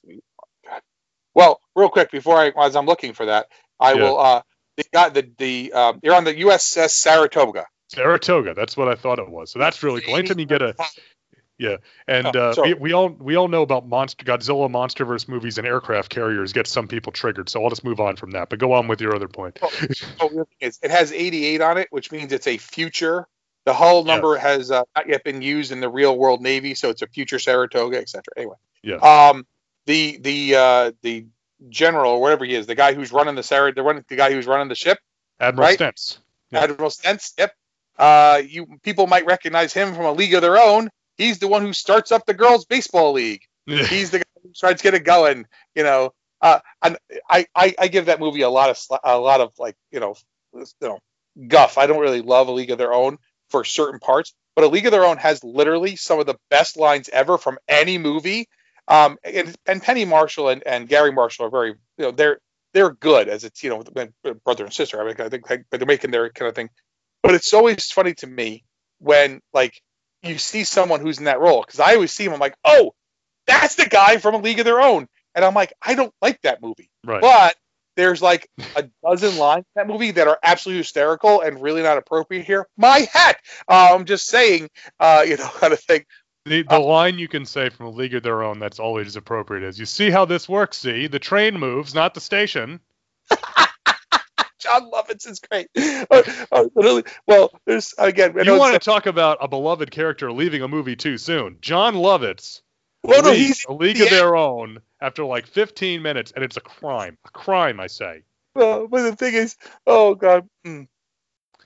[1.33, 3.47] Well, real quick before I, as I'm looking for that,
[3.79, 4.01] I Yeah.
[4.01, 4.19] will.
[4.19, 4.41] Uh,
[4.77, 5.73] they got the the.
[5.73, 7.65] Um, you're on the USS Saratoga.
[7.89, 8.53] Saratoga.
[8.53, 9.51] That's what I thought it was.
[9.51, 10.15] So that's really cool.
[10.15, 10.75] Anytime you get a
[12.07, 15.67] and Oh, uh, we, we all we all know about monster Godzilla MonsterVerse movies and
[15.67, 17.49] aircraft carriers get some people triggered.
[17.49, 18.49] So I'll just move on from that.
[18.49, 19.55] But go on with your other point.
[19.55, 23.27] The other thing is, it has 88 on it, which means it's a future.
[23.65, 26.89] The hull number has uh, not yet been used in the real world Navy, so
[26.89, 28.23] it's a future Saratoga, etc.
[28.35, 28.95] Anyway, Yeah.
[28.95, 29.45] Um,
[29.85, 31.25] the the uh, the
[31.69, 34.31] general or whatever he is, the guy who's running the Sarah, the running the guy
[34.31, 34.97] who's running the ship,
[35.39, 35.77] Admiral right?
[35.77, 36.17] Stenz.
[36.49, 36.63] Yeah.
[36.63, 37.33] Admiral Stenz.
[37.37, 37.53] Yep.
[37.99, 40.89] Uh, you people might recognize him from a League of Their Own.
[41.21, 43.43] He's the one who starts up the girls' baseball league.
[43.67, 45.45] He's the guy who tries to get it going.
[45.75, 46.97] You know, uh, and
[47.29, 50.15] I, I I give that movie a lot of a lot of like you know
[50.53, 50.99] you know
[51.47, 51.77] guff.
[51.77, 53.19] I don't really love a League of Their Own
[53.49, 56.75] for certain parts, but a League of Their Own has literally some of the best
[56.75, 58.47] lines ever from any movie.
[58.87, 62.39] Um, and, and Penny Marshall and, and Garry Marshall are very you know they're
[62.73, 63.83] they're good as it's you know
[64.43, 64.99] brother and sister.
[64.99, 66.71] I mean I think like, they're making their kind of thing.
[67.21, 68.63] But it's always funny to me
[68.97, 69.79] when like
[70.23, 72.33] you see someone who's in that role because I always see him.
[72.33, 72.93] I'm like, oh,
[73.47, 76.41] that's the guy from A League of Their Own, and I'm like, I don't like
[76.41, 77.21] that movie, Right.
[77.21, 77.55] but
[77.97, 81.97] there's like a dozen lines in that movie that are absolutely hysterical and really not
[81.97, 82.65] appropriate here.
[82.77, 83.37] My hat.
[83.67, 84.69] Uh, I'm just saying,
[84.99, 86.05] uh, you know, kind of thing.
[86.45, 89.63] The, the line you can say from a League of Their Own that's always appropriate
[89.67, 90.77] is, "You see how this works?
[90.77, 92.79] See, the train moves, not the station."
[94.61, 95.67] Jon Lovitz is great.
[96.11, 98.33] Uh, uh, literally, well, there's again.
[98.43, 101.57] You want to talk about a beloved character leaving a movie too soon?
[101.61, 102.61] Jon Lovitz
[103.03, 106.43] well, no, leaves he's a League the of Their Own after like 15 minutes, and
[106.43, 107.17] it's a crime.
[107.25, 108.23] A crime, I say.
[108.53, 109.55] Well, but the thing is,
[109.87, 110.87] oh god, mm.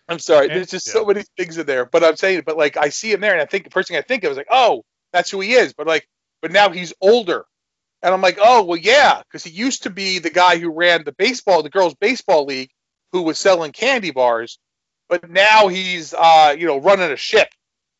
[0.07, 0.47] I'm sorry.
[0.47, 1.85] And- There's just so many things in there.
[1.85, 3.97] But I'm saying, but like I see him there, and I think the first thing
[3.97, 5.73] I think of is like, oh, that's who he is.
[5.73, 6.07] But like,
[6.41, 7.45] but now he's older,
[8.01, 11.03] and I'm like, oh, well, yeah, because he used to be the guy who ran
[11.03, 12.69] the baseball, the girls' baseball league,
[13.11, 14.59] who was selling candy bars,
[15.09, 17.49] but now he's, uh, you know, running a ship.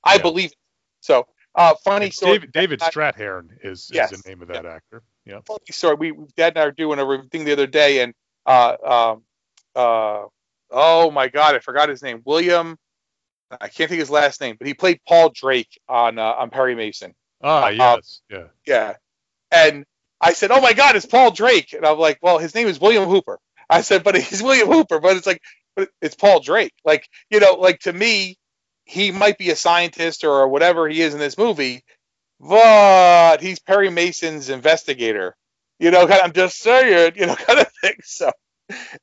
[0.03, 0.21] I Yeah.
[0.23, 0.57] believe it.
[1.01, 2.33] So, uh, funny It's story.
[2.33, 4.11] David, David Strathairn is, Yes.
[4.11, 5.03] is the name of that actor.
[5.25, 5.39] Yeah.
[5.45, 5.95] funny story.
[5.95, 8.13] We Dad and I were doing a thing the other day, and
[8.45, 9.23] uh, um,
[9.75, 10.25] uh,
[10.71, 12.21] oh my God, I forgot his name.
[12.25, 12.77] William.
[13.61, 16.75] I can't think his last name, but he played Paul Drake on uh, on Perry
[16.75, 17.13] Mason.
[17.43, 18.21] Ah, Uh, yes.
[18.29, 18.47] Yeah.
[18.65, 18.95] Yeah,
[19.51, 19.85] and
[20.21, 22.79] I said, "Oh my God, it's Paul Drake," and I'm like, "Well, his name is
[22.79, 23.39] William Hooper."
[23.69, 25.41] I said, "But he's William Hooper," but it's like,
[25.75, 26.73] but it's Paul Drake.
[26.83, 28.37] Like, you know, like to me,
[28.85, 31.83] he might be a scientist or whatever he is in this movie,
[32.39, 35.35] but he's Perry Mason's investigator.
[35.79, 37.95] You know, kind of, I'm just saying, you know, kind of thing.
[38.03, 38.31] So,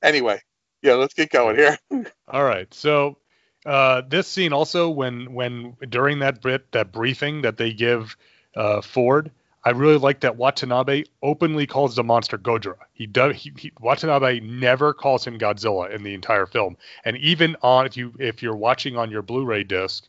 [0.02, 0.40] anyway,
[0.82, 1.78] yeah, let's get going here.
[2.28, 2.72] All right.
[2.72, 3.18] So,
[3.66, 8.16] uh, this scene also, when when during that bit that briefing that they give
[8.56, 9.30] uh, Ford,
[9.64, 12.78] I really like that Watanabe openly calls the monster Gojira.
[12.94, 13.36] He does.
[13.36, 17.96] He, he, Watanabe never calls him Godzilla in the entire film, and even on if
[17.96, 20.08] you if you're watching on your Blu-ray disc,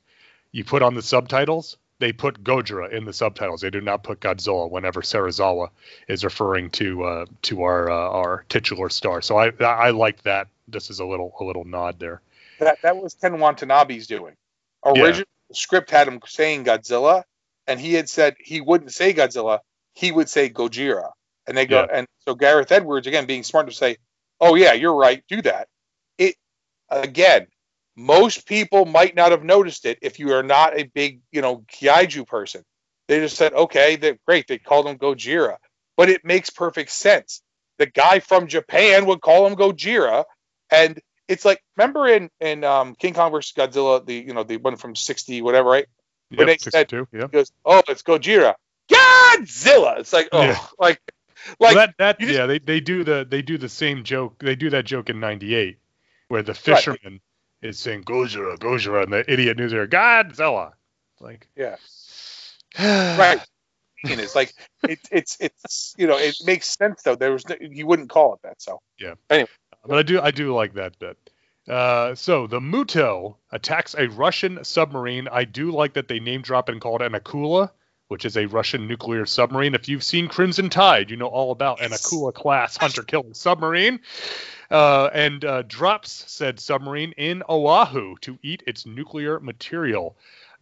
[0.52, 1.78] you put on the subtitles.
[2.00, 3.62] They put Gojira in the subtitles.
[3.62, 5.70] They do not put Godzilla whenever Serizawa
[6.08, 9.22] is referring to uh, to our uh, our titular star.
[9.22, 10.48] So I I like that.
[10.68, 12.22] This is a little a little nod there.
[12.60, 14.36] That that was Ken Watanabe's doing.
[14.84, 15.54] Original yeah.
[15.54, 17.24] script had him saying Godzilla,
[17.68, 19.60] and he had said he wouldn't say Godzilla,
[19.94, 21.12] he would say Gojira.
[21.48, 21.98] And they go, yeah.
[22.00, 23.98] and so Gareth Edwards again being smart to say,
[24.40, 25.68] "Oh yeah, you're right, do that."
[26.18, 26.36] It
[26.90, 27.48] again,
[27.96, 31.58] most people might not have noticed it if you are not a big, you know,
[31.74, 32.64] kaiju person.
[33.08, 35.58] They just said, "Okay, they great." They called him Gojira,
[35.98, 37.42] but it makes perfect sense.
[37.78, 40.24] The guy from Japan would call him Gojira,
[40.72, 44.58] and it's like remember in in um, King Kong versus Godzilla, the you know the
[44.58, 45.88] one from sixty whatever, right?
[46.36, 47.08] When yep, they said, yep.
[47.12, 48.56] he goes, "Oh, it's Gojira,
[48.92, 50.58] Godzilla." It's like, oh, yeah.
[50.80, 51.02] like,
[51.60, 54.40] like well, that that just, yeah, they, they do the they do the same joke.
[54.40, 55.78] They do that joke in '98
[56.28, 57.22] where the fisherman right.
[57.62, 60.74] is saying Gojira, Gojira, and the idiot news there, Godzilla.
[61.20, 61.76] Like, yeah,
[62.80, 63.40] right.
[64.06, 64.54] And it's like
[64.88, 67.16] it, it's it's you know it makes sense though.
[67.16, 68.62] There was no, you wouldn't call it that.
[68.62, 69.14] So yeah.
[69.30, 69.50] Anyway,
[69.86, 71.18] but I do I do like that bit.
[71.68, 75.28] Uh, so the Muto attacks a Russian submarine.
[75.30, 77.72] I do like that they name drop and call it an Akula,
[78.10, 79.74] which is a Russian nuclear submarine.
[79.74, 84.02] If you've seen Crimson Tide, you know all about an Akula class hunter killer submarine.
[84.70, 90.18] Uh, and uh, drops said submarine in Oahu to eat its nuclear material.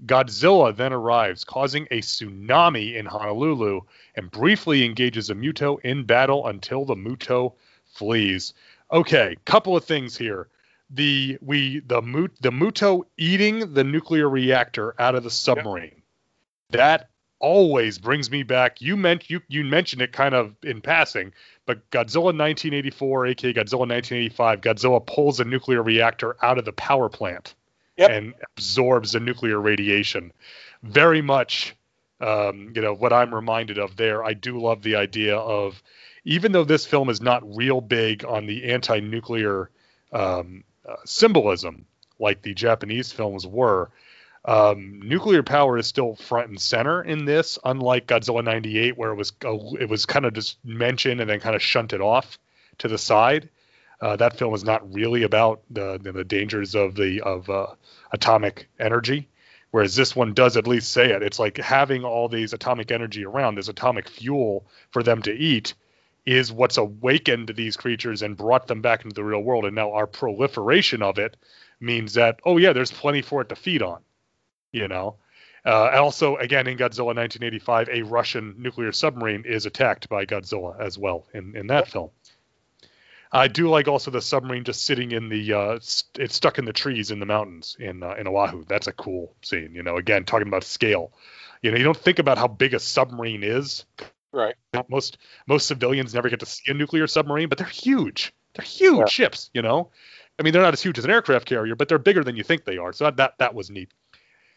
[0.05, 3.81] Godzilla then arrives, causing a tsunami in Honolulu,
[4.15, 7.53] and briefly engages a Muto in battle until the Muto
[7.85, 8.53] flees.
[8.91, 10.47] Okay, couple of things here
[10.93, 16.01] the we the Mut, the Muto eating the nuclear reactor out of the submarine.
[16.72, 16.72] Yep.
[16.72, 17.09] That
[17.39, 18.81] always brings me back.
[18.81, 21.34] You meant you you mentioned it kind of in passing,
[21.65, 27.09] but Godzilla 1984, aka Godzilla 1985, Godzilla pulls a nuclear reactor out of the power
[27.09, 27.55] plant
[27.97, 28.11] yep.
[28.11, 30.31] and absorbs the nuclear radiation.
[30.84, 31.76] Very much,
[32.19, 34.23] um, you know, what I'm reminded of there.
[34.23, 35.81] I do love the idea of,
[36.26, 39.69] even though this film is not real big on the anti-nuclear
[40.11, 41.85] um, uh, symbolism
[42.19, 43.91] like the Japanese films were.
[44.43, 49.15] Um, nuclear power is still front and center in this, unlike Godzilla '98, where it
[49.15, 52.39] was uh, it was kind of just mentioned and then kind of shunted off
[52.79, 53.49] to the side.
[54.01, 57.67] Uh, that film is not really about the the dangers of the of uh,
[58.11, 59.27] atomic energy,
[59.69, 61.21] whereas this one does at least say it.
[61.21, 65.75] It's like having all these atomic energy around, this atomic fuel for them to eat,
[66.26, 69.65] is what's awakened these creatures and brought them back into the real world.
[69.65, 71.38] And now our proliferation of it
[71.80, 74.02] means that, oh, yeah, there's plenty for it to feed on,
[74.72, 75.15] you know?
[75.65, 80.98] Uh, also, again, in Godzilla 1985, a Russian nuclear submarine is attacked by Godzilla as
[80.98, 82.10] well in, in that film.
[83.31, 86.65] I do like also the submarine just sitting in the uh, st- it's stuck in
[86.65, 88.65] the trees in the mountains in uh, in Oahu.
[88.68, 89.73] That's a cool scene.
[89.73, 91.14] You know, again talking about scale.
[91.61, 93.85] You know, you don't think about how big a submarine is
[94.33, 94.55] Right.
[94.87, 98.33] Most most civilians never get to see a nuclear submarine, but they're huge.
[98.53, 99.05] They're huge yeah.
[99.05, 99.91] ships, you know.
[100.39, 102.43] I mean, they're not as huge as an aircraft carrier, but they're bigger than you
[102.43, 102.93] think they are.
[102.93, 103.91] So that that, that was neat.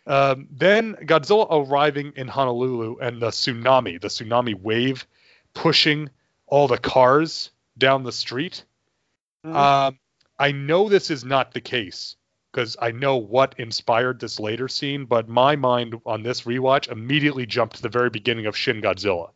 [0.07, 5.07] Um, then Godzilla arriving in Honolulu and the tsunami, the tsunami wave,
[5.55, 6.11] pushing
[6.47, 8.65] all the cars down the street.
[9.45, 9.57] Mm-hmm.
[9.57, 9.99] Um,
[10.39, 12.17] I know this is not the case
[12.53, 17.47] because I know what inspired this later scene, but my mind on this rewatch immediately
[17.47, 19.31] jumped to the very beginning of Shin Godzilla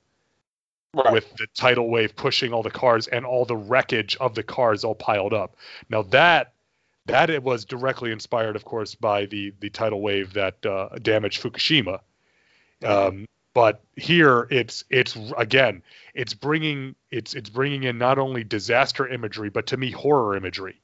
[0.94, 1.12] right.
[1.12, 4.84] with the tidal wave pushing all the cars and all the wreckage of the cars
[4.84, 5.56] all piled up.
[5.88, 6.52] Now that
[7.06, 11.42] that it was directly inspired, of course, by the the tidal wave that uh, damaged
[11.42, 12.00] Fukushima.
[12.84, 15.82] Um, but here it's it's again
[16.14, 20.80] it's bringing it's it's bringing in not only disaster imagery but to me horror imagery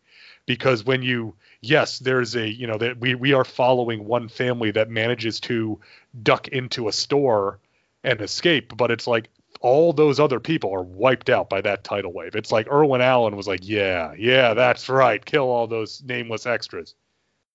[0.47, 4.73] because when you yes there's a you know that we we are following one family
[4.73, 5.79] that manages to
[6.21, 7.61] duck into a store
[8.03, 9.29] and escape but it's like
[9.61, 12.35] all those other people are wiped out by that tidal wave.
[12.35, 15.25] It's like Irwin Allen was like, yeah, yeah, that's right.
[15.25, 16.95] Kill all those nameless extras.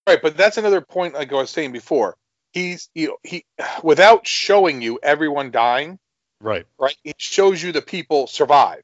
[0.07, 2.17] Right, but that's another point like I was saying before.
[2.51, 3.45] He's you know, he
[3.83, 5.99] without showing you everyone dying.
[6.41, 6.65] Right.
[6.79, 6.97] Right.
[7.03, 8.81] It shows you the people survive.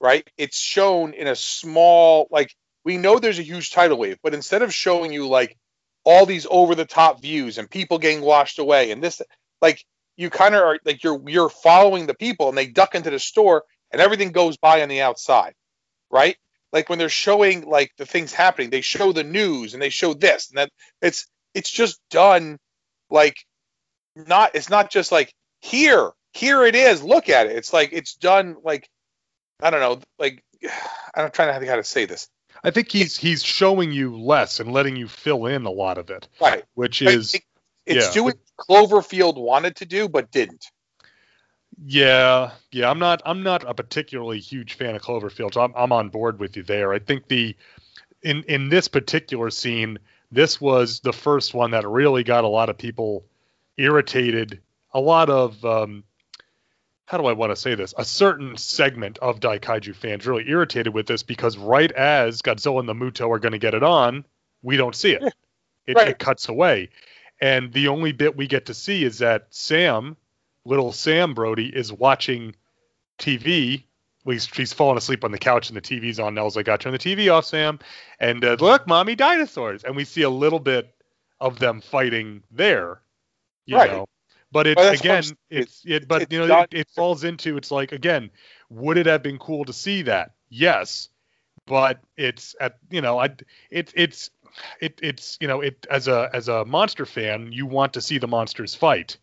[0.00, 0.28] Right?
[0.38, 2.54] It's shown in a small like
[2.84, 5.56] we know there's a huge tidal wave, but instead of showing you like
[6.04, 9.20] all these over the top views and people getting washed away and this
[9.60, 9.84] like
[10.16, 13.18] you kind of are like you're you're following the people and they duck into the
[13.18, 15.54] store and everything goes by on the outside,
[16.10, 16.36] right?
[16.72, 20.14] Like when they're showing like the things happening, they show the news and they show
[20.14, 20.70] this and that.
[21.00, 22.58] It's it's just done
[23.10, 23.36] like
[24.16, 24.54] not.
[24.54, 27.02] It's not just like here, here it is.
[27.02, 27.56] Look at it.
[27.56, 28.88] It's like it's done like
[29.62, 30.42] I don't know, like
[31.14, 32.28] I'm trying to think how to say this.
[32.62, 36.10] I think he's he's showing you less and letting you fill in a lot of
[36.10, 36.64] it, Right.
[36.74, 37.36] which is
[37.86, 38.12] it's yeah.
[38.12, 40.70] doing what Cloverfield wanted to do but didn't.
[41.84, 45.92] Yeah, yeah, I'm not I'm not a particularly huge fan of Cloverfield, so I'm I'm
[45.92, 46.92] on board with you there.
[46.92, 47.56] I think the
[48.22, 49.98] in in this particular scene,
[50.30, 53.24] this was the first one that really got a lot of people
[53.76, 54.60] irritated.
[54.92, 56.04] A lot of um,
[57.06, 57.92] how do I want to say this?
[57.98, 62.88] A certain segment of Daikaiju fans really irritated with this because right as Godzilla and
[62.88, 64.24] the Muto are going to get it on,
[64.62, 65.34] we don't see it.
[65.86, 66.08] It, right.
[66.08, 66.88] it cuts away,
[67.40, 70.16] and the only bit we get to see is that Sam,
[70.64, 72.54] little Sam Brody, is watching
[73.18, 73.84] TV.
[74.24, 76.34] Well, He's, he's falling asleep on the couch and the TV's on.
[76.34, 77.78] Nell's like, "I turn the TV off, Sam."
[78.18, 79.84] And uh, look, mommy, dinosaurs.
[79.84, 80.94] And we see a little bit
[81.40, 83.00] of them fighting there,
[83.66, 83.90] you Right.
[83.90, 84.06] know.
[84.50, 86.08] But it Well, again, it's it.
[86.08, 88.30] But it's you know, not- it, it falls into it's like again,
[88.70, 90.30] would it have been cool to see that?
[90.48, 91.08] Yes,
[91.66, 93.30] but it's at you know, I
[93.70, 94.30] it it's
[94.80, 98.18] it it's you know it as a as a monster fan, you want to see
[98.18, 99.16] the monsters fight,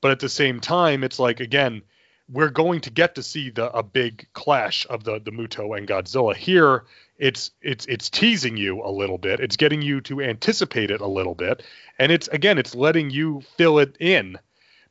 [0.00, 1.82] but at the same time, it's like again,
[2.28, 5.86] we're going to get to see the a big clash of the the Muto and
[5.86, 6.84] Godzilla here.
[7.18, 9.40] It's it's it's teasing you a little bit.
[9.40, 11.62] It's getting you to anticipate it a little bit,
[11.98, 14.38] and it's again, it's letting you fill it in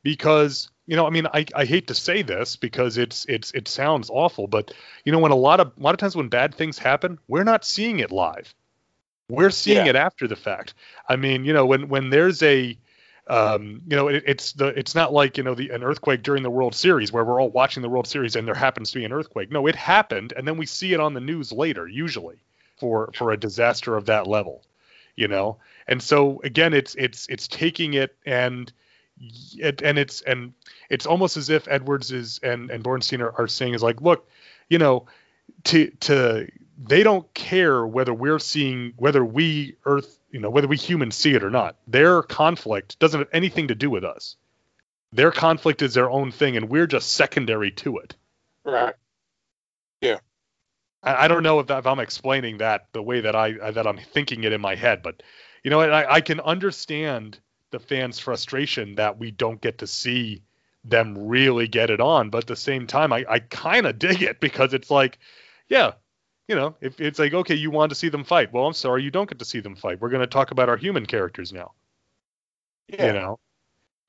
[0.02, 3.68] because you know, I mean, I, I hate to say this because it's it's it
[3.68, 4.74] sounds awful, but
[5.04, 7.44] you know, when a lot of a lot of times when bad things happen, we're
[7.44, 8.52] not seeing it live.
[9.32, 9.90] We're seeing Yeah.
[9.90, 10.74] it after the fact.
[11.08, 12.76] I mean, you know, when when there's a
[13.28, 16.42] um, you know, it, it's the it's not like you know the an earthquake during
[16.42, 19.04] the World Series where we're all watching the World Series and there happens to be
[19.04, 19.50] an earthquake.
[19.50, 22.36] No, it happened, and then we see it on the news later, usually
[22.76, 24.64] for for a disaster of that level,
[25.16, 25.56] you know.
[25.86, 28.72] And so again, it's it's it's taking it and
[29.56, 30.52] it, and it's and
[30.90, 34.28] it's almost as if Edwards is and and Borenstein are, are saying is like, look,
[34.68, 35.06] you know,
[35.64, 40.76] to to they don't care whether we're seeing whether we Earth, you know, whether we
[40.76, 41.76] humans see it or not.
[41.86, 44.36] Their conflict doesn't have anything to do with us.
[45.12, 48.16] Their conflict is their own thing, and we're just secondary to it.
[48.64, 48.94] Right.
[51.02, 53.86] I, I don't know if, that, if I'm explaining that the way that I that
[53.86, 55.22] I'm thinking it in my head, but
[55.62, 57.38] you know, I, I can understand
[57.70, 60.42] the fans' frustration that we don't get to see
[60.84, 64.22] them really get it on, but at the same time, I, I kind of dig
[64.22, 65.18] it because it's like,
[65.68, 65.92] yeah,
[66.48, 69.02] you know, if it's like, okay, you want to see them fight, well, I'm sorry,
[69.02, 70.00] you don't get to see them fight.
[70.00, 71.72] We're going to talk about our human characters now,
[72.88, 73.06] Yeah.
[73.06, 73.38] you know,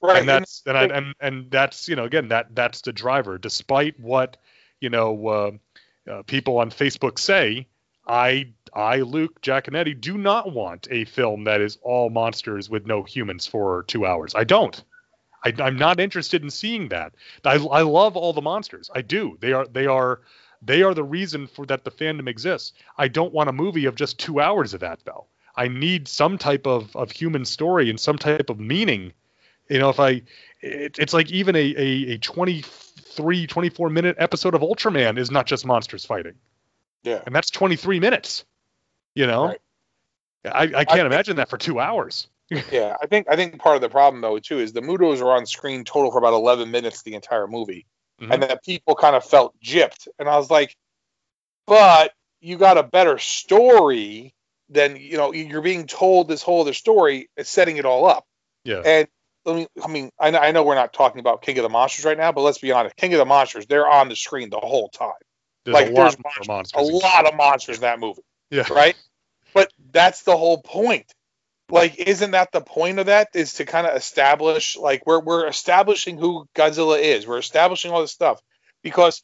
[0.02, 0.20] right.
[0.20, 3.38] and that's and, I, and and that's you know again that that's the driver.
[3.38, 4.38] Despite what
[4.82, 5.52] you know uh,
[6.12, 7.68] uh, people on Facebook say,
[8.08, 13.04] I I Luke Giaconetti do not want a film that is all monsters with no
[13.04, 14.36] humans for two hours.
[14.36, 14.84] I don't.
[15.46, 17.14] I, I'm not interested in seeing that.
[17.44, 18.90] I, I love all the monsters.
[18.94, 19.38] I do.
[19.42, 20.22] They are they are
[20.66, 22.74] they are the reason for that the fandom exists.
[22.98, 25.28] I don't want a movie of just two hours of that though.
[25.56, 29.14] I need some type of, of human story and some type of meaning.
[29.70, 30.24] You know, if I,
[30.62, 35.46] it, it's like even a, a, a 23, 24 minute episode of Ultraman is not
[35.46, 36.34] just monsters fighting.
[37.04, 37.22] Yeah.
[37.26, 38.46] And that's 23 minutes.
[39.16, 39.60] You know, Right.
[40.46, 42.28] I, I can't imagine that for two hours.
[42.72, 45.32] Yeah, I think I think part of the problem though too is the Mutos are
[45.32, 47.88] on screen total for about 11 minutes the entire movie,
[48.22, 48.34] Mhm.
[48.34, 50.76] and that people kind of felt gypped, and I was like,
[51.68, 54.34] but you got a better story
[54.70, 58.26] than you know you're being told this whole other story, it's setting it all up,
[58.64, 58.82] Yeah.
[58.86, 59.08] and
[59.46, 61.70] I mean, I mean, I know, I know we're not talking about King of the
[61.70, 64.50] Monsters right now, but let's be honest, King of the Monsters, they're on the screen
[64.50, 65.12] the whole time.
[65.66, 66.82] There's like, a there's monsters, monsters.
[66.82, 68.22] A lot of monsters in that movie
[68.52, 68.68] Yeah.
[68.72, 68.96] right?
[69.54, 71.14] But that's the whole point.
[71.74, 73.30] Like, isn't that the point of that?
[73.34, 77.26] Is to kind of establish, like, we're we're establishing who Godzilla is.
[77.26, 78.40] We're establishing all this stuff
[78.84, 79.24] because,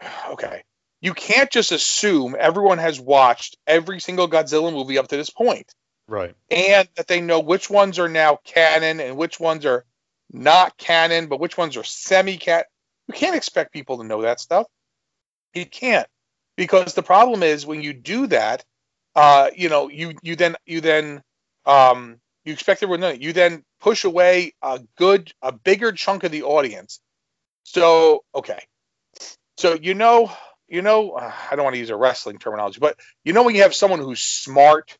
[0.32, 0.64] okay,
[1.00, 5.72] you can't just assume everyone has watched every single Godzilla movie up to this point,
[6.06, 6.34] Right.
[6.50, 9.86] and that they know which ones are now canon and which ones are
[10.30, 12.64] not canon, but which ones are semi-canon.
[13.06, 14.66] You can't expect people to know that stuff.
[15.54, 16.06] You can't
[16.56, 18.62] because the problem is when you do that,
[19.14, 21.22] uh, you know, you you then you then
[21.68, 23.20] um, you expect everyone to know.
[23.20, 27.00] You then push away a good, a bigger chunk of the audience.
[27.64, 28.60] So okay,
[29.58, 30.32] so you know,
[30.68, 33.54] you know, uh, I don't want to use a wrestling terminology, but you know when
[33.56, 34.96] you have someone who's smart,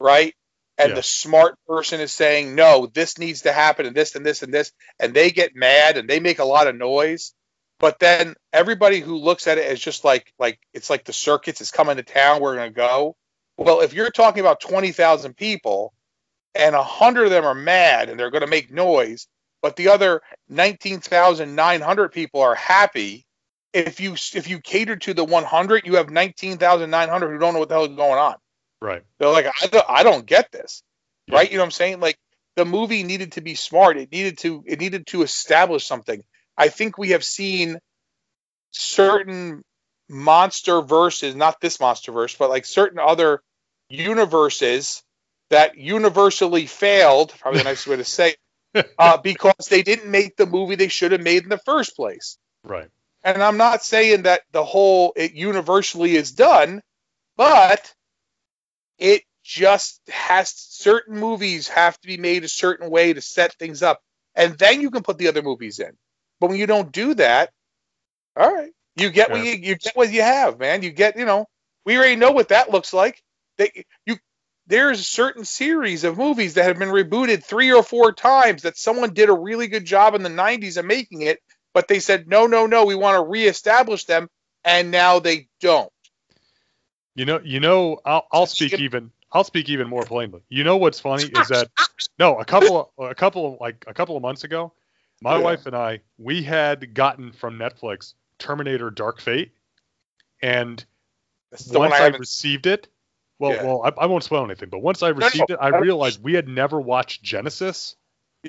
[0.00, 0.34] right,
[0.78, 0.96] and Yeah.
[0.96, 4.54] the smart person is saying no this needs to happen and this and this and
[4.54, 7.34] this and they get mad and they make a lot of noise
[7.80, 11.60] but then everybody who looks at it as just like like it's like the circuits
[11.60, 13.16] is coming to town we're going to go
[13.58, 15.92] well if you're talking about 20,000 people
[16.58, 19.26] and a 100 of them are mad and they're going to make noise
[19.62, 23.24] but the other 19,900 people are happy
[23.72, 27.68] if you if you cater to the 100 you have 19,900 who don't know what
[27.68, 28.34] the hell is going on
[28.80, 29.02] Right.
[29.18, 30.82] they're like, I don't, I don't get this,
[31.26, 31.36] Yeah.
[31.36, 31.50] right?
[31.50, 32.00] You know what I'm saying?
[32.00, 32.16] Like
[32.56, 33.96] the movie needed to be smart.
[33.96, 36.22] It needed to, it needed to establish something.
[36.56, 37.78] I think we have seen
[38.70, 39.62] certain
[40.08, 43.42] monster verses, not this monster verse, but like certain other
[43.88, 45.02] universes
[45.50, 47.34] that universally failed.
[47.38, 48.34] Probably the nicest way to say,
[48.74, 51.96] it, uh, because they didn't make the movie they should have made in the first
[51.96, 52.38] place.
[52.64, 52.88] Right.
[53.24, 56.82] And I'm not saying that the whole it universally is done,
[57.36, 57.92] but
[58.98, 63.82] it just has certain movies have to be made a certain way to set things
[63.82, 64.00] up.
[64.34, 65.92] And then you can put the other movies in.
[66.40, 67.50] But when you don't do that,
[68.36, 68.70] all right.
[68.96, 70.82] You get what you, you get what you have, man.
[70.82, 71.46] You get, you know,
[71.84, 73.22] we already know what that looks like.
[73.56, 74.16] They you
[74.68, 78.76] there's a certain series of movies that have been rebooted three or four times that
[78.76, 81.40] someone did a really good job in the 90s of making it,
[81.72, 84.28] but they said, no, no, no, we want to reestablish them.
[84.64, 85.90] And now they don't.
[87.14, 89.10] You know, you know, I'll, I'll speak Skip- even.
[89.32, 90.42] I'll speak even more plainly.
[90.48, 91.68] You know what's funny is that
[92.18, 94.72] no, a couple of a couple of like a couple of months ago,
[95.20, 95.44] my Yeah.
[95.44, 99.52] wife and I we had gotten from Netflix Terminator: Dark Fate,
[100.40, 100.84] and
[101.72, 102.88] once I I, received it,
[103.38, 103.62] well, Yeah.
[103.64, 106.34] well, I, I won't spoil anything, but once I no, received it, I realized we
[106.34, 107.94] had never watched Genisys.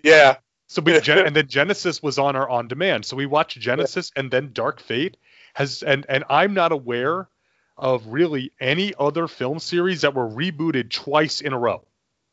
[0.03, 0.37] Yeah.
[0.67, 3.05] So we Gen- and then Genisys was on our on demand.
[3.05, 5.17] So we watched Genisys and then Dark Fate
[5.55, 7.27] has and and I'm not aware
[7.77, 11.85] of really any other film series that were rebooted twice in a row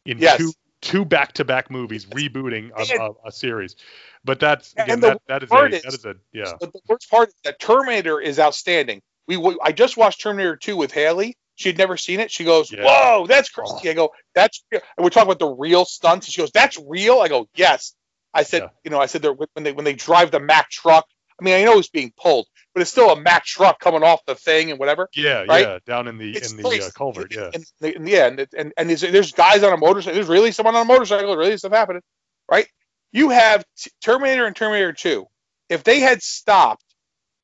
[0.04, 0.38] in Yes.
[0.38, 0.52] two
[0.82, 3.76] two back to back movies rebooting a, a, a series.
[4.24, 6.80] But that's again that, that is a part that is- is a yeah But the
[6.88, 9.00] worst part is that Terminator is outstanding.
[9.26, 11.36] We I just watched Terminator 2 with Haley.
[11.56, 12.30] She had never seen it.
[12.30, 12.84] She goes, Yeah.
[12.84, 16.26] "Whoa, that's crazy!" I go, "That's," real." and we're talking about the real stunts.
[16.26, 17.94] And she goes, "That's real." I go, "Yes."
[18.32, 18.68] I said, Yeah.
[18.84, 21.06] "You know," I said, they're, when they when they drive the Mack truck.
[21.38, 24.24] I mean, I know it's being pulled, but it's still a Mack truck coming off
[24.26, 25.08] the thing and whatever.
[25.14, 25.66] yeah right?
[25.66, 28.72] yeah down in the It's in the uh, culvert yeah And, and, yeah, and, and,
[28.76, 30.14] and there's, there's guys on a motorcycle.
[30.14, 31.36] There's really someone on a motorcycle.
[31.36, 32.02] Really stuff happening,
[32.50, 32.66] right?
[33.12, 35.26] You have T- Terminator and Terminator 2.
[35.68, 36.84] If they had stopped,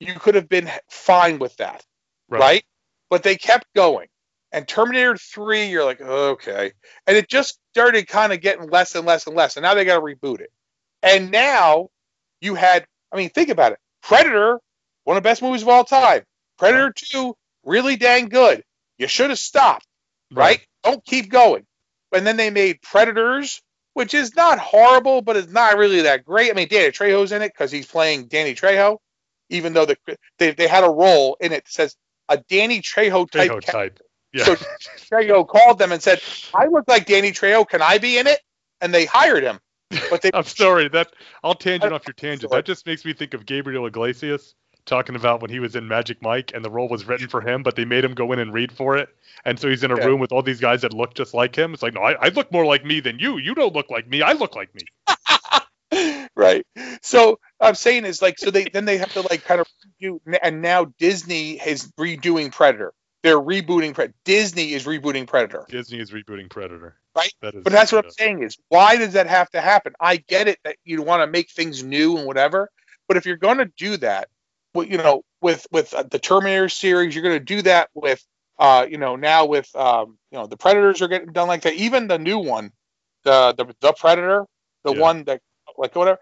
[0.01, 1.85] you could have been fine with that,
[2.41, 2.65] right?
[3.13, 4.09] But they kept going.
[4.53, 6.73] And Terminator 3, you're like, okay.
[7.07, 9.59] And it just started kind of getting less and less and less.
[9.59, 10.51] And now they got to reboot it.
[11.03, 11.91] And now
[12.41, 13.79] you had, I mean, think about it.
[14.03, 14.59] Predator,
[15.05, 16.23] one of the best movies of all time.
[16.57, 17.37] Predator 2,
[17.67, 18.65] really dang good.
[18.97, 19.87] You should have stopped,
[20.33, 20.67] right?
[20.83, 21.67] Don't keep going.
[22.15, 23.61] And then they made Predators,
[23.93, 26.51] which is not horrible, but it's not really that great.
[26.51, 28.97] I mean, Danny Trejo's in it because he's playing Danny Trejo,
[29.51, 29.99] even though the,
[30.39, 31.95] they, they had a role in it that says
[32.33, 33.51] a Danny Trejo type.
[33.51, 34.01] Trejo type
[34.33, 34.57] yeah So
[35.11, 36.21] Trejo called them and said,
[36.55, 37.69] I look like Danny Trejo.
[37.69, 38.41] Can I be in it?
[38.81, 39.61] And they hired him.
[40.11, 41.13] But they I'm sorry that
[41.45, 42.51] I'll tangent off your tangent.
[42.51, 42.59] Sorry.
[42.59, 44.55] That just makes me think of Gabriel Iglesias
[44.85, 47.63] talking about when he was in Magic Mike and the role was written for him,
[47.63, 49.09] but they made him go in and read for it.
[49.45, 50.07] And so he's in a Yeah.
[50.07, 51.73] room with all these guys that look just like him.
[51.73, 53.39] It's like, no, I, I look more like me than you.
[53.39, 54.23] You don't look like me.
[54.23, 54.83] I look like me.
[56.37, 56.67] right.
[57.03, 59.67] So I'm saying is like so they then they have to like kind of
[60.03, 62.93] redo and now Disney is redoing Predator.
[63.23, 64.15] They're rebooting Predator.
[64.25, 65.67] Disney is rebooting Predator.
[65.69, 66.97] Disney is rebooting Predator.
[67.17, 67.33] Right.
[67.41, 69.93] That is, But that's what I'm saying is why does that have to happen?
[70.01, 72.71] I get it that you want to make things new and whatever,
[73.09, 74.29] but if you're going to do that,
[74.75, 78.25] well, you know, with with uh, the Terminator series, you're going to do that with,
[78.59, 81.75] uh, you know, now with, um, you know, the Predators are getting done like that.
[81.75, 82.73] Even the new one,
[83.25, 84.47] the the, the Predator,
[84.85, 85.01] the Yeah.
[85.01, 85.41] one that
[85.77, 86.19] like whatever.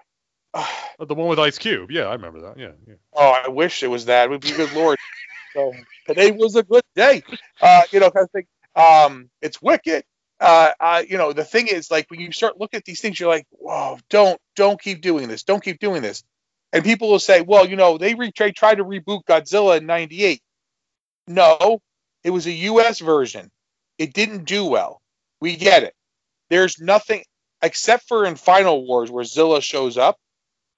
[0.98, 1.90] the one with Ice Cube.
[1.90, 2.58] Yeah, I remember that.
[2.58, 2.94] Yeah, yeah.
[3.14, 4.26] Oh, I wish it was that.
[4.26, 4.98] It would be good lord.
[5.54, 5.72] so
[6.06, 7.22] today was a good day.
[7.60, 8.46] Uh, you know, kind of thing.
[8.74, 10.04] Um, it's wicked.
[10.40, 13.28] Uh, you know, the thing is, like, when you start looking at these things, you're
[13.28, 15.42] like, whoa, don't, don't keep doing this.
[15.42, 16.24] Don't keep doing this.
[16.72, 20.40] And people will say, well, you know, they re- tried to reboot Godzilla in '98.
[21.26, 21.80] No,
[22.24, 23.00] it was a U.S.
[23.00, 23.50] version.
[23.98, 25.00] It didn't do well.
[25.40, 25.94] We get it.
[26.48, 27.24] There's nothing
[27.62, 30.16] except for in Final Wars where Zilla shows up,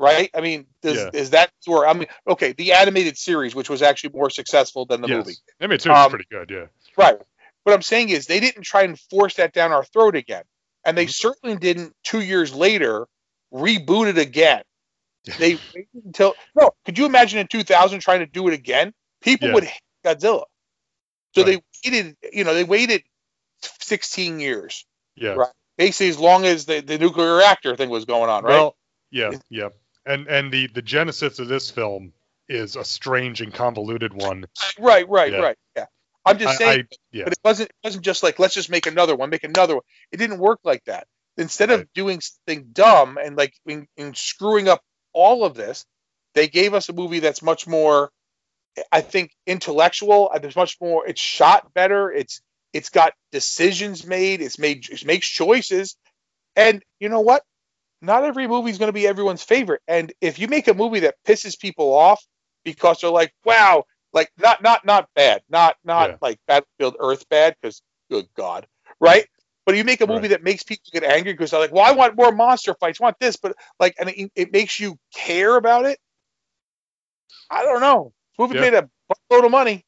[0.03, 0.29] right?
[0.35, 1.11] I mean, does, Yeah.
[1.15, 5.01] is that where I mean, okay, the animated series, which was actually more successful than
[5.01, 5.17] the yes.
[5.25, 6.51] movie, I mean, too, Um, pretty good.
[6.51, 6.67] Yeah.
[6.97, 7.17] right?
[7.63, 10.43] What I'm saying is they didn't try and force that down our throat again,
[10.85, 11.13] and they Mhm.
[11.15, 13.07] certainly didn't two years later
[13.55, 14.63] reboot it again.
[15.39, 16.73] They waited until no.
[16.85, 18.93] Could you imagine in 2000 trying to do it again?
[19.21, 19.55] People Yeah.
[19.55, 20.45] would hate Godzilla.
[21.37, 21.63] So Right.
[21.85, 22.17] they waited.
[22.33, 23.05] You know, they waited
[23.81, 24.85] 16 years.
[25.15, 25.31] Yeah.
[25.35, 25.53] Right.
[25.79, 28.51] Basically, as long as the, the nuclear reactor thing was going on, right?
[28.51, 28.77] Well,
[29.11, 29.69] yeah, yeah.
[30.07, 32.13] And and the the genesis of this film
[32.49, 34.45] is a strange and convoluted one.
[34.79, 35.39] right, right, Yeah.
[35.39, 35.57] right.
[35.77, 35.87] Yeah.
[36.25, 37.25] I'm just saying, I- yeah.
[37.25, 39.85] but it wasn't it wasn't just like let's just make another one, make another one.
[40.11, 41.07] It didn't work like that.
[41.39, 44.83] Instead of doing something dumb and like in, in screwing up
[45.15, 45.87] all of this,
[46.35, 48.11] they gave us a movie that's much more,
[48.91, 50.31] I think, intellectual.
[50.35, 51.07] uh, There's much more.
[51.07, 52.11] It's shot better.
[52.13, 52.43] It's
[52.73, 54.41] it's got decisions made.
[54.43, 55.97] It's made it makes choices,
[56.57, 57.43] and you know what?
[58.03, 59.83] Not every movie is going to be everyone's favorite.
[59.89, 62.25] And if you make a movie that pisses people off
[62.65, 66.19] because they're like, "Wow," like not not not bad, not not Yeah.
[66.23, 68.67] like Battlefield Earth bad, because good God,
[69.01, 69.27] right?
[69.67, 70.31] But you make a movie Right.
[70.31, 73.05] that makes people get angry because they're like, "Well, I want more monster fights, I
[73.05, 75.99] want this," but like, and it, it makes you care about it.
[77.51, 78.13] I don't know.
[78.39, 78.61] This movie Yeah.
[78.61, 79.85] made a buttload of money.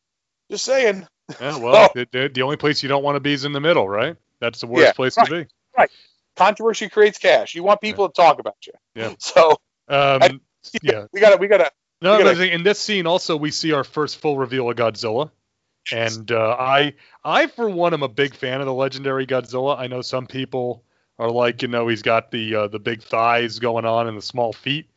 [0.51, 1.07] Just saying.
[1.41, 3.61] Yeah, well, the, the, the only place you don't want to be is in the
[3.61, 4.17] middle, right?
[4.41, 5.29] That's the worst Yeah, place right.
[5.29, 5.47] to be.
[6.37, 7.55] Controversy creates cash.
[7.55, 8.73] You want people to talk about you.
[8.95, 9.15] Yeah.
[9.19, 9.57] So
[9.89, 10.41] Um,
[10.83, 11.07] yeah.
[11.13, 11.71] we gotta we gotta
[12.03, 15.31] No, We gotta- in this scene also we see our first full reveal of Godzilla,
[15.93, 19.79] and uh, I, I for one am a big fan of the legendary Godzilla.
[19.79, 20.83] I know some people
[21.19, 24.23] are like, you know, he's got the uh, the big thighs going on and the
[24.23, 24.89] small feet,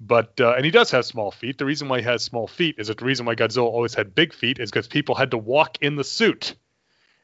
[0.00, 1.58] but uh, and he does have small feet.
[1.58, 4.14] The reason why he has small feet is that the reason why Godzilla always had
[4.14, 6.56] big feet is because people had to walk in the suit.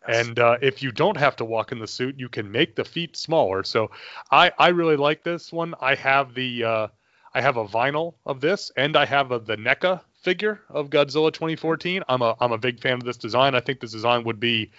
[0.06, 2.84] And uh, if you don't have to walk in the suit, you can make the
[2.84, 3.62] feet smaller.
[3.62, 3.90] So
[4.30, 5.74] I, I really like this one.
[5.80, 6.88] I have the uh,
[7.34, 11.32] I have a vinyl of this, and I have a, the NECA figure of Godzilla
[11.32, 12.02] 2014.
[12.08, 13.54] I'm a I'm a big fan of this design.
[13.54, 14.70] I think this design would be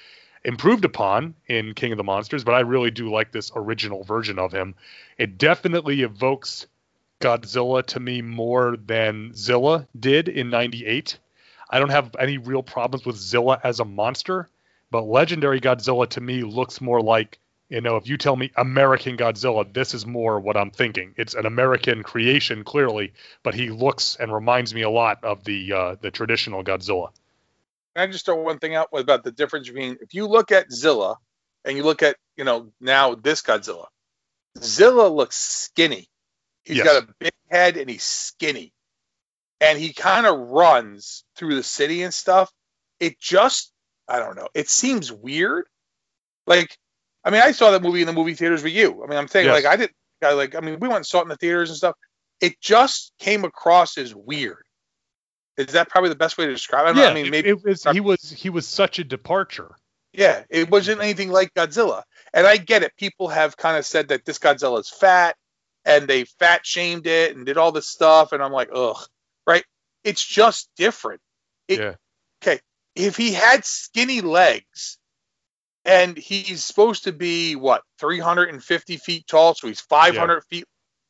[0.44, 4.40] improved upon in King of the Monsters, but I really do like this original version
[4.40, 4.76] of him.
[5.18, 6.68] It definitely evokes
[7.20, 11.18] Godzilla to me more than Zilla did in 98.
[11.70, 14.50] I don't have any real problems with Zilla as a monster,
[14.92, 17.40] but legendary Godzilla to me looks more like
[17.70, 21.14] you know, if you tell me American Godzilla, this is more what I'm thinking.
[21.18, 23.14] It's an American creation, clearly,
[23.44, 27.12] but he looks and reminds me a lot of the uh, the traditional Godzilla.
[27.96, 30.72] Can I just throw one thing out about the difference between if you look at
[30.72, 31.18] Zilla
[31.64, 33.86] and you look at you know now this Godzilla,
[34.58, 36.08] Zilla looks skinny.
[36.64, 36.88] He's Yes.
[36.88, 38.74] got a big head and he's skinny,
[39.62, 42.52] and he kind of runs through the city and stuff.
[43.00, 43.72] It just
[44.10, 44.48] I don't know.
[44.54, 45.66] It seems weird.
[46.48, 46.76] Like
[47.24, 49.04] I mean, I saw that movie in the movie theaters with you.
[49.04, 49.64] I mean, I'm saying Yes.
[49.64, 49.94] like I didn't.
[50.24, 51.96] I like I mean, we went and saw it in the theaters and stuff.
[52.42, 54.64] It just came across as weird.
[55.58, 56.90] Is that probably the best way to describe it?
[56.92, 57.10] I know.
[57.10, 59.72] I mean, it- maybe it was he was he was such a departure.
[60.14, 62.04] yeah, it wasn't anything like Godzilla.
[62.34, 62.96] And I get it.
[62.98, 65.36] People have kind of said that this Godzilla is fat
[65.86, 68.32] and they fat shamed it and did all this stuff.
[68.32, 68.98] And I'm like, ugh,
[69.46, 69.64] right?
[70.04, 71.22] It's just different.
[71.68, 71.94] It- yeah,
[72.42, 72.60] Okay.
[73.00, 74.98] If he had skinny legs
[75.86, 80.66] and he's supposed to be, what, 350 feet tall, so he's 500 feet,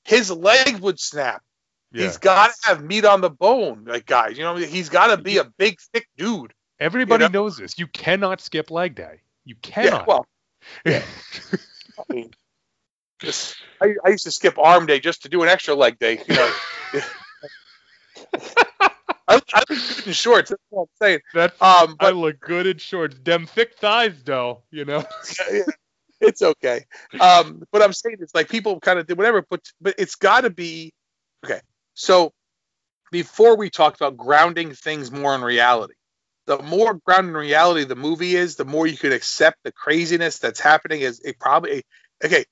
[0.06, 1.42] his leg would snap.
[1.92, 2.04] yeah.
[2.06, 4.38] He's got to have meat on the bone, like guys.
[4.38, 6.54] You know, he's got to be a big, thick dude.
[6.80, 7.78] Everybody you know- knows this.
[7.80, 9.22] You cannot skip leg day.
[9.46, 10.08] You Yeah, cannot.
[10.08, 10.26] well,
[10.86, 11.02] I
[12.10, 12.32] mean,
[13.20, 16.22] just, I, I used to skip arm day just to do an extra leg day.
[16.28, 16.52] You know,
[19.30, 20.50] I, I look good in shorts.
[20.50, 21.20] That's what I'm saying.
[21.34, 23.16] That's Um, I look good in shorts.
[23.24, 24.64] Them thick thighs, though.
[24.72, 25.06] You know.
[26.22, 26.86] it's okay.
[27.20, 30.42] Um, but I'm saying it's like people kind of did whatever, but but it's got
[30.42, 30.94] to be
[31.46, 31.62] okay.
[31.94, 32.34] So
[33.12, 35.94] before we talked about grounding things more in reality,
[36.48, 40.40] the more grounded in reality the movie is, the more you could accept the craziness
[40.40, 41.02] that's happening.
[41.02, 41.84] Is it probably
[42.24, 42.46] okay?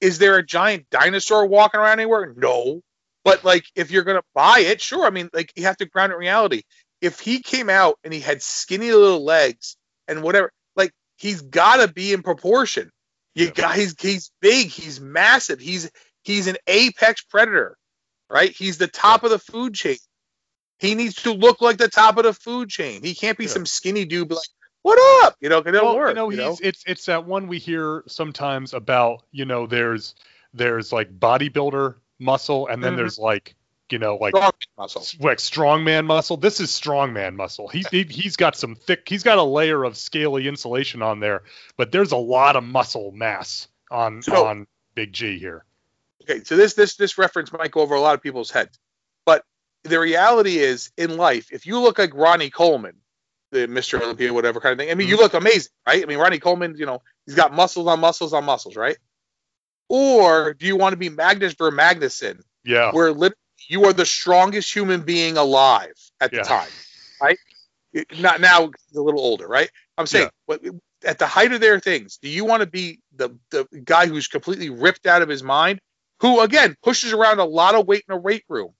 [0.00, 2.34] Is there a giant dinosaur walking around anywhere?
[2.36, 2.82] No.
[3.28, 5.04] But like, if you're gonna buy it, sure.
[5.06, 6.62] I mean, like, you have to ground it in reality.
[7.00, 9.76] If he came out and he had skinny little legs
[10.08, 12.90] and whatever, like, he's got to be in proportion.
[13.34, 13.52] You Yeah.
[13.52, 15.90] got he's he's big, he's massive, he's
[16.22, 17.76] he's an apex predator,
[18.28, 18.50] right?
[18.50, 19.98] He's the top of the food chain.
[20.80, 23.02] He needs to look like the top of the food chain.
[23.02, 23.50] He can't be Yeah.
[23.50, 24.48] some skinny dude like,
[24.82, 26.08] "What up?" You know, it don't well, work.
[26.10, 26.68] you know, you he's know?
[26.68, 29.24] it's it's that one we hear sometimes about.
[29.32, 30.14] You know, there's
[30.54, 32.96] there's like bodybuilder muscle, and then Mhm.
[32.96, 33.54] there's like
[33.90, 35.02] you know like Strong muscle.
[35.20, 36.36] like strongman muscle.
[36.36, 37.68] This is strongman muscle.
[37.68, 39.08] He, he he's got some thick.
[39.08, 41.42] He's got a layer of scaly insulation on there,
[41.76, 45.64] but there's a lot of muscle mass on So- on Big G here.
[46.22, 48.78] Okay, so this this this reference might go over a lot of people's heads,
[49.24, 49.44] but
[49.84, 52.96] the reality is in life, if you look like Ronnie Coleman,
[53.52, 53.98] the Mr.
[54.02, 56.02] Olympia, whatever kind of thing, I mean, you look amazing, right?
[56.02, 58.98] I mean, Ronnie Coleman, you know, he's got muscles on muscles on muscles, right?
[59.88, 63.34] Or do you want to be Magnus Ver Magnusson, Yeah, where lit-
[63.68, 66.42] you are the strongest human being alive at Yeah.
[66.42, 66.70] the time,
[67.20, 67.38] right?
[67.92, 69.70] It- Not now, he's a little older, right?
[69.96, 70.30] I'm saying, Yeah.
[70.46, 70.62] what
[71.04, 74.26] at the height of their things, do you want to be the the guy who's
[74.28, 75.80] completely ripped out of his mind,
[76.20, 78.74] who again pushes around a lot of weight in a weight room,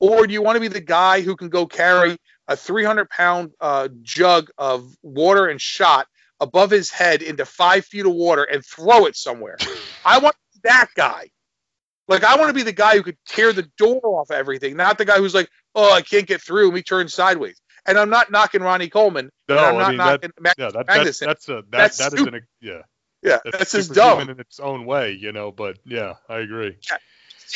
[0.00, 2.16] or do you want to be the guy who can go carry
[2.48, 6.06] a 300 pound uh, jug of water and shot
[6.42, 9.56] above his head into five feet of water and throw it somewhere?
[10.04, 11.30] I want that guy.
[12.08, 14.98] Like I want to be the guy who could tear the door off everything, not
[14.98, 17.60] the guy who's like, "Oh, I can't get through." and We turn sideways.
[17.86, 19.30] And I'm not knocking Ronnie Coleman.
[19.48, 21.26] No, and I'm I not mean knocking that, Mac- yeah, that, Magnusson.
[21.26, 22.82] that's that's a that, That's that is an yeah.
[23.22, 24.28] yeah, That's, that's just dumb.
[24.28, 25.50] in its own way, you know.
[25.52, 26.76] But yeah, I agree.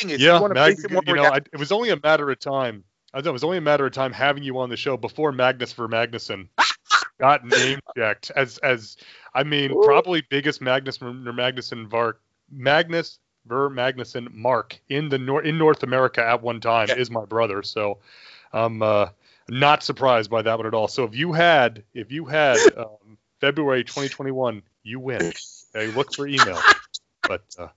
[0.03, 1.23] Is, yeah, you Mag, it you know.
[1.23, 2.83] I, it was only a matter of time.
[3.13, 5.31] I thought it was only a matter of time having you on the show before
[5.31, 6.49] Magnus Ver Magnusson
[7.19, 8.97] got name checked as as
[9.33, 9.81] I mean Ooh.
[9.83, 12.21] probably biggest Magnus Magnusson Vark
[12.51, 16.95] Magnus Ver Magnusson Mark in the nor- in North America at one time Yeah.
[16.95, 17.63] is my brother.
[17.63, 17.99] So
[18.51, 19.09] I'm uh,
[19.49, 20.87] not surprised by that one at all.
[20.87, 25.31] So if you had if you had um, February 2021, you win.
[25.75, 26.65] Okay, look for email.
[27.27, 27.67] But uh,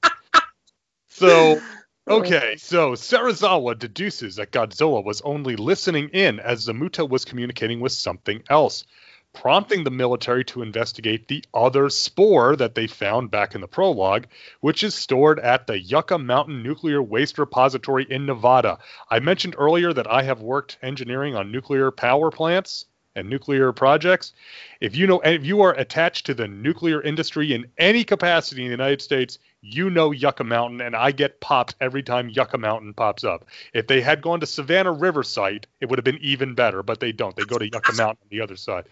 [1.09, 1.61] so
[2.09, 7.93] Okay, so Serizawa deduces that Godzilla was only listening in as Zamuta was communicating with
[7.93, 8.85] something else,
[9.33, 14.27] prompting the military to investigate the other spore that they found back in the prologue,
[14.61, 18.79] which is stored at the Yucca Mountain Nuclear Waste Repository in Nevada.
[19.09, 22.87] I mentioned earlier that I have worked engineering on nuclear power plants
[23.17, 24.33] and nuclear projects.
[24.81, 28.69] If you know if you are attached to the nuclear industry in any capacity in
[28.69, 32.95] the United States, you know Yucca Mountain, and I get popped every time Yucca Mountain
[32.95, 33.47] pops up.
[33.75, 37.01] If they had gone to Savannah River site, it would have been even better, but
[37.01, 37.35] they don't.
[37.37, 38.85] They go to Yucca Mountain on the other side.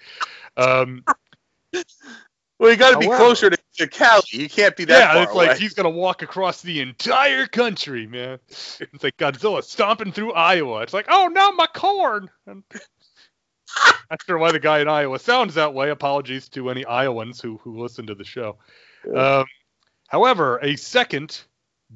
[0.56, 1.04] Um,
[2.60, 4.22] Well, you got to be However- closer to, to Cali.
[4.30, 5.46] You can't be that yeah, it's away.
[5.46, 8.40] like he's gonna walk across the entire country, man.
[8.48, 10.80] It's like Godzilla stomping through Iowa.
[10.82, 12.28] It's like, oh no, my corn.
[14.10, 15.90] Not sure why the guy in Iowa sounds that way.
[15.90, 18.56] Apologies to any Iowans who who listen to the show.
[19.14, 19.44] Um,
[20.08, 21.40] however, a second,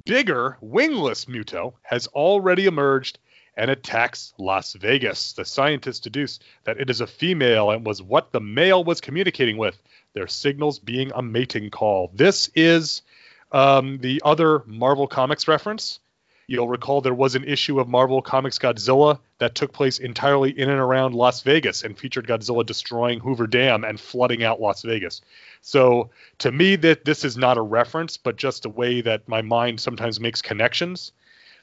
[0.05, 3.19] bigger, wingless Muto has already emerged
[3.57, 5.35] and attacks Las Vegas.
[5.35, 9.59] The scientists deduce that it is a female and was what the male was communicating
[9.59, 9.81] with,
[10.15, 12.11] their signals being a mating call.
[12.15, 13.03] This is
[13.51, 16.01] um, the other Marvel Comics reference.
[16.47, 20.69] You'll recall there was an issue of Marvel Comics Godzilla that took place entirely in
[20.69, 25.21] and around Las Vegas and featured Godzilla destroying Hoover Dam and flooding out Las Vegas.
[25.61, 29.43] So to me, that this is not a reference, but just a way that my
[29.43, 31.13] mind sometimes makes connections.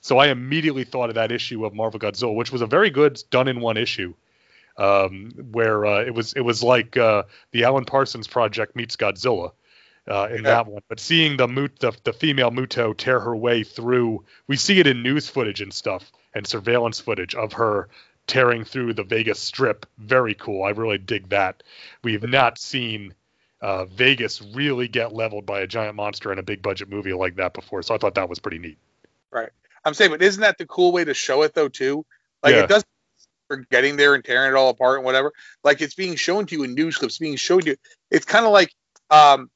[0.01, 3.21] So I immediately thought of that issue of Marvel Godzilla, which was a very good
[3.29, 4.13] done in one issue,
[4.77, 9.51] um, where uh, it was it was like uh, the Alan Parsons project meets Godzilla
[10.09, 10.41] uh, in Yeah.
[10.55, 10.81] that one.
[10.89, 14.87] But seeing the Mut the, the female Muto tear her way through, we see it
[14.87, 17.89] in news footage and stuff and surveillance footage of her
[18.27, 19.85] tearing through the Vegas Strip.
[19.97, 20.63] Very cool.
[20.63, 21.63] I really dig that.
[22.03, 23.13] We have not seen
[23.61, 27.35] uh, Vegas really get leveled by a giant monster in a big budget movie like
[27.37, 27.81] that before.
[27.81, 28.77] So I thought that was pretty neat.
[29.31, 29.49] Right.
[29.85, 32.05] I'm saying, but isn't that the cool way to show it though too?
[32.43, 32.63] Like Yeah.
[32.63, 32.85] it doesn't.
[33.47, 35.33] for getting there and tearing it all apart and whatever.
[35.63, 37.75] Like it's being shown to you in news clips, being shown to you.
[38.11, 38.71] It's kind of like
[39.09, 39.49] um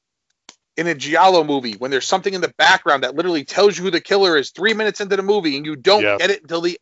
[0.76, 3.90] in a Giallo movie when there's something in the background that literally tells you who
[3.90, 6.16] the killer is three minutes into the movie and you don't Yeah.
[6.18, 6.78] get it until the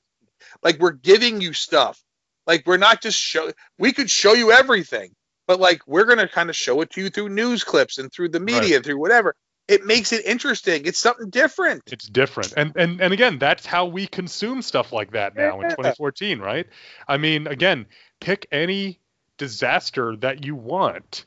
[0.62, 2.02] like we're giving you stuff.
[2.46, 5.14] Like we're not just show we could show you everything,
[5.46, 8.30] but like we're gonna kind of show it to you through news clips and through
[8.30, 9.34] the media and through whatever.
[9.68, 10.86] It makes it interesting.
[10.86, 11.82] It's something different.
[11.86, 12.52] It's different.
[12.56, 16.66] And and and again, that's how we consume stuff like that now in 2014, right?
[17.06, 17.86] I mean, again,
[18.20, 19.00] pick any
[19.38, 21.26] disaster that you want.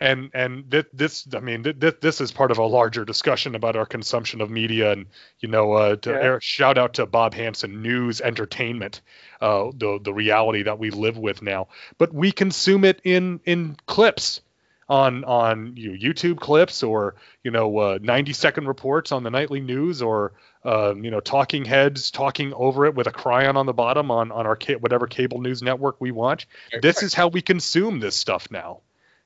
[0.00, 3.54] And and th- this, I mean, th- th- this is part of a larger discussion
[3.54, 5.06] about our consumption of media, and
[5.40, 6.20] you know, uh, to Yeah.
[6.20, 9.00] air, shout out to Bob Hansen, news, entertainment,
[9.40, 11.68] uh, the the reality that we live with now.
[11.98, 14.40] But we consume it in in clips,
[14.88, 19.30] on on you know, YouTube clips or you know uh, 90 second reports on the
[19.30, 20.32] nightly news or
[20.64, 24.32] um, you know talking heads talking over it with a chyron on the bottom on
[24.32, 26.48] on our ca- whatever cable news network we watch.
[26.80, 28.80] This is how we consume this stuff now.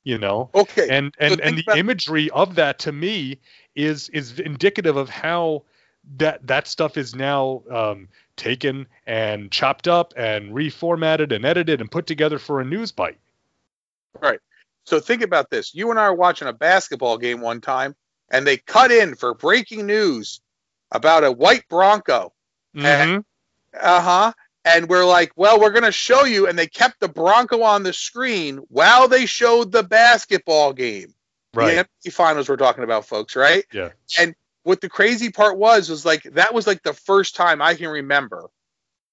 [0.05, 0.87] You know, okay.
[0.89, 3.39] and and think and the about- imagery of that to me
[3.75, 5.63] is is indicative of how
[6.17, 11.89] that that stuff is now um, taken and chopped up and reformatted and edited and
[11.89, 13.17] put together for a news bite.
[14.21, 14.39] Right.
[14.85, 15.73] So think about this.
[15.73, 17.95] You and I were watching a basketball game one time,
[18.29, 20.41] and they cut in for breaking news
[20.91, 22.33] about a white Bronco.
[22.75, 23.23] Mhm.
[23.79, 24.33] Uh huh.
[24.65, 26.47] And we're like, well, we're going to show you.
[26.47, 31.13] And they kept the Bronco on the screen while they showed the basketball game.
[31.53, 31.85] Right.
[32.03, 33.65] The NBA finals we're talking about, folks, right?
[33.73, 33.89] Yeah.
[34.17, 37.75] And what the crazy part was was like that was like the first time I
[37.75, 38.49] can remember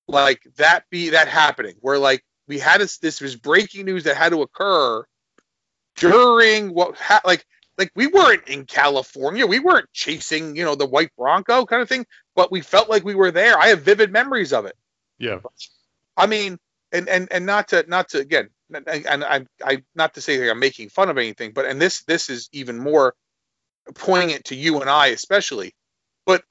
[0.08, 4.16] like that be that happening where like we had this this was breaking news that
[4.16, 5.04] had to occur
[5.96, 7.44] during what ha- like
[7.78, 11.88] like we weren't in California, we weren't chasing you know the white Bronco kind of
[11.88, 13.58] thing, but we felt like we were there.
[13.58, 14.76] I have vivid memories of it.
[15.20, 15.40] Yeah.
[16.16, 16.58] I mean,
[16.92, 20.50] and and and not to not to again, and I I not to say that
[20.50, 23.14] I'm making fun of anything, but and this this is even more
[23.94, 25.72] poignant to you and I especially.
[26.26, 26.44] But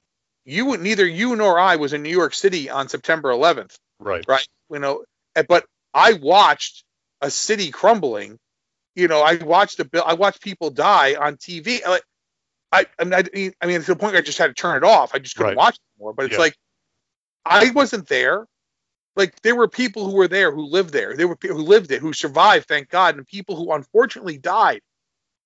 [0.44, 4.26] you neither you nor I was in New York City on September 11th, Right.
[4.28, 4.46] right?
[4.70, 5.04] You know,
[5.48, 6.84] but I watched
[7.22, 8.38] a city crumbling.
[8.96, 10.04] You know, I watched a bill.
[10.06, 11.86] I watched people die on TV.
[11.86, 12.02] Like,
[12.72, 14.76] I, I mean, I, I mean, to the point where I just had to turn
[14.76, 15.14] it off.
[15.14, 15.56] I just couldn't Right.
[15.56, 16.14] watch it anymore.
[16.14, 16.38] But it's Yeah.
[16.38, 16.56] like
[17.44, 18.46] I wasn't there.
[19.20, 21.14] Like there were people who were there who lived there.
[21.14, 24.80] There were people who lived it who survived, thank God, and people who unfortunately died.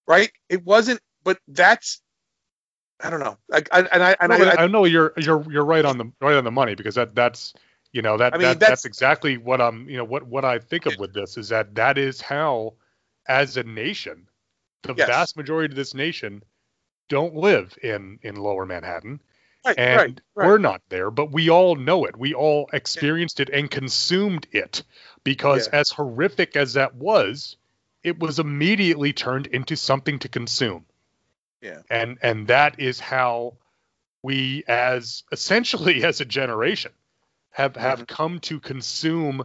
[0.06, 0.30] Right?
[0.48, 1.01] It wasn't.
[1.24, 2.01] But that's.
[3.02, 3.36] I don't know.
[3.48, 5.98] Like, I, and I and No, I, I, I know you're you're you're right on
[5.98, 7.52] the right on the money because that that's
[7.90, 10.44] you know that, I mean, that that's- that's, exactly what I'm you know what what
[10.44, 12.74] I think of with this is that that is how
[13.26, 14.28] as a nation
[14.84, 15.09] the Yes.
[15.09, 16.44] vast majority of this nation
[17.09, 19.20] don't live in in lower Manhattan
[19.65, 20.47] right, and right, right.
[20.47, 24.82] we're not there but we all know it we all experienced it and consumed it
[25.24, 25.81] because Yeah.
[25.81, 27.57] as horrific as that was
[28.03, 30.85] it was immediately turned into something to consume
[31.62, 31.82] Yeah.
[31.91, 33.57] and and that is how
[34.23, 36.93] we as essentially as a generation
[37.51, 38.09] have have Mhm.
[38.09, 39.45] come to consume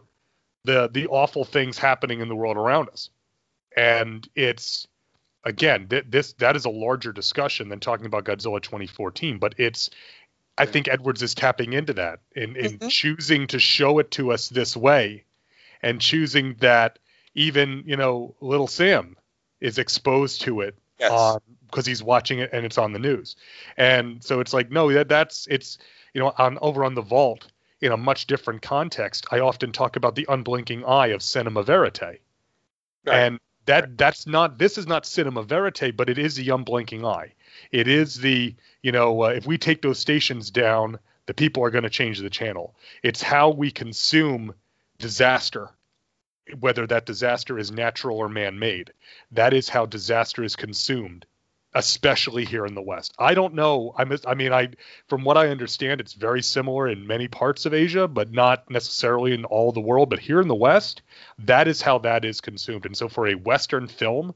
[0.66, 3.10] the the awful things happening in the world around us
[3.76, 4.88] and it's
[5.50, 9.90] again th- this that is a larger discussion than talking about Godzilla 2014 but it's
[10.58, 12.90] I think Edwards is tapping into that in in Mhm.
[12.90, 15.24] choosing to show it to us this way
[15.82, 17.00] and choosing that
[17.36, 19.16] even you know little Sam
[19.60, 21.38] is exposed to it Yes.
[21.68, 23.38] because he's watching it and it's on the news.
[23.78, 25.78] And so it's like, no, that that's it's
[26.14, 27.48] you know, on over on the vault
[27.80, 29.26] in a much different context.
[29.32, 32.02] I often talk about the unblinking eye of cinema verite.
[32.02, 33.16] Right.
[33.16, 33.40] And
[33.70, 37.34] that that's not this is not cinema verite, but it is the unblinking eye.
[37.72, 40.98] It is the you know, uh, if we take those stations down,
[41.28, 42.74] the people are going to change the channel.
[43.04, 44.56] It's how we consume
[44.98, 45.70] disaster,
[46.60, 48.91] whether that disaster is natural or man-made.
[49.32, 51.28] That is how disaster is consumed,
[51.74, 53.14] especially here in the West.
[53.20, 53.94] I don't know.
[53.98, 54.70] I I mean, I
[55.08, 59.34] from what I understand, it's very similar in many parts of Asia, but not necessarily
[59.34, 60.10] in all the world.
[60.10, 61.02] But here in the West,
[61.40, 62.86] that is how that is consumed.
[62.86, 64.34] And so, for a Western film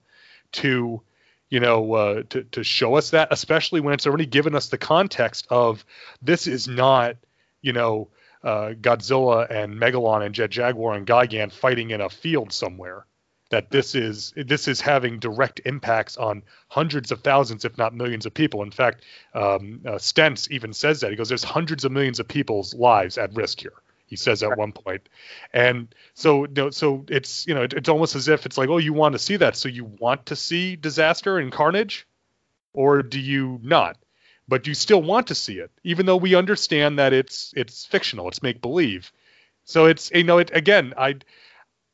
[0.53, 1.01] to
[1.49, 4.77] you know, uh, to to show us that, especially when it's already given us the
[4.77, 5.85] context of
[6.19, 7.15] this is not,
[7.61, 8.09] you know,
[8.43, 13.05] uh, Godzilla and Megalon and Jet Jaguar and Gigan fighting in a field somewhere.
[13.53, 18.25] That this is this is having direct impacts on hundreds of thousands, if not millions,
[18.25, 18.63] of people.
[18.63, 19.05] In fact,
[19.35, 23.19] um, uh, Stenz even says that he goes, "There's hundreds of millions of people's lives
[23.19, 23.77] at risk here."
[24.07, 25.07] He says at one point,
[25.53, 28.69] and so you know, so it's you know it, it's almost as if it's like,
[28.69, 32.07] oh, you want to see that, so you want to see disaster and carnage,
[32.73, 33.97] or do you not?
[34.47, 38.29] But you still want to see it, even though we understand that it's it's fictional,
[38.29, 39.11] it's make believe.
[39.65, 40.95] So it's you know it again.
[40.97, 41.17] I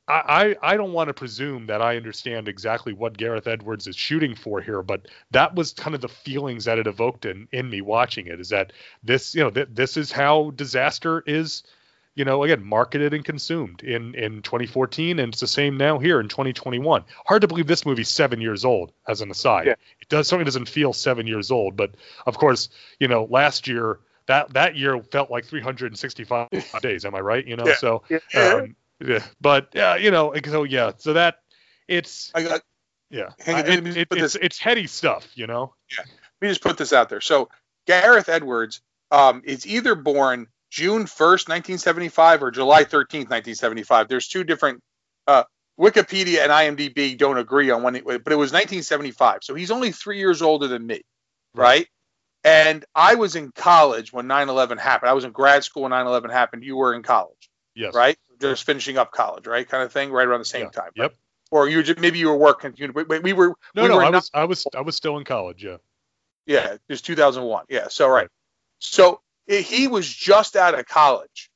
[0.09, 4.35] I I don't want to presume that I understand exactly what Gareth Edwards is shooting
[4.35, 7.81] for here, but that was kind of the feelings that it evoked in in me
[7.81, 8.39] watching it.
[8.39, 8.73] Is that
[9.03, 11.63] this you know th- this is how disaster is
[12.15, 16.19] you know, again, marketed and consumed in in 2014, and it's the same now here
[16.19, 17.05] in 2021.
[17.25, 18.91] Hard to believe this movie's seven years old.
[19.07, 19.73] As an aside, Yeah.
[20.01, 21.91] it does certainly doesn't feel seven years old, but
[22.25, 22.67] of course,
[22.99, 26.49] you know, last year that that year felt like 365
[26.81, 27.05] days.
[27.05, 27.45] Am I right?
[27.45, 27.75] You know, Yeah.
[27.75, 28.03] so
[28.35, 31.37] um, yeah, but yeah, you know, so yeah, so that
[31.87, 32.61] it's I got,
[33.09, 35.73] yeah, Hang on, it- it- it's it's heady stuff, you know.
[35.91, 37.21] Yeah, let me just put this out there.
[37.21, 37.49] So
[37.87, 38.81] Gareth Edwards
[39.11, 44.07] um, is either born June 1st, 1975 or July 13th, 1975.
[44.07, 44.81] There's two different
[45.25, 45.43] uh,
[45.79, 49.39] Wikipedia and IMDb don't agree on when it but it was 1975.
[49.43, 51.01] So he's only 3 years older than me,
[51.55, 51.87] right?
[52.43, 55.09] And I was in college when 9/11 happened.
[55.09, 56.63] I was in grad school when 9/11 happened.
[56.63, 57.93] You were in college, Yes.
[57.93, 58.17] right?
[58.41, 59.67] Just finishing up college, right?
[59.67, 60.69] Kind of thing, right around the same Yeah.
[60.81, 60.91] time.
[60.95, 61.15] Yep.
[61.51, 62.73] Or you just, maybe you were working.
[62.77, 64.95] you- We, we were No, we no, were I not- was I was I was
[64.95, 65.63] still in college.
[65.63, 65.77] Yeah.
[66.45, 67.65] Yeah, it was 2001.
[67.69, 68.21] Yeah, so right.
[68.21, 68.29] Right.
[68.79, 71.49] So he was just out of college,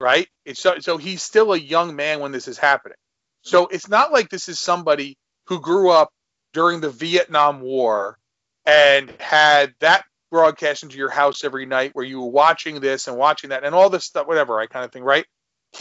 [0.00, 0.26] right?
[0.44, 2.96] It's so, so he's still a young man when this is happening.
[3.42, 5.16] So it's not like this is somebody
[5.46, 6.10] who grew up
[6.52, 8.18] during the Vietnam War
[8.64, 13.16] and had that broadcast into your house every night where you were watching this and
[13.16, 15.24] watching that and all this stuff, whatever, right, kind of thing, right?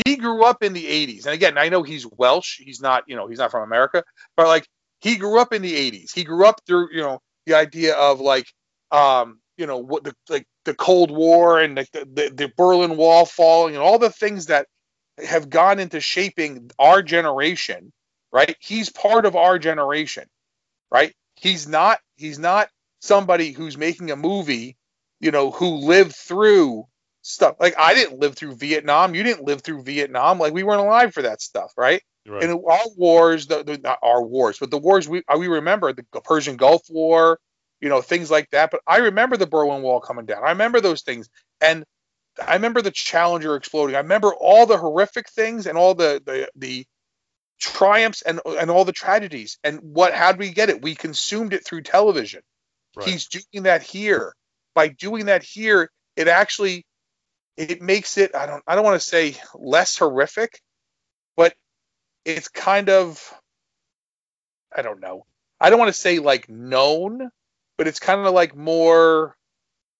[0.05, 1.25] He grew up in the 80s.
[1.25, 2.59] And again, I know he's Welsh.
[2.59, 4.03] He's not, you know, he's not from America,
[4.35, 4.67] but like
[4.99, 6.13] he grew up in the 80s.
[6.13, 8.47] He grew up through, you know, the idea of like
[8.91, 13.25] um you know what the like the cold war and the, the the berlin wall
[13.25, 14.67] falling and all the things that
[15.23, 17.91] have gone into shaping our generation
[18.35, 18.57] right?
[18.59, 20.25] He's part of our generation,
[20.91, 21.13] right?
[21.37, 22.67] He's not he's not
[22.99, 24.75] somebody who's making a movie,
[25.21, 26.83] you know, who lived through
[27.25, 27.55] stuff.
[27.59, 31.13] Like I didn't live through Vietnam, you didn't live through Vietnam, like we weren't alive
[31.13, 32.01] for that stuff, right?
[32.27, 32.43] Right.
[32.43, 35.91] And our wars, the, the, not our wars, but the wars we uh, we remember
[35.93, 37.39] the Persian Gulf War,
[37.81, 38.71] you know, things like that.
[38.71, 40.43] But I remember the Berlin Wall coming down.
[40.43, 41.29] I remember those things,
[41.61, 41.83] and
[42.45, 43.95] I remember the Challenger exploding.
[43.95, 46.85] I remember all the horrific things and all the the the
[47.59, 49.57] triumphs and and all the tragedies.
[49.63, 50.13] And what?
[50.13, 50.81] How did we get it?
[50.81, 52.41] We consumed it through television.
[52.95, 53.07] Right.
[53.07, 54.35] He's doing that here.
[54.73, 56.85] By doing that here, it actually
[57.57, 58.35] it makes it.
[58.35, 58.63] I don't.
[58.67, 60.61] I don't want to say less horrific,
[61.35, 61.53] but
[62.25, 63.33] it's kind of.
[64.75, 65.25] I don't know.
[65.59, 67.29] I don't want to say like known,
[67.77, 69.35] but it's kind of like more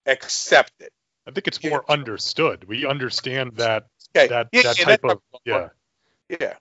[0.06, 0.90] accepted.
[1.28, 1.72] I think it's Yeah.
[1.72, 2.66] more understood.
[2.66, 4.28] We understand that Okay.
[4.28, 5.70] that yeah, that yeah, type of yeah.
[6.30, 6.54] yeah.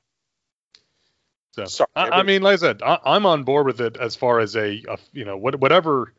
[1.53, 4.17] So, Sorry, I, I mean, like I said, I, I'm on board with it as
[4.17, 6.13] far as a, a you know what, whatever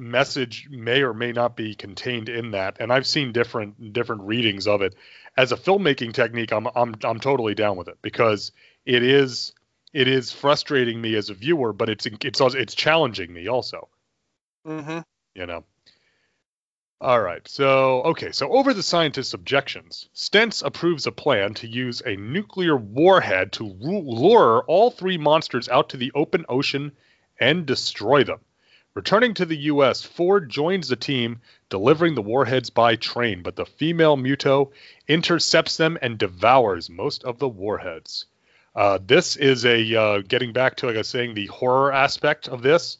[0.00, 4.66] message may or may not be contained in that, and I've seen different different readings
[4.66, 4.94] of it.
[5.36, 8.52] As a filmmaking technique, I'm I'm I'm totally down with it because
[8.84, 9.52] it is
[9.92, 13.88] it is frustrating me as a viewer, but it's it's it's challenging me also.
[14.66, 15.00] Mm-hmm.
[15.34, 15.64] you know.
[17.00, 17.46] All right.
[17.46, 18.32] So, okay.
[18.32, 23.64] So, over the scientists' objections, Stenz approves a plan to use a nuclear warhead to
[23.64, 26.92] lure all three monsters out to the open ocean
[27.38, 28.40] and destroy them.
[28.94, 33.66] Returning to the U.S., Ford joins the team, delivering the warheads by train, but the
[33.66, 34.72] female Muto
[35.06, 38.24] intercepts them and devours most of the warheads.
[38.74, 42.48] Uh, this is a uh, getting back to, like I was saying, the horror aspect
[42.48, 42.96] of this.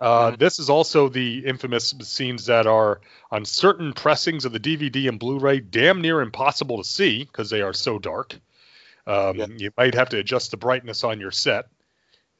[0.00, 0.38] Uh, Mhm.
[0.38, 3.00] This is also the infamous scenes that are
[3.30, 7.60] on certain pressings of the DVD and Blu-ray damn near impossible to see because they
[7.62, 8.34] are so dark.
[9.06, 9.46] Um, Yeah.
[9.56, 11.66] You might have to adjust the brightness on your set.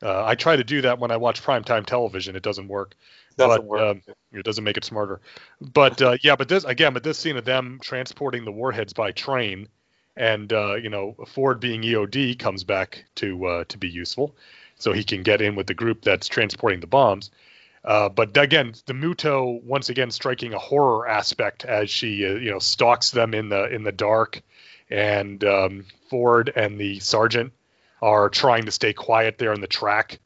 [0.03, 2.35] Uh, I try to do that when I watch primetime television.
[2.35, 2.97] It doesn't work.
[3.37, 3.81] Doesn't but, work.
[3.81, 4.03] um,
[4.33, 5.20] It doesn't make it smarter.
[5.61, 9.12] But uh, yeah, but this again, but this scene of them transporting the warheads by
[9.12, 9.69] train,
[10.16, 14.37] and uh, you know Ford being EOD comes back to uh, to be useful,
[14.77, 17.31] so he can get in with the group that's transporting the bombs.
[17.85, 22.51] Uh, but again, the Muto once again striking a horror aspect as she uh, you
[22.51, 24.43] know stalks them in the in the dark,
[24.91, 27.53] and um, Ford and the sergeant
[28.03, 30.19] are trying to stay quiet there in the track,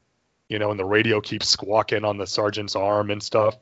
[0.48, 3.56] you know, and the radio keeps squawking on the sergeant's arm and stuff.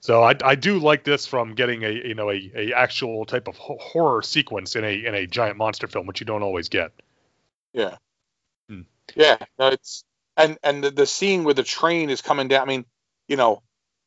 [0.00, 3.48] So I, I do like this from getting a you know a, a actual type
[3.48, 6.92] of horror sequence in a in a giant monster film, which you don't always get.
[7.72, 7.96] Yeah.
[8.70, 8.82] Hmm.
[9.14, 9.36] Yeah.
[9.58, 10.04] No, it's
[10.36, 12.62] and and the, the scene where the train is coming down.
[12.62, 12.84] I mean,
[13.26, 13.62] you know,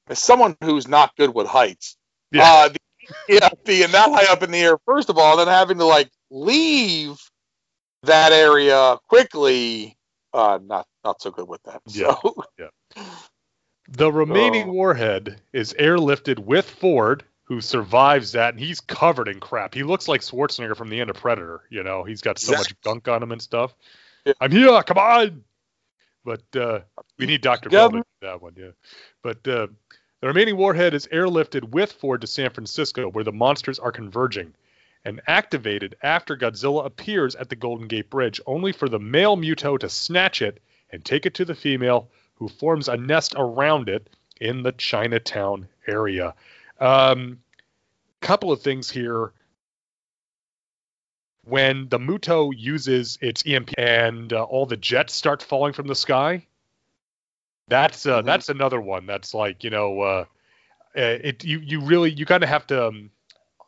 [0.07, 1.97] as someone who's not good with heights,
[2.31, 2.43] Yeah.
[2.43, 2.79] uh, the,
[3.29, 6.09] yeah, being that high up in the air, first of all, then having to like
[6.29, 7.19] leave
[8.03, 9.97] that area quickly,
[10.33, 11.81] uh, not not so good with that.
[11.87, 12.15] Yeah.
[12.21, 12.35] So,
[13.89, 14.73] The remaining Oh.
[14.73, 19.73] warhead is airlifted with Ford, who survives that, and he's covered in crap.
[19.73, 21.63] He looks like Schwarzenegger from the end of Predator.
[21.69, 23.75] You know, he's got so much gunk on him and stuff.
[24.25, 24.33] Yeah.
[24.39, 25.43] I'm here, come on.
[26.23, 26.81] But uh,
[27.17, 27.69] we need Dr.
[27.69, 28.71] Bell to do that one, yeah.
[29.23, 29.67] But uh,
[30.21, 34.53] the remaining warhead is airlifted with Ford to San Francisco, where the monsters are converging,
[35.03, 39.77] and activated after Godzilla appears at the Golden Gate Bridge, only for the male Muto
[39.79, 40.61] to snatch it
[40.91, 44.09] and take it to the female, who forms a nest around it
[44.39, 46.33] in the Chinatown area.
[46.79, 47.39] Um,
[48.21, 49.31] couple of things here.
[51.43, 55.95] When the Muto uses its EMP and uh, all the jets start falling from the
[55.95, 56.45] sky,
[57.67, 58.25] that's uh, Mhm.
[58.25, 60.25] that's another one that's like you know uh,
[60.95, 63.09] uh, it you you really you kind of have to um,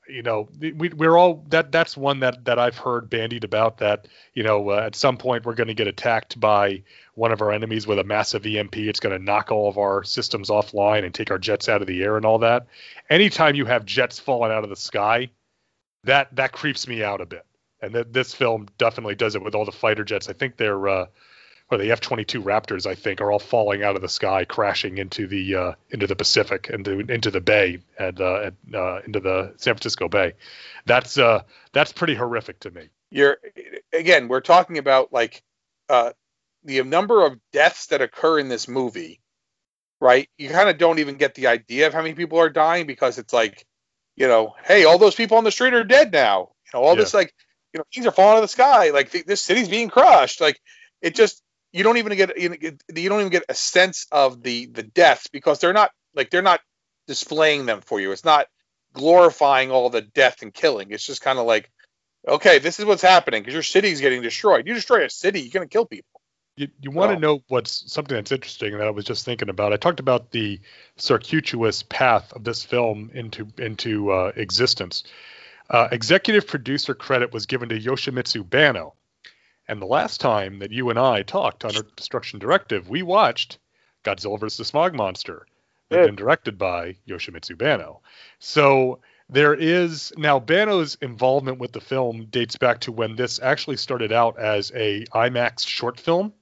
[0.08, 4.08] you know we, we're all that that's one that that I've heard bandied about that
[4.34, 6.84] you know uh, at some point we're going to get attacked by
[7.16, 10.04] one of our enemies with a massive EMP it's going to knock all of our
[10.04, 12.68] systems offline and take our jets out of the air and all that.
[13.10, 15.30] Anytime you have jets falling out of the sky
[16.04, 17.46] that that creeps me out a bit.
[17.82, 20.30] And th- this film definitely does it with all the fighter jets.
[20.30, 21.06] I think they're uh
[21.72, 25.28] or the F-22 Raptors, I think, are all falling out of the sky, crashing into
[25.28, 29.74] the uh, into the Pacific, into into the Bay, and uh, uh, into the San
[29.74, 30.34] Francisco Bay.
[30.86, 32.90] That's uh, that's pretty horrific to me.
[33.10, 33.38] you're
[33.92, 35.42] again, we're talking about like
[35.90, 36.12] uh,
[36.64, 39.22] the number of deaths that occur in this movie,
[40.00, 40.30] right?
[40.38, 43.18] You kind of don't even get the idea of how many people are dying because
[43.18, 43.66] it's like,
[44.16, 46.50] you know, hey, all those people on the street are dead now.
[46.66, 47.34] You know, all this like,
[47.74, 48.90] you know, things are falling out of the sky.
[48.92, 50.42] Like th- this city's being crushed.
[50.42, 50.60] Like
[51.02, 51.43] it just
[51.74, 54.68] you don't even get you, know, get- you don't even get a sense of the
[54.68, 56.62] the deaths because they're not like they're not
[57.08, 58.12] displaying them for you.
[58.12, 58.48] It's not
[58.94, 60.92] glorifying all the death and killing.
[60.92, 61.70] It's just kind of like
[62.28, 64.68] okay, this is what's happening because your city's getting destroyed.
[64.68, 66.22] You destroy a city, you're going to kill people.
[66.56, 67.20] You, you want to Oh.
[67.20, 69.74] know what's something that's interesting that I was just thinking about.
[69.74, 70.62] I talked about the
[70.98, 75.04] circuitous path of this film into into uh, existence.
[75.70, 78.94] Uh, executive producer credit was given to Yoshimitsu Banno,
[79.68, 83.58] and the last time that you and I talked on our Destruction Directive, we watched
[84.04, 84.58] Godzilla vs.
[84.58, 85.46] the Smog Monster,
[85.90, 86.06] Yeah.
[86.06, 88.00] been directed by Yoshimitsu Banno.
[88.40, 89.00] So
[89.30, 94.12] there is now Banno's involvement with the film dates back to when this actually started
[94.12, 96.34] out as a IMAX short film,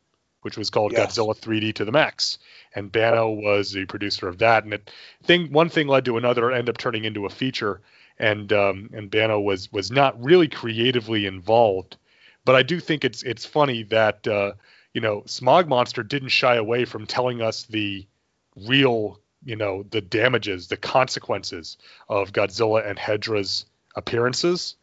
[0.41, 1.18] which was called Yes.
[1.18, 2.39] Godzilla 3D to the Max,
[2.73, 4.64] and Banno was the producer of that.
[4.64, 4.89] And it
[5.23, 7.81] thing one thing led to another, ended up turning into a feature,
[8.18, 11.98] and um, and Banno was was not really creatively involved.
[12.45, 14.53] But I do think it's it's funny that uh,
[14.93, 18.07] you know Smog Monster didn't shy away from telling us the
[18.55, 21.77] real you know the damages, the consequences
[22.09, 23.65] of Godzilla and Hedorah's
[23.95, 24.76] appearances.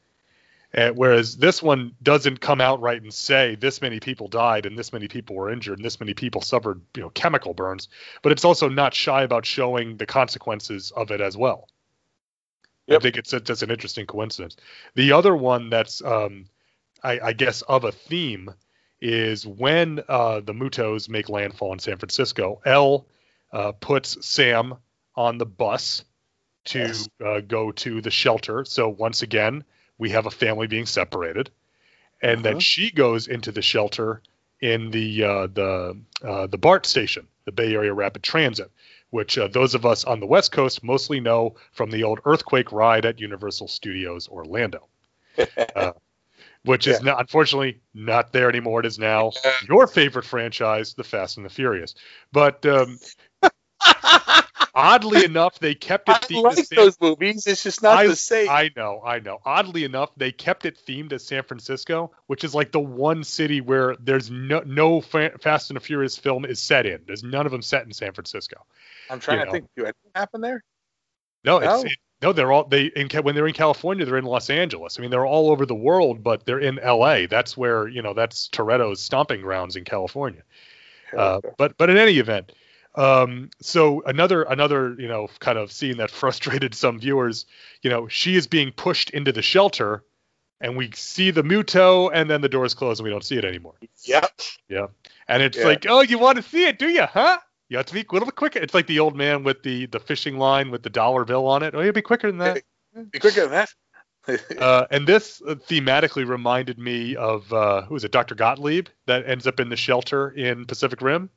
[0.75, 4.79] Uh, whereas this one doesn't come out right and say this many people died and
[4.79, 7.89] this many people were injured and this many people suffered you know chemical burns,
[8.23, 11.69] but it's also not shy about showing the consequences of it as well.
[12.91, 14.57] I think it's just an interesting coincidence.
[14.95, 16.47] The other one that's um,
[17.03, 18.53] I, I guess of a theme
[19.01, 22.61] is when uh, the Mutos make landfall in San Francisco.
[22.65, 23.07] L
[23.53, 24.75] uh, puts Sam
[25.15, 26.05] on the bus
[26.67, 27.09] to Yes.
[27.25, 28.65] uh, go to the shelter.
[28.65, 29.65] So once again,
[29.99, 31.51] we have a family being separated,
[32.23, 32.61] and then Uh-huh.
[32.61, 34.23] she goes into the shelter
[34.61, 38.71] in the uh, the uh, the BART station, the Bay Area Rapid Transit,
[39.11, 42.73] which uh, those of us on the West Coast mostly know from the old earthquake
[42.73, 44.89] ride at Universal Studios Orlando
[46.69, 48.81] Which is not, unfortunately not there anymore.
[48.81, 49.53] It is now Yeah.
[49.69, 51.95] your favorite franchise, The Fast and the Furious.
[52.33, 52.99] But um,
[54.75, 56.15] oddly enough, they kept it.
[56.17, 57.47] I themed like as San- those movies.
[57.47, 58.49] It's just not I- the same.
[58.49, 59.39] I know, I know.
[59.45, 63.61] Oddly enough, they kept it themed as San Francisco, which is like the one city
[63.61, 67.01] where there's no no Fast and the Furious film is set in.
[67.07, 68.65] There's none of them set in San Francisco.
[69.11, 69.53] I'm trying you to know.
[69.53, 69.67] think.
[69.77, 70.63] Do anything happen there?
[71.45, 71.81] No, it's No?
[71.83, 71.93] it,
[72.23, 72.33] no.
[72.33, 74.99] They're all they in when they're in California, they're in Los Angeles.
[74.99, 77.27] I mean, they're all over the world, but they're in L.A.
[77.27, 80.43] That's where you know that's Toretto's stomping grounds in California.
[81.17, 82.53] Uh, but but in any event,
[82.95, 87.47] um, so another another you know kind of scene that frustrated some viewers.
[87.83, 90.05] You know, she is being pushed into the shelter,
[90.61, 93.45] and we see the Muto, and then the doors close, and we don't see it
[93.45, 93.75] anymore.
[94.05, 94.41] Yep.
[94.69, 94.87] Yeah.
[95.29, 95.65] And it's Yeah.
[95.65, 97.03] like, oh, you want to see it, do you?
[97.05, 97.39] Huh?
[97.69, 98.59] You have to be a little bit quicker.
[98.59, 101.63] It's like the old man with the the fishing line with the dollar bill on
[101.63, 101.75] it.
[101.75, 102.63] Oh, you'll be quicker than that.
[103.11, 103.71] Be quicker than that.
[104.59, 108.35] Uh, and this uh, thematically reminded me of uh, who is it, Dr.
[108.35, 111.31] Gottlieb, that ends up in the shelter in Pacific Rim.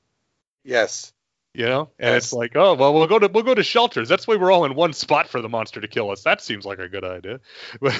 [0.65, 1.13] yes.
[1.53, 4.09] You know, and it's like, oh well, we'll go to we'll go to shelters.
[4.09, 6.23] That's why we're all in one spot for the monster to kill us.
[6.23, 7.39] That seems like a good idea.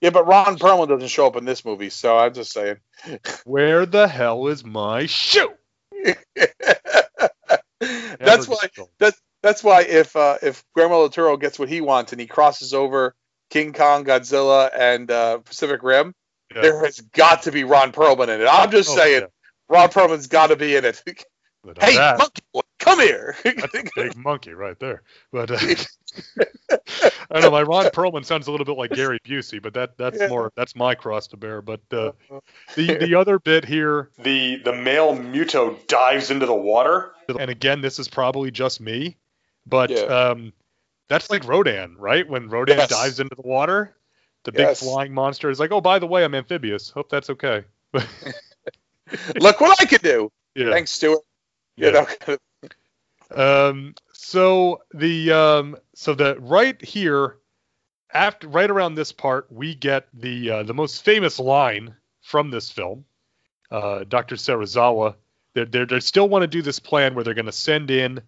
[0.00, 2.76] Yeah, but Ron Perlman doesn't show up in this movie, so I'm just saying.
[3.44, 5.50] Where the hell is my shoe?
[8.18, 8.68] that's why.
[8.98, 12.26] That's that's why if uh, if Guillermo del Toro gets what he wants and he
[12.26, 13.14] crosses over
[13.50, 16.14] King Kong, Godzilla, and uh, Pacific Rim,
[16.54, 16.62] Yeah.
[16.62, 18.48] there has got to be Ron Perlman in it.
[18.50, 19.26] I'm just Oh, saying, yeah.
[19.68, 21.02] Ron Perlman's got to be in it.
[21.80, 23.36] Hey, that- monkey boy, come here.
[23.44, 25.02] That's a big monkey right there.
[25.32, 25.58] But uh,
[27.30, 30.18] I know my Ron Perlman sounds a little bit like Gary Busey, but that that's
[30.20, 30.28] Yeah.
[30.28, 31.60] more that's my cross to bear.
[31.62, 32.12] But uh,
[32.74, 37.80] the the other bit here, the the male Muto dives into the water, and again,
[37.80, 39.16] this is probably just me,
[39.66, 40.02] but Yeah.
[40.02, 40.52] um,
[41.08, 42.28] that's like Rodan, right?
[42.28, 42.88] When Rodan Yes.
[42.88, 43.94] dives into the water,
[44.44, 44.80] the big Yes.
[44.80, 46.90] flying monster is like, oh, by the way, I'm amphibious.
[46.90, 47.64] Hope that's okay.
[49.36, 50.30] Look what I can do.
[50.54, 50.70] yeah.
[50.70, 51.20] Thanks, Stuart.
[51.76, 51.86] Yeah.
[51.86, 52.36] You know,
[53.34, 57.36] Um, so the um, so the right here,
[58.12, 62.70] after right around this part, we get the uh, the most famous line from this
[62.70, 63.04] film.
[63.70, 64.36] Uh, Dr.
[64.36, 65.14] Serizawa,
[65.54, 68.20] they they still want to do this plan where they're going to send in,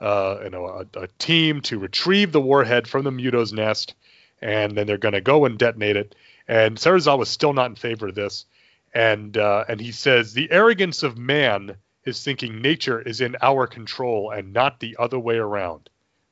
[0.00, 3.94] uh, you know, a, a team to retrieve the warhead from the Muto's nest,
[4.40, 6.14] and then they're going to go and detonate it.
[6.48, 8.46] And Serizawa is still not in favor of this,
[8.94, 11.76] and uh, and he says the arrogance of man
[12.06, 15.90] is thinking nature is in our control and not the other way around.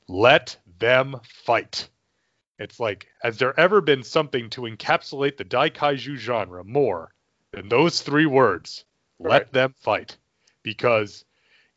[0.09, 1.89] Let them fight.
[2.59, 7.13] It's like, has there ever been something to encapsulate the Daikaiju genre more
[7.51, 8.85] than those three words?
[9.19, 10.17] Let them fight.
[10.63, 11.25] Because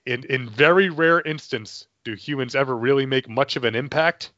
[0.06, 4.32] in in very rare instance do humans ever really make much of an impact.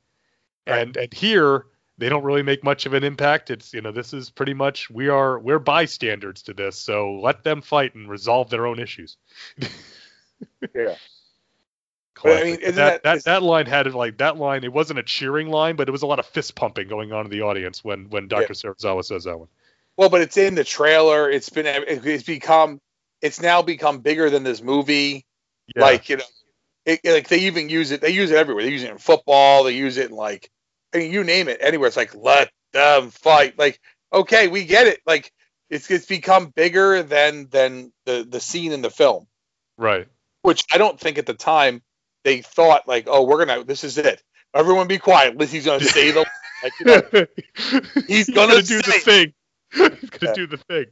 [0.65, 0.79] Right.
[0.79, 1.65] And and here
[1.99, 3.51] they don't really make much of an impact.
[3.51, 7.43] It's you know, this is pretty much we are we're bystanders to this, so let
[7.43, 9.17] them fight and resolve their own issues.
[10.75, 10.95] Yeah.
[12.21, 14.65] But, I mean, isn't that, that- that that line had like that line.
[14.65, 17.23] It wasn't a cheering line, but it was a lot of fist pumping going on
[17.25, 18.53] in the audience when when Dr.
[18.53, 19.47] Serizawa says that one.
[19.95, 21.29] Well, but it's in the trailer.
[21.29, 22.81] It's been it's become
[23.21, 25.25] it's now become bigger than this movie.
[25.73, 25.81] Yeah.
[25.81, 26.23] Like you know,
[26.85, 28.01] it, like they even use it.
[28.01, 28.65] They use it everywhere.
[28.65, 29.63] They use it in football.
[29.63, 30.49] They use it in like,
[30.93, 31.59] I mean, you name it.
[31.61, 31.87] Anywhere.
[31.87, 33.57] It's like let them fight.
[33.59, 33.79] Like
[34.11, 34.99] okay, we get it.
[35.05, 35.31] Like
[35.69, 39.27] it's it's become bigger than than the the scene in the film,
[39.77, 40.07] right.
[40.41, 41.81] which I don't think at the time
[42.23, 44.21] they thought like, oh, we're gonna this is it.
[44.55, 45.37] Everyone be quiet.
[45.37, 46.25] Lizzie's gonna say the
[46.63, 47.25] like you know,
[48.07, 49.33] He's gonna do the thing.
[49.71, 50.33] He's gonna Yeah.
[50.33, 50.85] do the thing.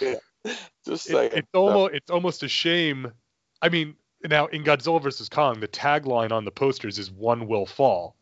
[0.86, 3.12] just It- it's almost it's almost a shame.
[3.60, 3.94] I mean,
[4.24, 8.16] now in Godzilla vs Kong, the tagline on the posters is "One will fall,"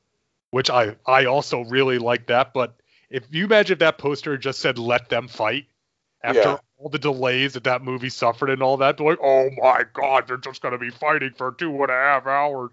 [0.53, 2.55] which I I also really like that.
[2.55, 2.77] But
[3.11, 5.67] if you imagine if that poster just said "Let them fight,"
[6.23, 6.57] after Yeah.
[6.79, 10.29] all the delays that that movie suffered and all that, they're like, "Oh my God,
[10.29, 12.71] they're just gonna be fighting for two and a half hours.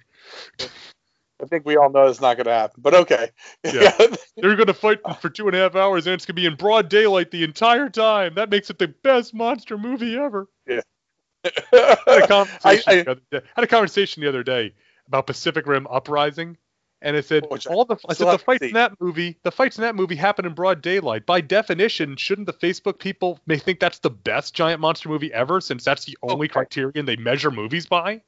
[1.42, 3.30] I think we all know it's not gonna happen, but okay.
[3.64, 3.96] Yeah.
[4.36, 6.90] They're gonna fight for two and a half hours, and it's gonna be in broad
[6.90, 8.36] daylight the entire time.
[8.36, 10.82] That makes it the best monster movie ever." Yeah.
[11.46, 14.74] I- the other had a conversation the other day
[15.08, 16.58] about Pacific Rim Uprising,
[17.02, 19.78] and I said I all the I said the fights in that movie, the fights
[19.78, 21.26] in that movie happen in broad daylight.
[21.26, 25.62] By definition, shouldn't the Facebook people may think that's the best giant monster movie ever,
[25.62, 26.54] since that's the only Okay.
[26.54, 28.22] criterion they measure movies by?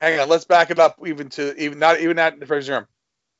[0.00, 2.86] Hang on, let's back it up even to even not even that the first room.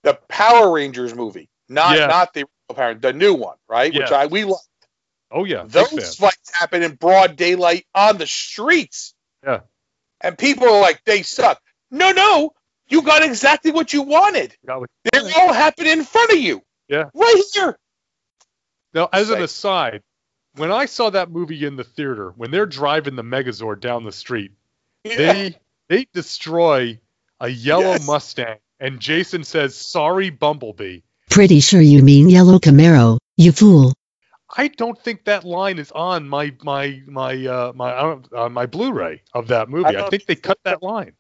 [0.02, 2.06] The Power Rangers movie, not Yeah.
[2.06, 2.44] not the
[2.74, 3.92] Power, the new one, right?
[3.94, 4.60] Which I we like.
[5.30, 9.14] Oh yeah, Those fights happen in broad daylight on the streets.
[9.44, 9.60] Yeah.
[10.20, 11.60] And people are like, they suck.
[11.90, 12.54] No, no,
[12.88, 14.56] you got exactly what you wanted.
[14.66, 16.62] Got what- They all happened in front of you.
[16.88, 17.04] Yeah.
[17.14, 17.78] Right here.
[18.94, 20.02] Now, as an aside,
[20.54, 24.12] when I saw that movie in the theater, when they're driving the Megazord down the
[24.12, 24.52] street,
[25.04, 25.16] Yeah.
[25.16, 25.58] they
[25.88, 26.98] they destroy
[27.40, 28.06] a yellow Yes.
[28.06, 31.00] Mustang, and Jason says, "Sorry, Bumblebee."
[31.30, 33.92] Pretty sure you mean yellow Camaro, you fool.
[34.56, 38.66] I don't think that line is on my my my uh, my I uh, my
[38.66, 39.84] Blu-ray of that movie.
[39.96, 41.12] I I, think they cut that line.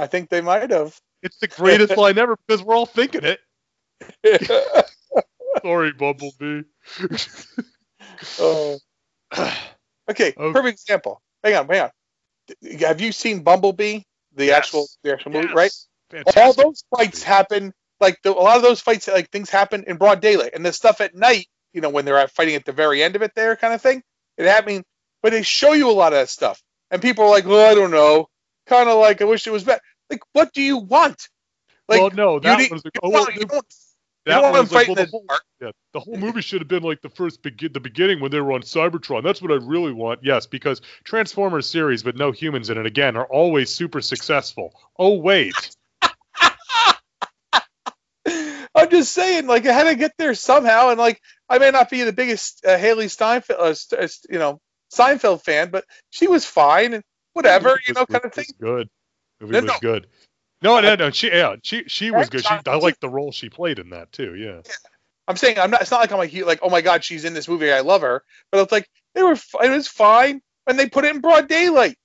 [0.00, 0.98] I think they might have.
[1.22, 3.40] It's the greatest line ever because we're all thinking it.
[5.62, 6.62] Sorry, Bumblebee.
[8.38, 8.78] Oh.
[9.38, 9.52] okay,
[10.10, 10.52] Okay.
[10.52, 11.20] perfect example.
[11.44, 11.90] Hang on, hang on.
[12.80, 14.00] Have you seen Bumblebee?
[14.34, 14.58] The Yes.
[14.58, 15.72] actual the actual movie, right?
[16.10, 16.42] Fantastic.
[16.42, 19.96] all those fights happen like the, a lot of those fights like things happen in
[19.96, 23.02] broad daylight and the stuff at night you know when they're fighting at the very
[23.02, 24.02] end of it there kind of thing
[24.38, 24.84] it happening
[25.22, 27.74] but they show you a lot of that stuff and people are like well i
[27.74, 28.26] don't know
[28.66, 31.28] kind of like i wish it was better like what do you want
[31.88, 33.66] like well, no, that was you oh, well, you don't,
[34.26, 35.26] that don't want was them like, well, the whole,
[35.60, 38.40] yeah, the whole movie should have been like the first begin the beginning when they
[38.40, 39.22] were on Cybertron.
[39.22, 40.20] That's what I really want.
[40.22, 44.72] Yes, because Transformers series with no humans in it again are always super successful.
[44.96, 45.54] Oh wait,
[48.74, 51.90] i'm just saying like i had to get there somehow and like i may not
[51.90, 54.60] be the biggest uh, hailee steinfeld uh, uh, you know
[54.94, 57.02] seinfeld fan but she was fine and
[57.32, 58.88] whatever you was- know kind of thing Good.
[59.40, 59.78] Movie No, was no.
[59.80, 60.06] good.
[60.62, 61.10] No, no, no.
[61.10, 62.44] She, yeah, she, she was good.
[62.44, 64.36] She, I like the role she played in that too.
[64.36, 64.60] Yeah.
[65.26, 65.82] I'm saying I'm not.
[65.82, 68.02] It's not like I'm like like oh my god she's in this movie I love
[68.02, 69.32] her, but it's like they were.
[69.62, 71.96] It was fine when they put it in broad daylight.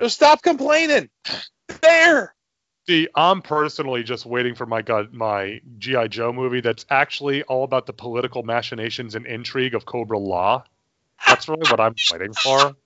[0.00, 1.08] So stop complaining.
[1.82, 2.34] There.
[2.86, 7.64] See, I'm personally just waiting for my god, my GI Joe movie that's actually all
[7.64, 10.62] about the political machinations and intrigue of Cobra-La.
[11.26, 12.76] That's really what I'm waiting for.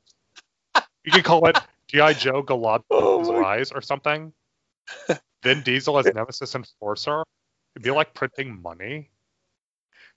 [1.04, 1.58] You can call it
[1.90, 4.32] GI Joe Galad Oh Rise or something.
[5.42, 7.24] Vin Diesel as Nemesis Enforcer.
[7.74, 9.10] It'd be like printing money.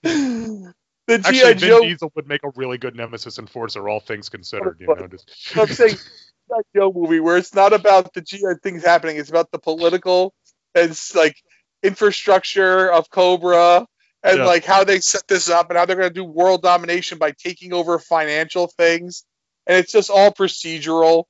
[1.06, 1.82] The Actually, GI Vin Joe.
[1.82, 4.78] Diesel would make a really good Nemesis Enforcer, all things considered.
[4.80, 8.86] You know, just I'm saying GI Joe movie where it's not about the GI things
[8.86, 9.18] happening.
[9.18, 10.34] It's about the political
[10.74, 11.36] and like
[11.84, 13.86] infrastructure of Cobra
[14.24, 14.46] and Yeah.
[14.46, 17.32] like how they set this up and how they're going to do world domination by
[17.32, 19.26] taking over financial things.
[19.68, 21.26] And it's just all procedural.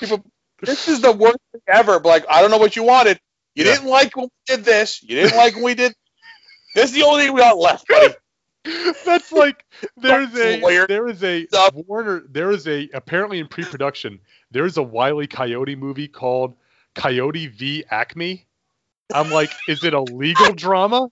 [0.00, 0.24] People,
[0.62, 1.98] this is the worst thing ever.
[2.00, 3.18] But like, I don't know what you wanted.
[3.54, 3.74] You Yeah.
[3.74, 5.02] didn't like when we did this.
[5.02, 5.94] You didn't like when we did.
[6.72, 8.14] This is the only thing we got left, buddy.
[9.04, 9.64] That's like
[9.96, 11.74] there's a there is a stuff.
[11.74, 14.20] Warner there is a apparently in pre-production
[14.52, 16.54] there is a Wiley Coyote movie called
[16.94, 18.46] Coyote v Acme.
[19.12, 21.08] I'm like, is it a legal drama?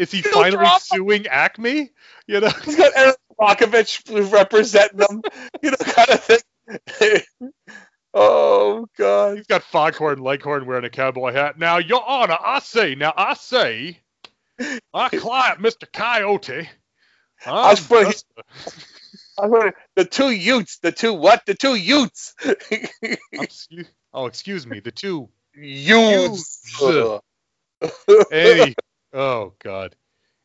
[0.00, 0.78] Is he Legal finally drama?
[0.80, 1.90] suing Acme?
[2.26, 5.22] You know, He's got Erin Brockovich representing them,
[5.62, 6.20] you know, kind of
[6.86, 7.20] thing.
[8.14, 9.36] oh God!
[9.36, 11.58] he's got Foghorn Leghorn wearing a cowboy hat.
[11.58, 13.98] Now, Your Honor, I say, now I say,
[14.94, 15.84] my client, Mr.
[15.92, 16.66] Coyote.
[17.46, 21.44] I'm was putting- just a- I heard the two Utes, the two what?
[21.46, 22.34] The two Utes.
[24.12, 26.60] Oh, excuse me, the two Utes.
[26.80, 27.20] Utes.
[29.12, 29.96] Oh God.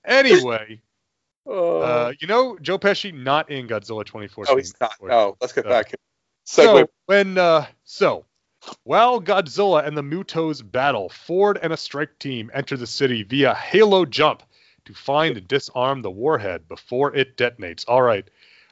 [0.06, 0.82] Anyway,
[1.48, 4.52] Oh, uh, you know, Joe Pesci not in Godzilla 2014.
[4.52, 4.94] no, he's not.
[5.04, 5.92] No, let's get Uh, back.
[6.48, 6.82] Segue.
[6.82, 8.26] So when uh, so
[8.84, 13.54] while Godzilla and the Mutos battle, Ford and a strike team enter the city via
[13.54, 14.42] Halo jump
[14.86, 17.86] to find and disarm the warhead before it detonates.
[17.88, 18.28] All right.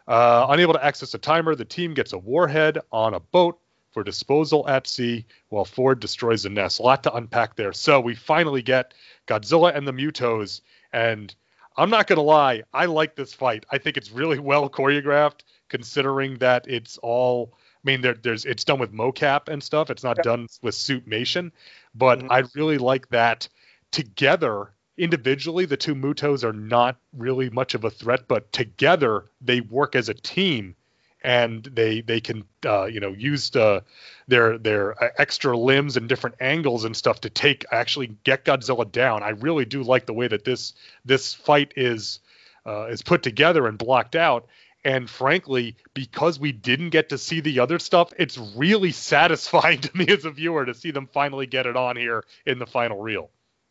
[0.07, 3.59] Uh, unable to access a timer, the team gets a warhead on a boat
[3.93, 6.79] for disposal at sea while Ford destroys the nest.
[6.79, 7.73] A lot to unpack there.
[7.73, 8.93] So we finally get
[9.27, 10.61] Godzilla and the Mutos.
[10.91, 11.33] And
[11.77, 13.65] I'm not going to lie, I like this fight.
[13.71, 17.53] I think it's really well choreographed considering that it's all.
[17.55, 19.89] I mean, there, there's it's done with mocap and stuff.
[19.89, 20.23] It's not Yeah.
[20.23, 21.51] done with suitmation,
[21.93, 22.27] but Mhm.
[22.31, 23.49] I really like that
[23.91, 29.59] together individually the two mutos are not really much of a threat but together they
[29.59, 30.75] work as a team
[31.23, 33.83] and they they can uh, you know use the,
[34.27, 38.89] their their uh, extra limbs and different angles and stuff to take actually get Godzilla
[38.91, 39.23] down.
[39.23, 40.73] I really do like the way that this
[41.05, 42.19] this fight is
[42.65, 44.47] uh, is put together and blocked out.
[44.85, 49.97] And frankly, because we didn't get to see the other stuff, it's really satisfying to
[49.97, 53.01] me as a viewer to see them finally get it on here in the final
[53.01, 53.29] reel.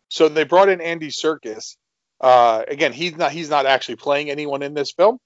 [0.08, 1.76] So they brought in Andy Serkis.
[2.20, 5.18] Uh, again, he's not he's not actually playing anyone in this film.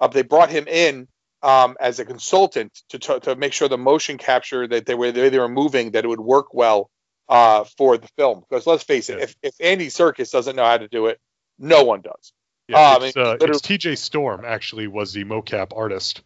[0.00, 1.08] Uh, they brought him in
[1.42, 5.12] um, as a consultant to, to to make sure the motion capture that they were
[5.12, 6.90] the way they were moving that it would work well
[7.28, 8.44] uh, for the film.
[8.48, 9.24] Because let's face it, Yeah.
[9.24, 11.20] if if Andy Serkis doesn't know how to do it,
[11.58, 12.32] no one does.
[12.68, 16.22] Yeah, I it's, uh, it's TJ Storm actually was the mocap artist,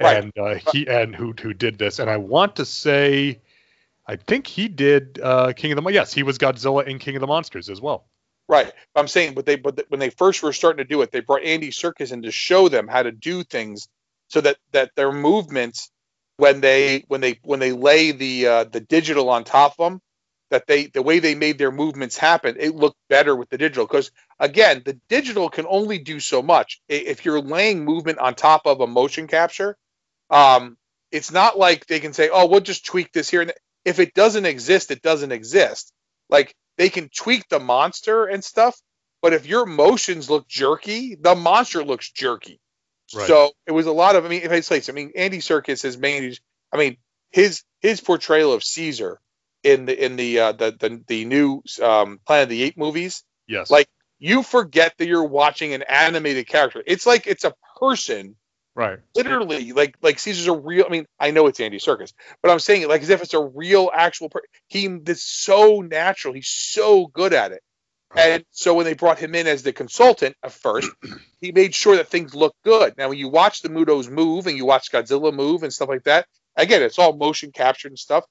[0.00, 0.22] Right.
[0.22, 1.98] and uh, he and who who did this.
[1.98, 3.40] And I want to say,
[4.06, 7.16] I think he did uh, King of the Mon- yes, he was Godzilla in King
[7.16, 8.04] of the Monsters as well.
[8.46, 8.70] Right.
[8.94, 11.42] I'm saying, but they but when they first were starting to do it, they brought
[11.42, 13.88] Andy Serkis in to show them how to do things
[14.28, 15.90] so that that their movements
[16.36, 20.00] when they when they when they lay the uh, the digital on top of them,
[20.50, 23.86] that they the way they made their movements happen, it looked better with the digital
[23.86, 24.10] because
[24.40, 26.80] again, the digital can only do so much.
[26.88, 29.76] If you're laying movement on top of a motion capture,
[30.30, 30.76] um,
[31.12, 33.52] it's not like they can say, "Oh, we'll just tweak this here." And
[33.84, 35.92] if it doesn't exist, it doesn't exist.
[36.30, 38.76] Like they can tweak the monster and stuff,
[39.22, 42.60] but if your motions look jerky, the monster looks jerky.
[43.14, 43.26] Right.
[43.26, 44.24] So it was a lot of.
[44.24, 46.38] I mean, if I say, I mean, Andy Serkis has made.
[46.72, 46.96] I mean,
[47.30, 49.20] his his portrayal of Caesar
[49.62, 53.24] in the in the uh, the, the the new um, Planet of the Apes movies,
[53.46, 56.82] Yes, Like- you forget that you're watching an animated character.
[56.86, 58.36] It's like it's a person
[58.74, 59.00] right.
[59.14, 60.84] literally like like Caesar's a real.
[60.86, 63.34] I mean, I know it's Andy Serkis, but I'm saying it like as if it's
[63.34, 64.30] a real actual.
[64.30, 66.32] Per- he is so natural.
[66.32, 67.62] He's so good at it.
[68.16, 70.92] And so when they brought him in as the consultant at first,
[71.40, 72.94] he made sure that things looked good.
[72.98, 76.04] Now when you watch the Mutos move and you watch Godzilla move and stuff like
[76.04, 76.26] that,
[76.56, 78.24] again, it's all motion captured and stuff.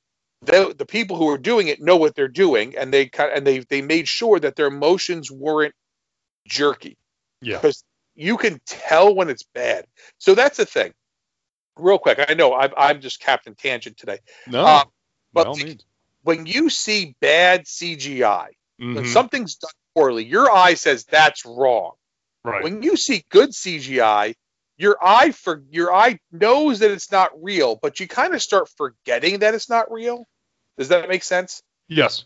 [0.44, 3.60] The, the people who are doing it know what they're doing, and they and they
[3.60, 5.74] they made sure that their motions weren't
[6.48, 6.98] jerky
[7.42, 7.84] Yeah, because
[8.16, 9.86] you can tell when it's bad.
[10.20, 10.94] So that's the thing.
[11.78, 14.20] Real quick, I know I'm, I'm just Captain Tangent today.
[14.48, 14.86] no, uh,
[15.34, 15.86] but all the- means.
[16.24, 18.50] When you see bad CGI,
[18.92, 21.94] when Mhm, something's done poorly, your eye says that's wrong.
[22.44, 22.64] right.
[22.64, 24.36] When you see good CGI,
[24.78, 28.70] your eye for your eye knows that it's not real, but you kind of start
[28.78, 30.26] forgetting that it's not real.
[30.78, 31.62] Does that make sense?
[31.88, 32.26] yes,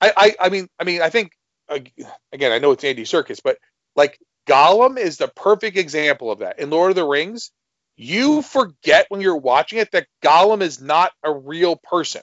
[0.00, 1.32] I, I, I mean, I mean, I think
[1.68, 3.58] again, I know it's Andy Serkis, but
[3.96, 6.58] like Gollum is the perfect example of that.
[6.58, 7.50] In Lord of the Rings,
[7.96, 12.22] you forget when you're watching it that Gollum is not a real person.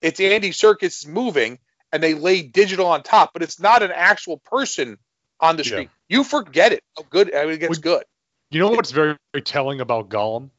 [0.00, 1.58] It's Andy Serkis moving,
[1.92, 4.98] and they lay digital on top, but it's not an actual person
[5.40, 5.68] on the Yeah.
[5.70, 5.90] screen.
[6.08, 6.82] You forget it.
[6.96, 8.04] How good I mean, it gets good.
[8.50, 10.50] You know what's very, very telling about Gollum?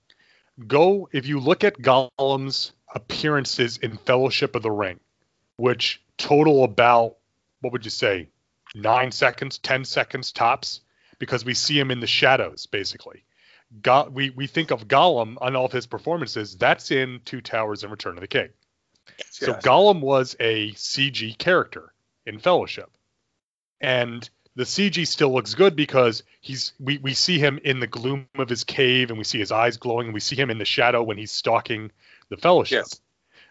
[0.68, 5.00] Go if you look at Gollum's appearances in Fellowship of the Ring,
[5.58, 7.16] which total about
[7.62, 8.30] what would you say,
[8.76, 10.82] nine seconds, ten seconds tops,
[11.18, 13.24] because we see him in the shadows basically.
[13.82, 16.56] Go- we we think of Gollum on all of his performances.
[16.58, 18.50] That's in Two Towers and Return of the King.
[19.30, 19.64] So Yes.
[19.64, 21.94] Gollum was a CG character
[22.26, 22.90] in Fellowship.
[23.82, 28.28] And the CG still looks good because he's we, we see him in the gloom
[28.36, 30.66] of his cave and we see his eyes glowing and we see him in the
[30.66, 31.92] shadow when he's stalking
[32.30, 32.86] the fellowship.
[32.90, 33.02] Yes.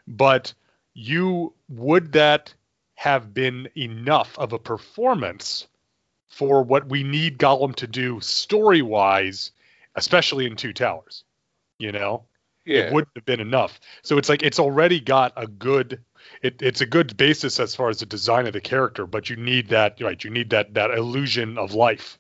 [0.06, 0.52] But
[0.94, 2.52] you would that
[2.94, 5.66] have been enough of a performance
[6.26, 9.52] for what we need Gollum to do story wise,
[9.94, 11.24] especially in Two Towers.
[11.78, 12.24] You know?
[12.76, 13.80] It wouldn't have been enough.
[14.02, 16.00] So it's like it's already got a good
[16.42, 19.36] it, it's a good basis as far as the design of the character, but you
[19.36, 20.22] need that right.
[20.22, 22.18] You need that that illusion of life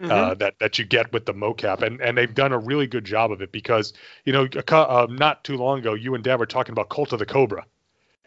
[0.00, 0.10] Mhm.
[0.10, 3.04] uh, that that you get with the mocap, and and they've done a really good
[3.04, 3.92] job of it because
[4.24, 7.12] you know a uh, not too long ago you and Dad were talking about Cult
[7.12, 7.66] of the Cobra,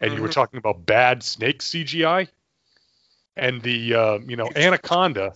[0.00, 0.32] and you were Mhm.
[0.32, 2.28] talking about bad snake CGI,
[3.36, 5.34] and the uh, you know Anaconda.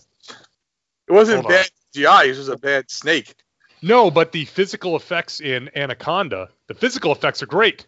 [1.07, 1.51] it wasn't on.
[1.51, 2.25] bad CGI.
[2.25, 3.35] It was a bad snake.
[3.81, 7.85] No, but the physical effects in Anaconda, the physical effects are great.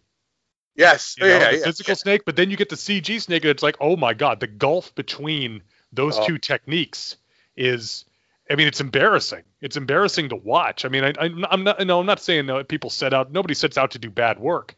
[0.76, 3.44] Yes, You know, yeah, the yeah, physical snake, but then you get the CG snake,
[3.44, 6.26] and it's like, oh my god, the gulf between those Oh.
[6.26, 7.18] two techniques
[7.56, 8.06] is,
[8.50, 9.44] I mean, it's embarrassing.
[9.62, 10.86] It's embarrassing to watch.
[10.86, 13.78] I mean, I, I'm not, no, I'm not saying that people set out, nobody sets
[13.78, 14.76] out to do bad work,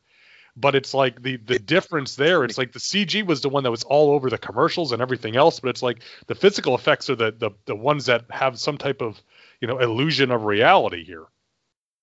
[0.56, 2.44] but it's like the the difference there.
[2.44, 5.36] It's like the CG was the one that was all over the commercials and everything
[5.36, 8.78] else, but it's like the physical effects are the the the ones that have some
[8.78, 9.22] type of
[9.64, 11.24] you know illusion of reality here.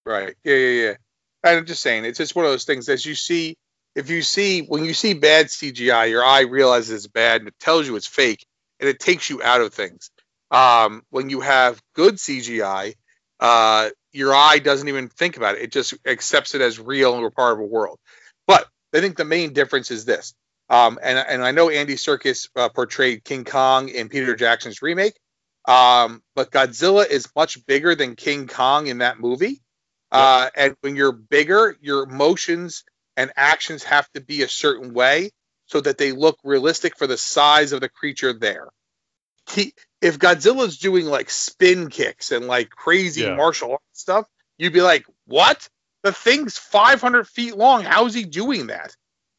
[0.07, 0.35] Right.
[0.45, 0.95] Yeah, yeah, yeah.
[1.45, 2.89] I'm just saying, it's just one of those things.
[2.89, 3.55] As you see,
[3.95, 7.59] if you see when you see bad CGI, your eye realizes it's bad and it
[7.61, 8.47] tells you it's fake,
[8.81, 10.11] and it takes you out of things.
[10.51, 12.95] Um, when you have good CGI,
[13.41, 17.23] uh, your eye doesn't even think about it; it just accepts it as real and
[17.23, 17.99] we're part of a world.
[18.47, 20.33] But I think the main difference is this.
[20.71, 25.19] Um, and and I know Andy Serkis uh, portrayed King Kong in Peter Jackson's remake,
[25.71, 29.63] um, but Godzilla is much bigger than King Kong in that movie.
[30.11, 32.83] Uh, and when you're bigger, your motions
[33.17, 35.31] and actions have to be a certain way
[35.67, 38.69] so that they look realistic for the size of the creature there.
[39.49, 39.73] He,
[40.03, 43.37] if Godzilla's doing like spin kicks and like crazy Yeah.
[43.37, 44.27] martial arts stuff,
[44.59, 45.69] you'd be like, "What?
[46.03, 47.85] The thing's 500 feet long.
[47.85, 48.97] How's he doing that?"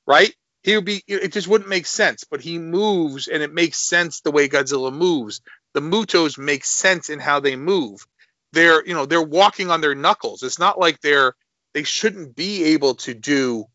[0.07, 0.33] Right?
[0.63, 1.03] He would be.
[1.07, 2.23] It just wouldn't make sense.
[2.23, 5.41] But he moves, and it makes sense the way Godzilla moves.
[5.73, 8.05] The Mutos make sense in how they move.
[8.53, 10.43] They're you know they're walking on their knuckles.
[10.43, 11.35] It's not like they're
[11.73, 13.65] they shouldn't be able to do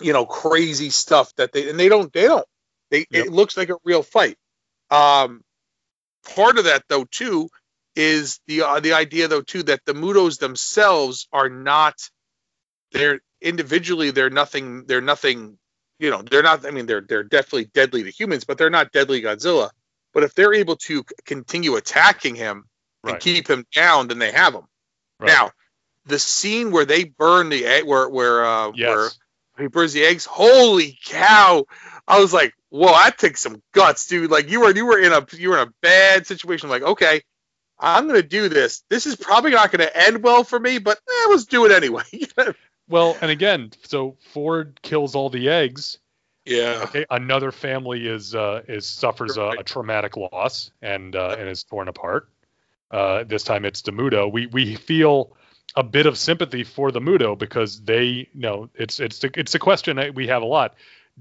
[0.00, 2.46] you know crazy stuff that they and they don't they don't.
[2.90, 3.26] They Yep.
[3.26, 4.38] it looks like a real fight.
[4.90, 5.42] Um
[6.36, 7.48] part of that though too
[7.96, 11.94] is the uh, the idea though too that the mutos themselves are not
[12.92, 15.58] they're individually they're nothing they're nothing
[15.98, 18.92] you know they're not i mean they're they're definitely deadly to humans but they're not
[18.92, 19.70] deadly godzilla
[20.12, 22.64] but if they're able to continue attacking him
[23.04, 24.64] and keep him down, then they have him.
[25.18, 25.28] Right.
[25.28, 25.50] Now,
[26.06, 28.88] the scene where they burn the egg, where where uh, Yes.
[28.88, 29.10] where
[29.58, 31.64] he burns the eggs, holy cow!
[32.08, 34.30] I was like, whoa, that takes some guts, dude.
[34.30, 36.68] Like you were you were in a you were in a bad situation.
[36.70, 37.22] Like, okay,
[37.78, 38.82] I'm gonna do this.
[38.88, 42.04] This is probably not gonna end well for me, but eh, let's do it anyway.
[42.88, 46.00] Well, and again, so Ford kills all the eggs.
[46.44, 46.80] Yeah.
[46.84, 51.64] Okay, another family is uh, is suffers a, a traumatic loss and uh, and is
[51.64, 52.28] torn apart.
[52.90, 54.30] Uh, this time it's the Muto.
[54.30, 55.36] We we feel
[55.76, 59.54] a bit of sympathy for the Muto because they you know it's it's the, it's
[59.54, 60.74] a question that we have a lot.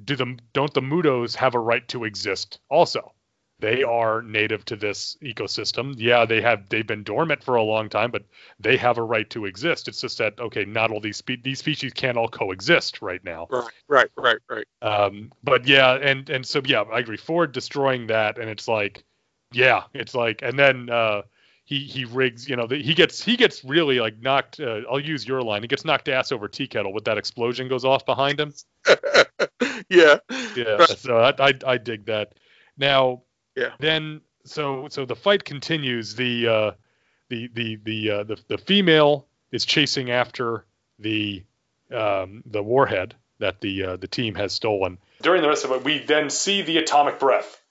[0.04, 3.14] Do the don't the Mutos have a right to exist also?
[3.60, 5.94] They are native to this ecosystem.
[5.98, 8.24] Yeah, they have they've been dormant for a long time, but
[8.60, 9.88] they have a right to exist.
[9.90, 13.48] It's just that okay, not all these spe- these species can't all coexist right now.
[13.50, 14.66] Right, right, right, right.
[14.82, 17.18] Um, but yeah, and and so yeah, I agree.
[17.18, 19.04] Ford destroying that, and it's like,
[19.52, 21.24] yeah, it's like, and then uh,
[21.66, 24.62] he he rigs, you know, the, he gets he gets really like knocked.
[24.62, 25.64] Uh, I'll use your line.
[25.64, 28.54] He gets knocked ass over tea kettle with that explosion goes off behind him.
[29.90, 30.18] yeah.
[30.56, 30.90] Yeah, Right.
[30.90, 32.36] so I, I I dig that.
[32.78, 33.24] Now,
[33.60, 33.74] Yeah.
[33.80, 36.16] then so so the fight continues.
[36.16, 36.72] The uh,
[37.30, 40.66] the the the uh, the the female is chasing after
[40.98, 41.44] the
[41.92, 44.98] um, the warhead that the uh, the team has stolen.
[45.22, 47.62] During the rest of it, we then see the atomic breath.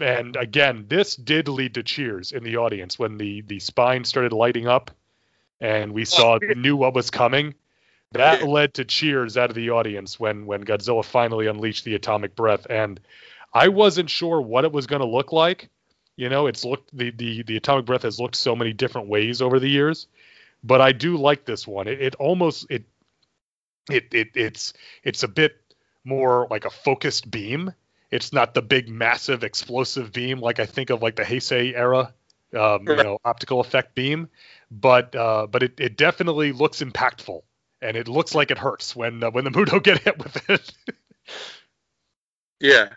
[0.00, 4.32] And again, this did lead to cheers in the audience when the the spine started
[4.32, 4.90] lighting up,
[5.60, 7.54] and we saw knew what was coming.
[8.12, 12.34] That led to cheers out of the audience when when Godzilla finally unleashed the atomic
[12.34, 12.66] breath.
[12.68, 13.00] And
[13.56, 15.70] I wasn't sure what it was going to look like.
[16.16, 19.40] You know, it's looked the, the the atomic breath has looked so many different ways
[19.40, 20.08] over the years,
[20.62, 21.88] but I do like this one.
[21.88, 22.84] It, it almost it
[23.90, 25.56] it it it's it's a bit
[26.04, 27.72] more like a focused beam.
[28.10, 32.12] It's not the big massive explosive beam like I think of like the Heisei era,
[32.54, 34.28] um, you know, optical effect beam,
[34.70, 37.40] but uh, but it, it definitely looks impactful
[37.80, 40.72] and it looks like it hurts when uh, when the Muto get hit with it.
[42.60, 42.90] Yeah.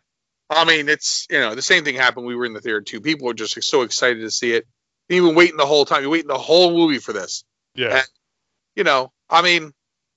[0.50, 2.26] I mean, it's you know the same thing happened.
[2.26, 3.02] We were in the theater too.
[3.02, 4.66] People were just so excited to see it.
[5.10, 6.02] Even waiting the whole time.
[6.02, 7.44] You're waiting the whole movie for this.
[7.76, 8.04] yeah,
[8.76, 9.72] You know, I mean,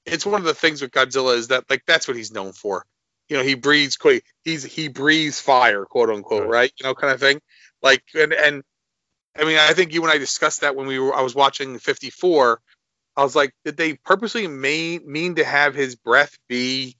[0.07, 2.85] it's one of the things with Godzilla is that like that's what he's known for.
[3.29, 4.23] You know, he breathes quite.
[4.45, 6.51] He's he breathes fire, quote unquote, Right.
[6.51, 6.73] right?
[6.81, 7.41] You know, kind of thing.
[7.83, 8.63] Like and and
[9.39, 11.15] I mean, I think you and I discussed that when we were.
[11.15, 12.61] I was watching 54.
[13.17, 16.97] I was like, did they purposely mean mean to have his breath be,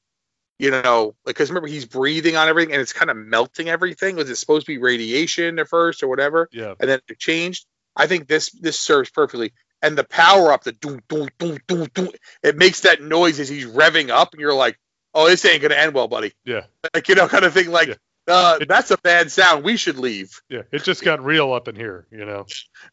[0.59, 4.17] you know, like because remember he's breathing on everything and it's kind of melting everything.
[4.17, 6.49] Was it supposed to be radiation at first or whatever?
[6.53, 7.67] yeah, and then it changed.
[7.97, 9.53] I think this this serves perfectly.
[9.85, 12.09] And the power up, the doom doom doom doom doom,
[12.43, 14.79] it makes that noise as he's revving up, and you're like,
[15.13, 16.67] "Oh, this ain't gonna end well, buddy." yeah.
[16.95, 17.71] Like you know, kind of thing.
[17.71, 17.95] Like Yeah.
[18.29, 19.65] uh, that's a bad sound.
[19.65, 20.41] We should leave.
[20.49, 22.47] Yeah, it just got real up in here, you know.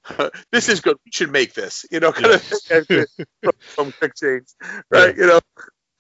[0.52, 0.98] this is good.
[1.06, 2.42] We should make this, you know, kind
[2.72, 2.78] yeah.
[2.78, 3.08] of
[3.44, 4.48] from, from Quick Change,
[4.90, 5.16] right?
[5.16, 5.22] Yeah.
[5.24, 5.40] You know.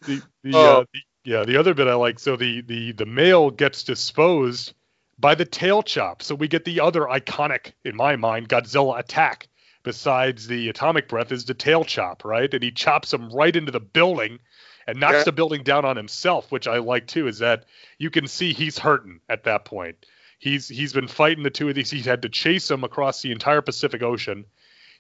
[0.07, 0.80] The, the, oh.
[0.80, 2.20] uh, the, yeah, the other bit I like.
[2.20, 4.74] So the the the male gets disposed
[5.18, 6.24] by the tail chop.
[6.24, 9.48] So we get the other iconic, in my mind, Godzilla attack.
[9.84, 12.54] Besides the atomic breath, is the tail chop, right?
[12.54, 14.40] And he chops him right into the building
[14.88, 15.24] and knocks yeah.
[15.24, 17.28] the building down on himself, which I like too.
[17.28, 17.66] Is that
[17.98, 20.06] you can see he's hurting at that point.
[20.38, 21.91] He's he's been fighting the two of these.
[21.91, 24.46] He's had to chase them across the entire Pacific Ocean.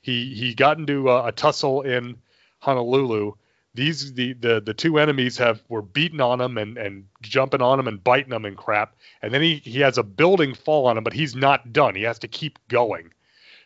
[0.01, 2.17] He he got into a, a tussle in
[2.59, 3.33] Honolulu.
[3.75, 7.79] These the, the the two enemies have were beating on him and and jumping on
[7.79, 8.95] him and biting him and crap.
[9.21, 11.95] And then he he has a building fall on him, but he's not done.
[11.95, 13.13] He has to keep going.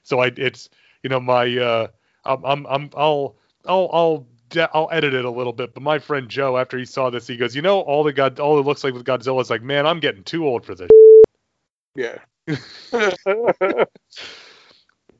[0.04, 0.70] So I it's
[1.04, 1.88] you know my uh
[2.26, 3.36] I'm I'm, I'm I'll
[3.66, 4.28] I'll I'll
[4.74, 7.38] I'll edit it a little bit, but my friend Joe, after he saw this, he
[7.38, 9.88] goes, "You know, all the God, all it looks like with Godzilla is like, man,
[9.88, 10.90] I'm getting too old for this."
[11.96, 12.20] Yeah.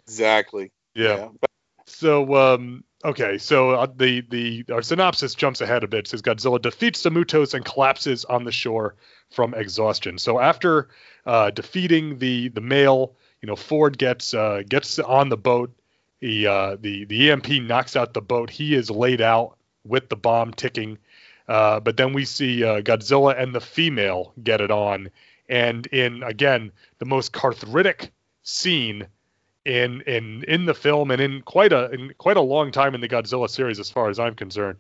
[0.06, 0.72] exactly.
[0.94, 1.16] Yeah.
[1.16, 1.30] yeah.
[1.86, 6.06] So, um, okay, so uh, the the our synopsis jumps ahead a bit.
[6.06, 8.96] It says Godzilla defeats the Mutos and collapses on the shore
[9.32, 10.18] from exhaustion.
[10.18, 10.90] So after
[11.26, 15.74] uh, defeating the the male, you know, Ford gets uh, gets on the boat
[16.24, 18.50] he, uh, the the EMP knocks out the boat.
[18.50, 20.98] He is laid out with the bomb ticking.
[21.50, 25.10] Uh, but then we see uh, Godzilla and the female get it on,
[25.50, 29.08] and in again the most cathartic scene
[29.66, 33.02] in in in the film and in quite a in quite a long time in
[33.02, 34.78] the Godzilla series, as far as I'm concerned.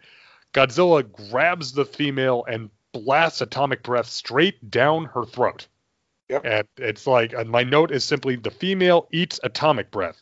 [0.53, 5.68] Godzilla grabs the female and blasts atomic breath straight down her throat.
[6.30, 6.45] Yep.
[6.45, 10.22] And it's like, and my note is simply the female eats atomic breath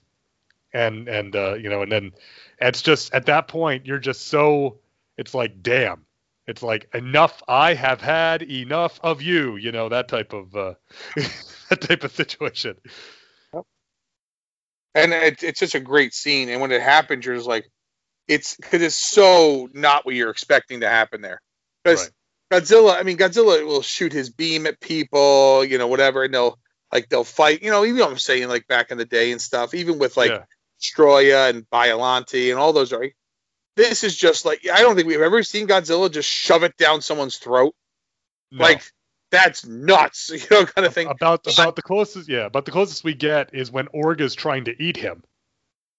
[0.73, 2.11] and and uh, you know, and then
[2.59, 4.79] it's just at that point you're just so
[5.17, 6.05] it's like damn,
[6.47, 7.41] it's like enough.
[7.47, 9.57] I have had enough of you.
[9.57, 10.73] You know that type of uh,
[11.69, 12.77] that type of situation.
[14.93, 16.49] And it, it's just a great scene.
[16.49, 17.65] And when it happens, you're just like,
[18.27, 21.41] it's because it's so not what you're expecting to happen there.
[21.84, 22.11] Because
[22.51, 22.61] right.
[22.61, 26.57] Godzilla, I mean, Godzilla will shoot his beam at people, you know, whatever, and they'll
[26.91, 27.63] like they'll fight.
[27.63, 29.73] You know, even I'm saying, like back in the day and stuff.
[29.73, 30.43] Even with like yeah.
[30.80, 33.13] Stroya and Biollante and all those right.
[33.77, 37.01] This is just like I don't think we've ever seen Godzilla just shove it down
[37.01, 37.73] someone's throat.
[38.51, 38.63] No.
[38.63, 38.84] Like
[39.32, 41.08] that's nuts, you know, kind of thing.
[41.08, 44.84] About about the closest, yeah, but the closest we get is when Orga's trying to
[44.84, 45.24] eat him.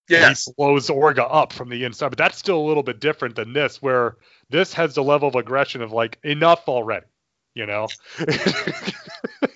[0.08, 3.36] Yeah, he blows Orga up from the inside, but that's still a little bit different
[3.36, 4.16] than this, where
[4.50, 7.06] this has the level of aggression of like enough already,
[7.54, 7.88] you know.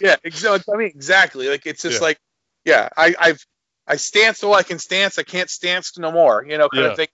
[0.00, 0.74] yeah, exactly.
[0.74, 1.48] I mean, exactly.
[1.48, 2.06] Like it's just yeah.
[2.06, 2.18] like,
[2.64, 3.44] yeah, I, I've
[3.86, 5.18] I stance all I can stance.
[5.18, 6.44] I can't stance no more.
[6.48, 6.90] You know, kind yeah.
[6.92, 7.08] of thing.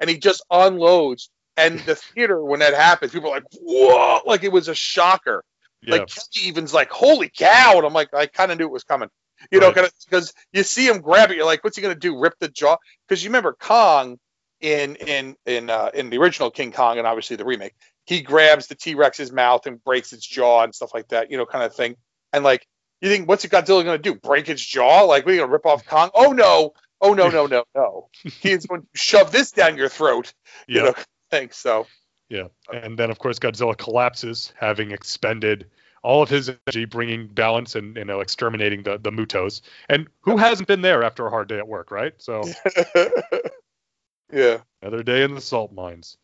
[0.00, 1.28] And he just unloads.
[1.56, 5.44] And the theater, when that happens, people are like, "Whoa!" Like it was a shocker.
[5.82, 5.96] Yeah.
[5.96, 8.84] Like Kelly even's like, "Holy cow!" And I'm like, I kind of knew it was
[8.84, 9.08] coming.
[9.50, 9.74] You right.
[9.74, 11.36] know, because you see him grab it.
[11.36, 12.18] You're like, "What's he gonna do?
[12.18, 12.76] Rip the jaw?"
[13.08, 14.18] Because you remember Kong
[14.60, 17.74] in in in uh, in the original King Kong and obviously the remake,
[18.04, 21.30] he grabs the T Rex's mouth and breaks its jaw and stuff like that.
[21.30, 21.96] You know, kind of thing.
[22.32, 22.66] And like
[23.00, 24.14] you think what's Godzilla going to do?
[24.14, 25.04] Break its jaw?
[25.04, 26.10] Like we're going to rip off Kong?
[26.14, 26.72] Oh no!
[27.00, 27.28] Oh no!
[27.30, 28.08] No no no!
[28.22, 30.32] He's going to shove this down your throat.
[30.66, 30.94] You know,
[31.30, 31.56] thanks.
[31.56, 31.86] So.
[32.30, 35.66] Yeah, and then of course Godzilla collapses, having expended
[36.02, 39.60] all of his energy, bringing balance and you know exterminating the the Mutos.
[39.88, 42.14] And who hasn't been there after a hard day at work, right?
[42.18, 42.42] So.
[44.32, 44.58] yeah.
[44.80, 46.16] Another day in the salt mines.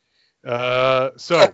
[0.44, 1.52] Uh, so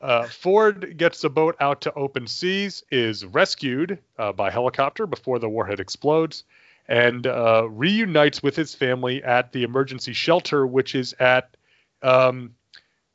[0.00, 5.38] uh, Ford gets the boat out to open seas, is rescued uh, by helicopter before
[5.38, 6.44] the warhead explodes,
[6.88, 11.56] and uh, reunites with his family at the emergency shelter, which is at,
[12.02, 12.54] um,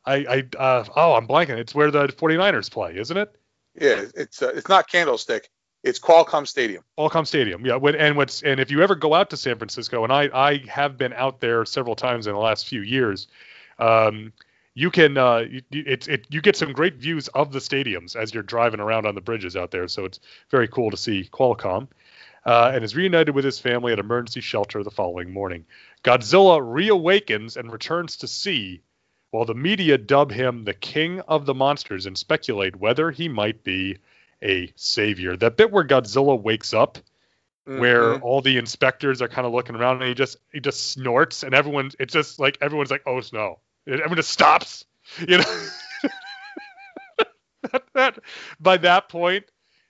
[0.05, 1.57] I, I uh, oh, I'm blanking.
[1.57, 3.35] It's where the 49ers play, isn't it?
[3.79, 5.49] Yeah, it's uh, it's not Candlestick.
[5.83, 6.83] It's Qualcomm Stadium.
[6.97, 7.75] Qualcomm Stadium, yeah.
[7.75, 10.63] When, and what's and if you ever go out to San Francisco, and I I
[10.69, 13.27] have been out there several times in the last few years.
[13.79, 14.33] Um,
[14.73, 18.43] you can uh, it, it you get some great views of the stadiums as you're
[18.43, 19.87] driving around on the bridges out there.
[19.87, 20.19] So it's
[20.49, 21.87] very cool to see Qualcomm.
[22.43, 25.63] Uh, and is reunited with his family at emergency shelter the following morning.
[26.03, 28.81] Godzilla reawakens and returns to sea,
[29.31, 33.63] while the media dub him the king of the monsters and speculate whether he might
[33.63, 33.97] be
[34.43, 35.35] a savior.
[35.35, 36.97] That bit where Godzilla wakes up,
[37.67, 37.79] mm-hmm.
[37.79, 41.43] where all the inspectors are kind of looking around and he just he just snorts
[41.43, 44.85] and everyone it's just like everyone's like oh no Everyone just stops.
[45.27, 45.67] You know,
[47.71, 48.19] that, that,
[48.59, 49.45] by that point,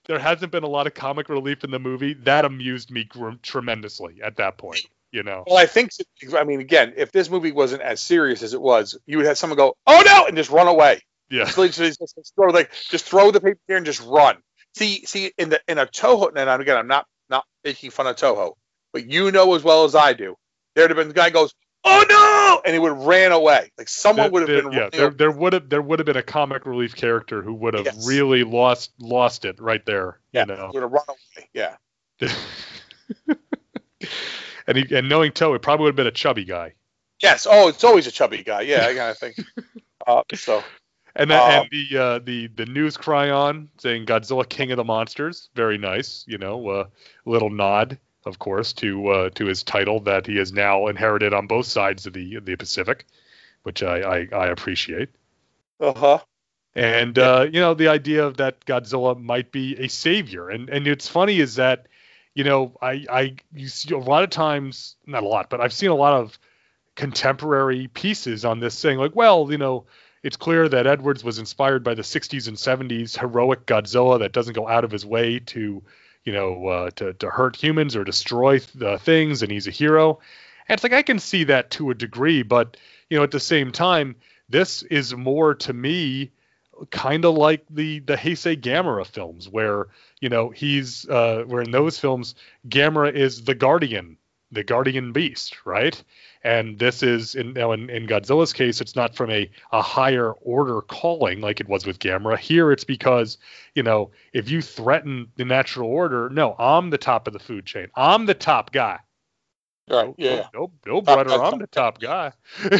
[0.06, 2.14] there hasn't been a lot of comic relief in the movie.
[2.14, 4.88] That amused me gr- tremendously at that point.
[5.12, 5.44] You know.
[5.46, 5.92] Well, I think.
[6.38, 9.38] I mean, again, if this movie wasn't as serious as it was, you would have
[9.38, 11.02] someone go, "Oh no!" and just run away.
[11.30, 11.46] Yeah.
[11.46, 14.38] Just, just, just, throw like just throw the paper here and just run.
[14.78, 18.16] See, see, in the in a Toho, and again, I'm not not making fun of
[18.16, 18.54] Toho,
[18.94, 20.36] but you know as well as I do,
[20.76, 23.70] there'd have been the guy goes, "Oh no!" and he would have ran away.
[23.78, 24.72] Like someone There- would have there- been.
[24.72, 25.16] yeah, running there, away.
[25.18, 28.08] there would have there would have been a comic relief character who would have Yes.
[28.08, 30.20] really lost lost it right there.
[30.32, 30.72] yeah, You know.
[30.74, 31.50] would have run away.
[31.54, 31.76] Yeah.
[34.68, 36.74] and he, and knowing Toho, it probably would have been a chubby guy.
[37.22, 37.48] Yes.
[37.50, 38.62] Oh, it's always a chubby guy.
[38.62, 39.38] Yeah, I kind of think.
[40.08, 40.66] Uh, so
[41.16, 44.84] And that, Um, and the uh, the the news chyron saying Godzilla King of the
[44.84, 46.24] Monsters, very nice.
[46.28, 46.88] You know, uh,
[47.26, 51.48] little nod, of course, to uh, to his title that he has now inherited on
[51.48, 53.06] both sides of the the Pacific,
[53.64, 55.10] which I I, I appreciate.
[55.80, 56.20] uh huh.
[56.76, 60.88] And uh, you know, the idea of that Godzilla might be a savior, and and
[60.88, 61.88] it's funny is that,
[62.34, 65.74] you know, I I you see a lot of times, not a lot, but I've
[65.74, 66.38] seen a lot of
[66.96, 69.86] contemporary pieces on this saying like, well, you know,
[70.24, 74.54] it's clear that Edwards was inspired by the 60s and 70s heroic Godzilla that doesn't
[74.54, 75.82] go out of his way to,
[76.24, 80.20] you know, uh, to to hurt humans or destroy the things, and he's a hero.
[80.68, 82.78] And it's like I can see that to a degree, but
[83.10, 84.16] you know, at the same time,
[84.48, 86.32] this is more to me
[86.90, 89.88] kind of like the the Heisei Gamera films, where
[90.20, 92.36] you know he's uh, where in those films
[92.68, 94.18] Gamera is the guardian,
[94.52, 96.02] the guardian beast, right?
[96.44, 100.32] And this is in now in, in Godzilla's case, it's not from a a higher
[100.34, 102.38] order calling like it was with Gamera.
[102.38, 103.38] Here, it's because
[103.76, 107.66] you know if you threaten the natural order, no, I'm the top of the food
[107.66, 107.88] chain.
[107.96, 109.00] I'm the top guy.
[109.90, 110.08] Right.
[110.08, 110.48] No, Yeah.
[110.54, 112.32] No, no, no brother, I'm the top guy.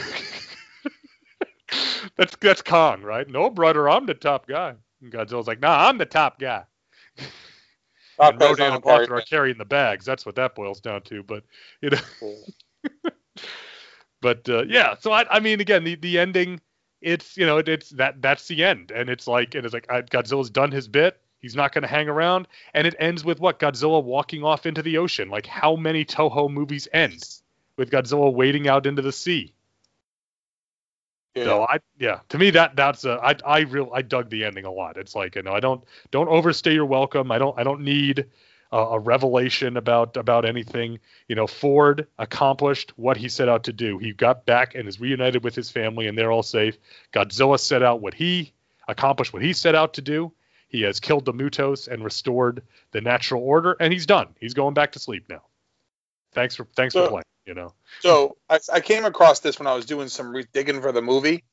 [2.18, 3.30] that's that's Kong, right?
[3.30, 4.76] No, brother, I'm the top guy.
[5.02, 6.64] And Godzilla's like, nah, I'm the top guy.
[8.20, 10.06] And Rodan and Mothra are carrying the bags.
[10.06, 11.24] That's what that boils down to.
[11.24, 11.44] But
[11.82, 12.36] you know,
[14.22, 14.96] but uh, yeah.
[15.00, 16.62] So I, I mean, again, the the ending,
[17.02, 19.74] it's you know, it, it's that that's the end, and it's like and it is
[19.74, 21.20] like uh, Godzilla's done his bit.
[21.40, 24.84] He's not going to hang around, and it ends with what Godzilla walking off into
[24.84, 25.30] the ocean.
[25.30, 27.26] Like how many Toho movies end
[27.78, 29.56] with Godzilla wading out into the sea?
[31.36, 31.46] Yeah.
[31.46, 34.66] So I yeah, to me that that's a I I real I dug the ending
[34.66, 34.98] a lot.
[34.98, 37.32] It's like you know I don't don't overstay your welcome.
[37.32, 38.26] I don't I don't need
[38.72, 41.00] a, a revelation about about anything.
[41.30, 43.98] You know Ford accomplished what he set out to do.
[43.98, 46.78] He got back and is reunited with his family and they're all safe.
[47.14, 48.52] Godzilla set out what he
[48.90, 50.34] accomplished what he set out to do.
[50.68, 54.28] He has killed the Mutos and restored the natural order and he's done.
[54.38, 55.44] He's going back to sleep now.
[56.34, 57.24] Thanks for thanks for playing.
[57.52, 57.74] You know.
[58.00, 61.02] So I, I came across this when I was doing some re- digging for the
[61.02, 61.44] movie,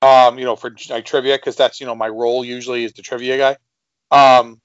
[0.00, 3.02] um, you know, for like trivia because that's you know my role usually is the
[3.02, 3.56] trivia guy.
[4.12, 4.60] Um,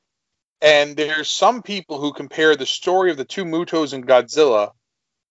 [0.62, 4.74] and there's some people who compare the story of the two Mutos and Godzilla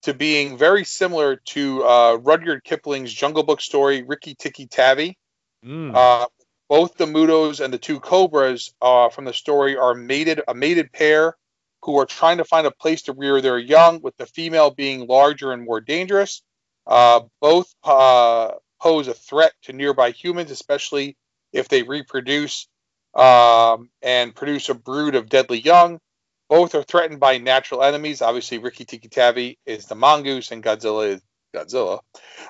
[0.02, 5.16] to being very similar to uh, Rudyard Kipling's Jungle Book story, Rikki-Tikki-Tavi.
[5.64, 5.94] Mm.
[5.94, 6.26] Uh,
[6.68, 10.92] both the Mutos and the two Cobras uh, from the story are mated a mated
[10.92, 11.36] pair
[11.84, 15.06] who are trying to find a place to rear their young, with the female being
[15.06, 16.42] larger and more dangerous.
[16.86, 21.16] Uh, both uh, pose a threat to nearby humans, especially
[21.52, 22.68] if they reproduce
[23.14, 26.00] um, and produce a brood of deadly young.
[26.48, 28.22] Both are threatened by natural enemies.
[28.22, 31.22] Obviously, Rikki-Tikki-Tavi is the mongoose, and Godzilla is
[31.54, 32.00] Godzilla.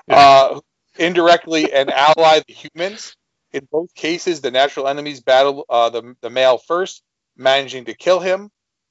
[0.09, 0.59] Uh,
[0.97, 3.15] indirectly, and ally the humans.
[3.51, 7.03] In both cases, the natural enemies battle uh, the, the male first,
[7.37, 8.49] managing to kill him.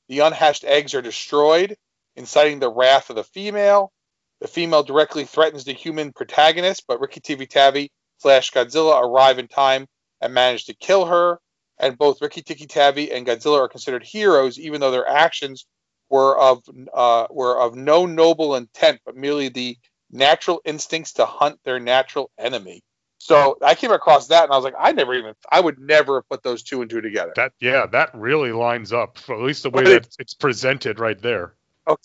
[0.08, 1.76] The unhatched eggs are destroyed,
[2.16, 3.92] inciting the wrath of the female.
[4.40, 9.48] The female directly threatens the human protagonist, but Ricky Tivi Tavi slash Godzilla arrive in
[9.48, 9.86] time
[10.20, 11.40] and manage to kill her.
[11.78, 15.66] And both Rikki-Tikki-Tavi and Godzilla are considered heroes, even though their actions
[16.08, 16.62] were of
[16.92, 19.76] uh, were of no noble intent, but merely the
[20.10, 22.82] natural instincts to hunt their natural enemy.
[23.24, 26.16] So I came across that and I was like, I never even, I would never
[26.16, 27.32] have put those two and two together.
[27.36, 29.16] That yeah, that really lines up.
[29.30, 31.54] At least the way it- that it's presented right there.
[31.86, 31.96] Oh,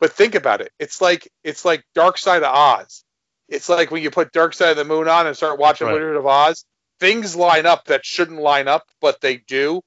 [0.00, 0.72] but think about it.
[0.80, 3.04] It's like it's like Dark Side of Oz.
[3.48, 5.94] It's like when you put Dark Side of the Moon on and start watching Right.
[5.94, 6.64] Wizard of Oz.
[6.98, 9.80] Things line up that shouldn't line up, but they do.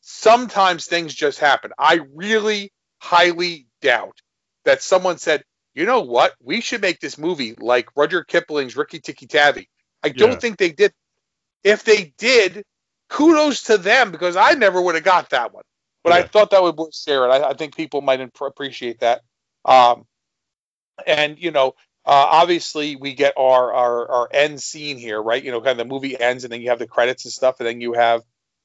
[0.00, 1.70] Sometimes things just happen.
[1.78, 4.18] I really highly doubt
[4.64, 5.44] that someone said,
[5.74, 6.34] "You know what?
[6.40, 9.68] We should make this movie like Rudyard Kipling's Rikki-Tikki-Tavi."
[10.04, 10.40] I don't Yeah.
[10.40, 10.92] think they did.
[11.64, 12.64] If they did,
[13.08, 15.64] kudos to them because I never would have got that one.
[16.04, 17.30] But I thought that would work, Sarah.
[17.30, 19.22] I, I think people might imp- appreciate that.
[19.64, 20.06] Um,
[21.06, 21.68] and you know,
[22.06, 25.42] uh, obviously we get our, our our end scene here, right?
[25.42, 27.56] You know, kind of the movie ends, and then you have the credits and stuff,
[27.60, 28.22] and then you have,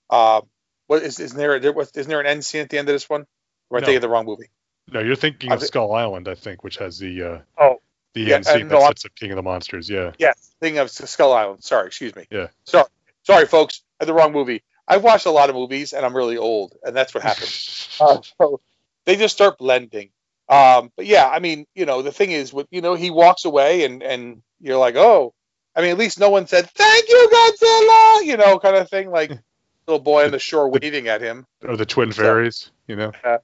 [0.10, 0.42] uh,
[0.88, 2.96] what is isn't there there was isn't there an end scene at the end of
[2.96, 3.26] this one?
[3.70, 3.86] Or am I No.
[3.86, 4.50] thinking of the wrong movie?
[4.92, 7.78] No, you're thinking of Skull Island, I think, which has the uh, Oh,
[8.14, 9.90] the yeah, end scene and that no, sets up King of the Monsters.
[9.90, 10.12] Yeah.
[10.18, 11.64] Yes, thinking of Skull Island.
[11.64, 12.26] Sorry, excuse me.
[12.30, 12.48] Yeah.
[12.64, 12.88] So
[13.24, 14.64] sorry, folks, the wrong movie.
[14.88, 17.98] I've watched a lot of movies and I'm really old, and that's what happens.
[18.02, 18.62] uh, so
[19.06, 20.10] they just start blending.
[20.50, 23.46] Um, but yeah, I mean, you know, the thing is, with you know, he walks
[23.46, 25.34] away, and and you're like, oh,
[25.76, 29.12] I mean, at least no one said thank you, Godzilla, you know, kind of thing,
[29.12, 29.32] like
[29.88, 31.46] little boy on the shore waving at him.
[31.68, 33.12] Or the twin fairies, you know.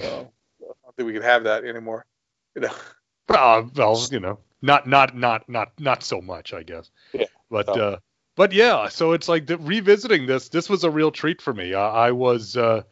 [0.00, 0.30] So,
[0.60, 2.06] I don't think we can have that anymore.
[2.54, 2.74] You know.
[3.28, 6.90] Uh, well, you know, not not not not not so much, I guess.
[7.12, 7.26] Yeah.
[7.50, 7.98] But So- uh,
[8.36, 10.48] but yeah, so it's like the, revisiting this.
[10.48, 11.74] This was a real treat for me.
[11.74, 12.82] I, I was, uh,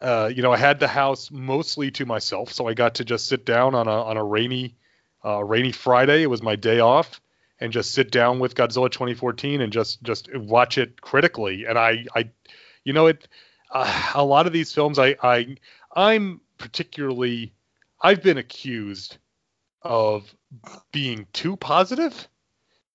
[0.00, 3.26] uh, you know, I had the house mostly to myself, so I got to just
[3.26, 4.76] sit down on a on a rainy,
[5.24, 6.22] uh, rainy Friday.
[6.22, 7.20] It was my day off,
[7.58, 11.64] and just sit down with Godzilla 2014 and just just watch it critically.
[11.66, 12.30] And I, I,
[12.84, 13.26] you know, it.
[13.74, 15.56] Uh, a lot of these films, I, I,
[15.96, 17.54] I'm particularly,
[18.00, 19.16] I've been accused
[19.84, 20.34] of
[20.92, 22.28] being too positive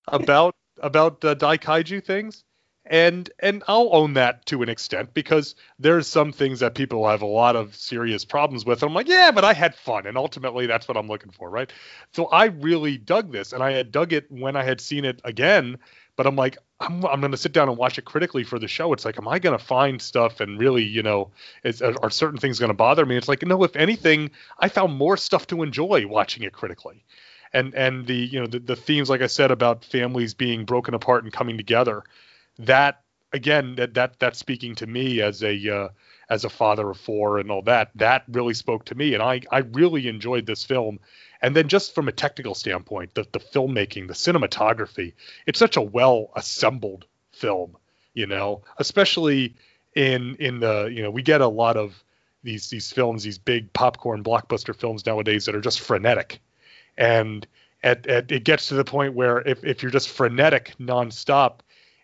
[0.06, 2.44] about about the uh, daikaiju things
[2.88, 7.22] and and I'll own that to an extent because there's some things that people have
[7.22, 8.82] a lot of serious problems with.
[8.82, 11.50] And I'm like, yeah, but I had fun, and ultimately that's what I'm looking for,
[11.50, 11.70] right?
[12.12, 15.20] So I really dug this, and I had dug it when I had seen it
[15.24, 15.78] again.
[16.18, 18.66] But I'm like, I'm, I'm going to sit down and watch it critically for the
[18.66, 18.92] show.
[18.92, 21.30] It's like, am I going to find stuff and really, you know,
[21.62, 23.16] is, are, certain things going to bother me?
[23.16, 27.04] It's like, no, if anything, I found more stuff to enjoy watching it critically
[27.52, 30.92] and and the you know the, the themes like i said about families being broken
[30.92, 32.02] apart and coming together
[32.58, 33.00] that
[33.32, 35.88] again that that that's speaking to me as a uh,
[36.28, 39.40] as a father of four and all that that really spoke to me and i
[39.50, 40.98] i really enjoyed this film
[41.42, 45.14] and then just from a technical standpoint the the filmmaking the cinematography
[45.46, 47.76] it's such a well assembled film
[48.14, 49.54] you know especially
[49.94, 52.02] in in the you know we get a lot of
[52.42, 56.40] these these films these big popcorn blockbuster films nowadays that are just frenetic
[56.96, 57.46] and
[57.82, 61.60] at, at it gets to the point where if, if you're just frenetic nonstop,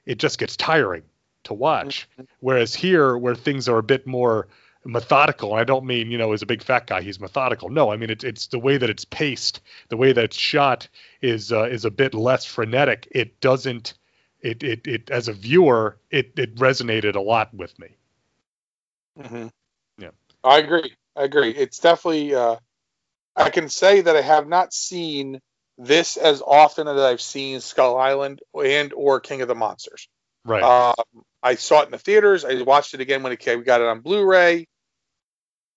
[0.06, 1.02] it just gets tiring
[1.44, 2.09] to watch.
[2.12, 2.24] Mm-hmm.
[2.40, 4.48] Whereas here, where things are a bit more
[4.85, 7.70] methodical, and I don't mean you know as a big fat guy he's methodical.
[7.70, 10.89] No, I mean it's it's the way that it's paced, the way that it's shot
[11.23, 13.09] is uh, is a bit less frenetic.
[13.10, 13.94] It doesn't.
[14.41, 17.97] It, it, it as a viewer it, it resonated a lot with me
[19.20, 19.47] hmm
[19.99, 20.10] Yeah.
[20.42, 20.94] I agree.
[21.17, 21.50] I agree.
[21.50, 22.34] It's definitely.
[22.34, 22.57] Uh,
[23.36, 25.41] I can say that I have not seen
[25.78, 30.09] this as often as I've seen Skull Island and or King of the Monsters.
[30.44, 32.44] right Um, I saw it in the theaters.
[32.44, 33.59] I watched it again when it came.
[33.59, 34.67] We got it on Blu-ray,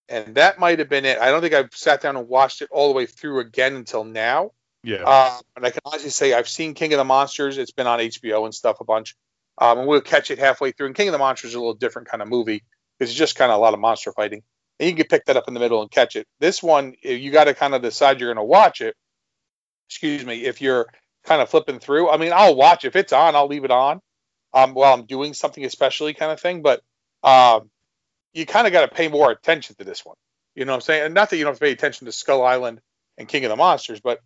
[0.10, 1.19] and that might have been it.
[1.19, 4.03] I don't think I've sat down and watched it all the way through again until
[4.03, 4.52] now.
[4.84, 7.58] yeah Uh, and I can honestly say I've seen King of the Monsters.
[7.58, 9.16] It's been on HBO and stuff a bunch.
[9.60, 10.88] Um, and we'll catch it halfway through.
[10.88, 12.64] And King of the Monsters is a little different kind of movie.
[13.00, 14.44] It's just kind of a lot of monster fighting.
[14.80, 16.27] And you can pick that up in the middle and catch it.
[16.40, 18.95] This one, eh, you got to kind of decide you're going to watch it.
[19.90, 20.88] Excuse me, if you're
[21.27, 22.10] kind of flipping through.
[22.10, 23.36] I mean, I'll watch if it's on.
[23.36, 24.02] I'll leave it on
[24.53, 26.61] um, while I'm doing something especially kind of thing.
[26.61, 26.82] But
[27.24, 27.69] um,
[28.38, 30.16] you kind of got to pay more attention to this one.
[30.56, 31.06] You know what I'm saying?
[31.06, 32.82] And not that you don't have to pay attention to Skull Island
[33.17, 34.19] and King of the Monsters, but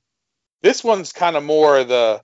[0.62, 2.22] this one's kind of more the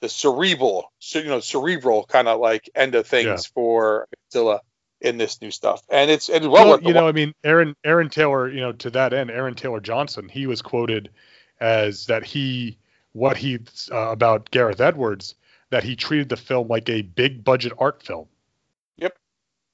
[0.00, 3.52] the cerebral, you know, cerebral kind of like end of things Yeah.
[3.54, 4.60] for Godzilla
[5.00, 7.14] in this new stuff, and it's it's well, well, you know, watch.
[7.14, 10.62] I mean, Aaron Aaron Taylor, you know, to that end, Aaron Taylor Johnson, he was
[10.62, 11.10] quoted
[11.60, 12.78] as that he
[13.12, 13.58] what he
[13.90, 15.34] uh, about Gareth Edwards
[15.70, 18.26] that he treated the film like a big budget art film.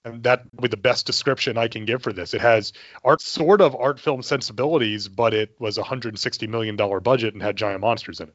[0.05, 2.35] And that would be the best description I can give for this.
[2.35, 2.73] It has
[3.05, 7.43] art sort of art film sensibilities, but it was a 160 million dollar budget and
[7.43, 8.35] had giant monsters in it.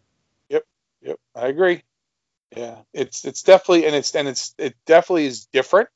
[0.50, 0.64] Yep,
[1.02, 1.84] yep, I agree.
[2.56, 5.90] Yeah, it's it's definitely and it's and it's it definitely is different,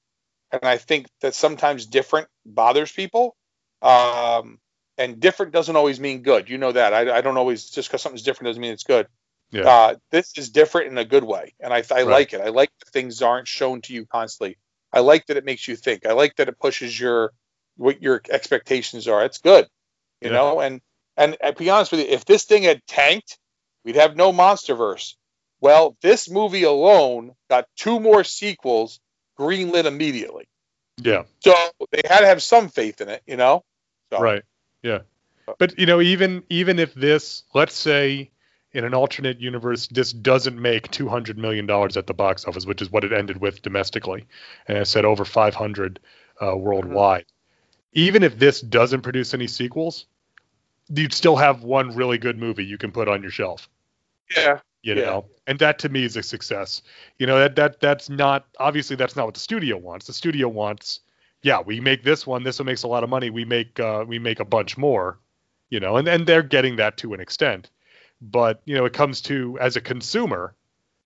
[0.52, 3.36] and I think that sometimes different bothers people.
[3.82, 4.60] Um,
[4.98, 6.50] and different doesn't always mean good.
[6.50, 6.94] You know that.
[6.94, 9.08] I, I don't always just because something's different doesn't mean it's good.
[9.52, 9.64] Yeah.
[9.68, 12.12] Uh, this is different in a good way, and I I Right.
[12.12, 12.42] like it.
[12.42, 14.58] I like things aren't shown to you constantly.
[14.94, 16.06] I like that it makes you think.
[16.06, 17.34] I like that it pushes your
[17.78, 19.26] what your expectations are.
[19.26, 19.68] It's good,
[20.22, 20.36] you Yeah.
[20.36, 20.62] know.
[20.62, 20.82] And
[21.18, 23.40] and to be honest with you, if this thing had tanked,
[23.84, 25.16] we'd have no MonsterVerse.
[25.62, 29.00] Well, this movie alone got two more sequels
[29.40, 30.46] greenlit immediately.
[30.98, 31.24] Yeah.
[31.40, 31.54] So
[31.92, 33.64] they had to have some faith in it, you know.
[34.12, 34.44] So, Right.
[34.84, 35.00] Yeah.
[35.58, 38.32] But you know, even even if this, let's say,
[38.74, 42.66] in an alternate universe, this doesn't make two hundred million dollars at the box office,
[42.66, 44.26] which is what it ended with domestically,
[44.68, 46.00] and I said over five hundred
[46.42, 47.26] uh, worldwide.
[47.94, 50.06] Even if this doesn't produce any sequels,
[50.90, 53.70] you'd still have one really good movie you can put on your shelf.
[54.36, 54.60] Yeah.
[54.82, 55.06] You Yeah.
[55.06, 56.82] know, and that to me is a success.
[57.20, 60.08] You know that that that's not obviously that's not what the studio wants.
[60.08, 61.02] The studio wants
[61.44, 62.44] yeah, we make this one.
[62.44, 63.30] This one makes a lot of money.
[63.30, 65.20] We make uh, we make a bunch more,
[65.70, 67.70] you know, and and they're getting that to an extent.
[68.24, 70.56] But you know, it comes to as a consumer,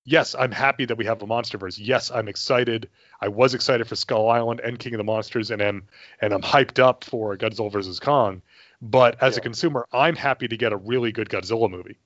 [0.06, 1.80] yes, I'm happy that we have a MonsterVerse.
[1.82, 2.90] Yes, I'm excited.
[3.20, 5.88] I was excited for Skull Island and King of the Monsters, and am
[6.22, 8.44] and I'm hyped up for Godzilla vs Kong.
[8.84, 11.98] But as a consumer, I'm happy to get a really good Godzilla movie.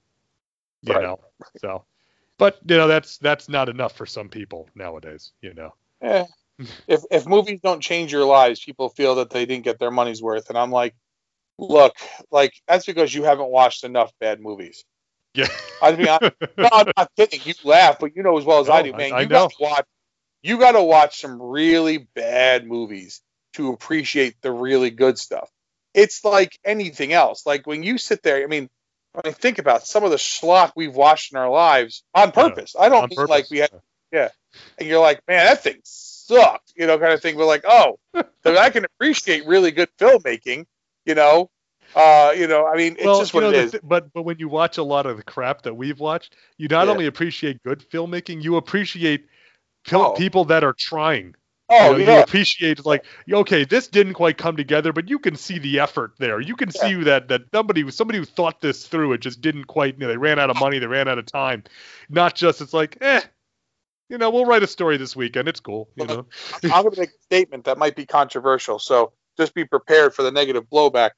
[0.83, 1.03] You Right.
[1.03, 1.19] know,
[1.57, 1.83] so.
[2.37, 5.33] But you know that's that's not enough for some people nowadays.
[5.41, 5.73] You know.
[6.01, 6.25] Eh,
[6.87, 10.21] if if movies don't change your lives, people feel that they didn't get their money's
[10.21, 10.95] worth, and I'm like,
[11.57, 11.95] look,
[12.31, 14.85] like that's because you haven't watched enough bad movies.
[15.33, 15.47] Yeah.
[15.81, 16.19] I mean, I,
[16.57, 17.39] no, I'm not kidding.
[17.43, 19.13] You laugh, but you know as well as I do, man.
[19.13, 19.85] I- I you got to watch.
[20.43, 23.21] You got to watch some really bad movies
[23.53, 25.49] to appreciate the really good stuff.
[25.93, 27.45] It's like anything else.
[27.45, 28.69] Like when you sit there, I mean,
[29.13, 32.75] when I think about some of the schlock we've watched in our lives on purpose.
[32.79, 33.29] I don't mean purpose.
[33.29, 33.69] like we had,
[34.11, 34.29] yeah.
[34.77, 37.37] and you're like, man, that thing sucked, you know, kind of thing.
[37.37, 37.97] But like, oh,
[38.43, 40.65] so I can appreciate really good filmmaking,
[41.05, 41.49] you know.
[41.95, 43.71] Uh, you know, I mean, it's just you what know, it is.
[43.71, 46.67] thi- but but when you watch a lot of the crap that we've watched, you
[46.67, 46.91] not Yeah.
[46.93, 49.25] only appreciate good filmmaking, you appreciate
[49.91, 50.11] Oh.
[50.11, 51.35] people that are trying.
[51.73, 55.35] oh, you, know, you appreciate like okay, this didn't quite come together, but you can
[55.37, 56.39] see the effort there.
[56.41, 59.95] You can see that that somebody somebody who thought this through, it just didn't quite.
[59.95, 61.63] You know, they ran out of money, they ran out of time.
[62.09, 63.21] Not just it's like eh.
[64.09, 65.47] You know, we'll write a story this weekend.
[65.47, 65.87] It's cool.
[65.95, 66.25] You know,
[66.63, 70.23] I'm going to make a statement that might be controversial, so just be prepared for
[70.23, 71.11] the negative blowback.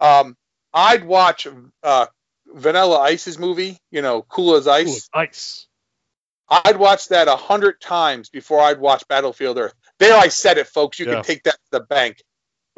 [0.00, 0.36] Um,
[0.72, 1.46] I'd watch
[1.82, 2.06] uh,
[2.46, 4.96] Vanilla Ice's movie, you know, Cool as Cool Ice.
[4.96, 5.66] as ice.
[6.50, 9.74] I'd watch that a hundred times before I'd watch Battlefield Earth.
[9.98, 10.98] There, I said it, folks.
[10.98, 11.16] You Yeah.
[11.16, 12.22] can take that to the bank.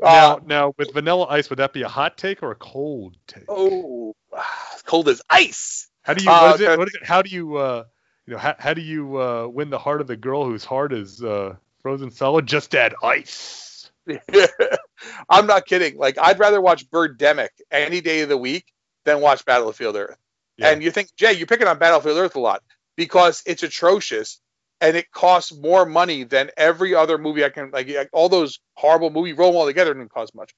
[0.02, 3.16] Now, Uh, now with Vanilla Ice, would that be a hot take or a cold
[3.26, 3.44] take?
[3.48, 4.14] oh,
[4.86, 5.88] cold as ice.
[6.02, 6.30] How do you?
[6.30, 6.78] Uh, What is it?
[6.78, 7.04] What is it?
[7.04, 7.56] How do you?
[7.56, 7.84] Uh,
[8.26, 10.92] you know, how, how do you uh, win the heart of the girl whose heart
[10.92, 12.46] is uh, frozen solid?
[12.46, 13.66] Just add ice.
[15.30, 15.96] I'm not kidding.
[15.96, 18.72] Like, I'd rather watch Birdemic any day of the week
[19.04, 20.16] than watch Battlefield Earth.
[20.56, 20.70] Yeah.
[20.70, 22.62] And you think, Jay, you're picking on Battlefield Earth a lot
[22.96, 24.40] because it's atrocious
[24.80, 27.88] and it costs more money than every other movie I can like.
[27.88, 30.54] like, All those horrible movies roll them all together didn't cost much.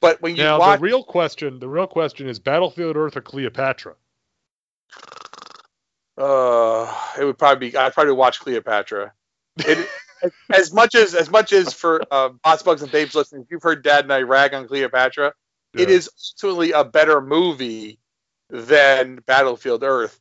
[0.00, 3.22] But when you now watch, the real question, the real question is Battlefield Earth or
[3.22, 3.94] Cleopatra?
[6.18, 7.76] uh, it would probably be.
[7.76, 9.12] I'd probably watch Cleopatra.
[9.58, 9.88] It,
[10.52, 13.62] as much as as much as for uh, Bots, Bugs, and Babes listening, if you've
[13.62, 15.32] heard Dad and I rag on Cleopatra,
[15.74, 15.94] it Yeah.
[15.94, 16.10] is
[16.42, 17.98] ultimately a better movie
[18.50, 20.18] than Battlefield Earth.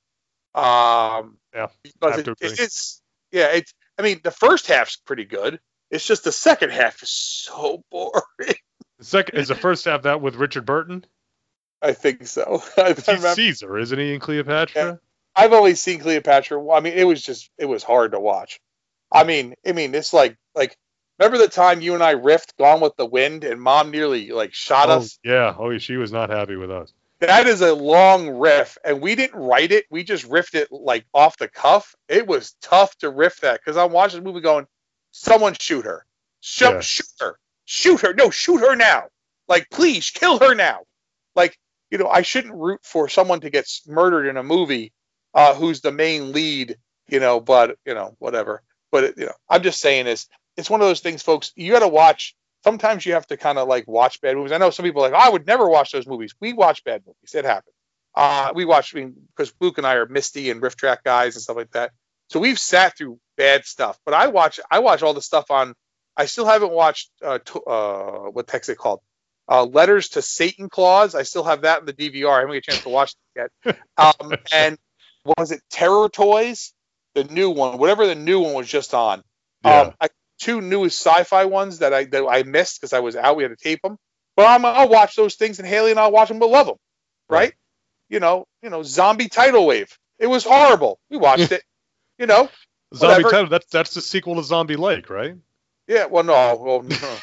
[0.55, 3.73] Um, Yeah, because have it, it's yeah, it's.
[3.97, 5.59] I mean, the first half's pretty good.
[5.91, 8.55] It's just the second half is so boring.
[8.99, 11.05] The second is the first half that with Richard Burton.
[11.81, 12.63] I think so.
[12.77, 14.99] I He's Caesar, isn't he in Cleopatra?
[15.35, 16.71] I've only seen Cleopatra.
[16.71, 18.59] I mean, it was just it was hard to watch.
[19.13, 20.75] I mean, I mean, it's like like
[21.19, 24.53] remember the time you and I riffed Gone with the Wind and Mom nearly like
[24.53, 25.19] shot Oh us.
[25.23, 25.55] yeah.
[25.57, 26.93] Oh, she was not happy with us.
[27.19, 29.85] That is a long riff, and we didn't write it.
[29.89, 31.95] We just riffed it like off the cuff.
[32.09, 34.67] It was tough to riff that because I'm watching the movie going,
[35.11, 36.05] someone shoot her,
[36.41, 36.79] shoot, Yeah.
[36.81, 39.03] shoot her, shoot her, no, shoot her now,
[39.47, 40.81] like please kill her now.
[41.33, 41.57] Like
[41.91, 44.91] you know, I shouldn't root for someone to get murdered in a movie
[45.33, 46.75] uh, who's the main lead,
[47.07, 48.63] you know, but you know, whatever.
[48.93, 50.29] But it, you know, I'm just saying this.
[50.55, 51.51] It's one of those things, folks.
[51.55, 52.35] You got to watch.
[52.63, 54.51] Sometimes you have to kind of like watch bad movies.
[54.53, 56.35] I know some people are like, oh, I would never watch those movies.
[56.39, 57.33] We watch bad movies.
[57.33, 57.75] It happens.
[58.15, 61.41] Uh, we watch I mean, because Luke and I are Misty and RiffTrax guys and
[61.41, 61.91] stuff like that.
[62.29, 63.97] So we've sat through bad stuff.
[64.05, 64.59] But I watch.
[64.69, 65.73] I watch all the stuff on.
[66.15, 67.09] I still haven't watched.
[67.21, 69.01] Uh, to, uh what text it called?
[69.49, 71.15] Uh, Letters to Satan Claus.
[71.15, 72.29] I still have that in the DVR.
[72.29, 73.77] I haven't had a chance to watch it yet.
[73.97, 74.77] Um, and
[75.23, 76.73] what was it Terror Toys?
[77.15, 79.23] The new one, whatever the new one was just on.
[79.63, 79.81] Yeah.
[79.81, 80.09] Um, I,
[80.39, 83.35] two newest sci-fi ones that I that I missed because I was out.
[83.35, 83.97] We had to tape them.
[84.35, 86.39] But I'm, I'll watch those things, and Haley and I'll watch them.
[86.39, 86.77] We'll love them,
[87.29, 87.39] right?
[87.39, 87.53] Right.
[88.09, 89.97] You know, you know, Zombie Tidal Wave.
[90.19, 90.99] It was horrible.
[91.09, 91.63] We watched it.
[92.17, 92.49] You know,
[92.95, 93.47] Zombie tidal.
[93.47, 95.35] That's that's the sequel to Zombie Lake, right?
[95.87, 96.05] yeah.
[96.05, 97.15] Well, no, well, no.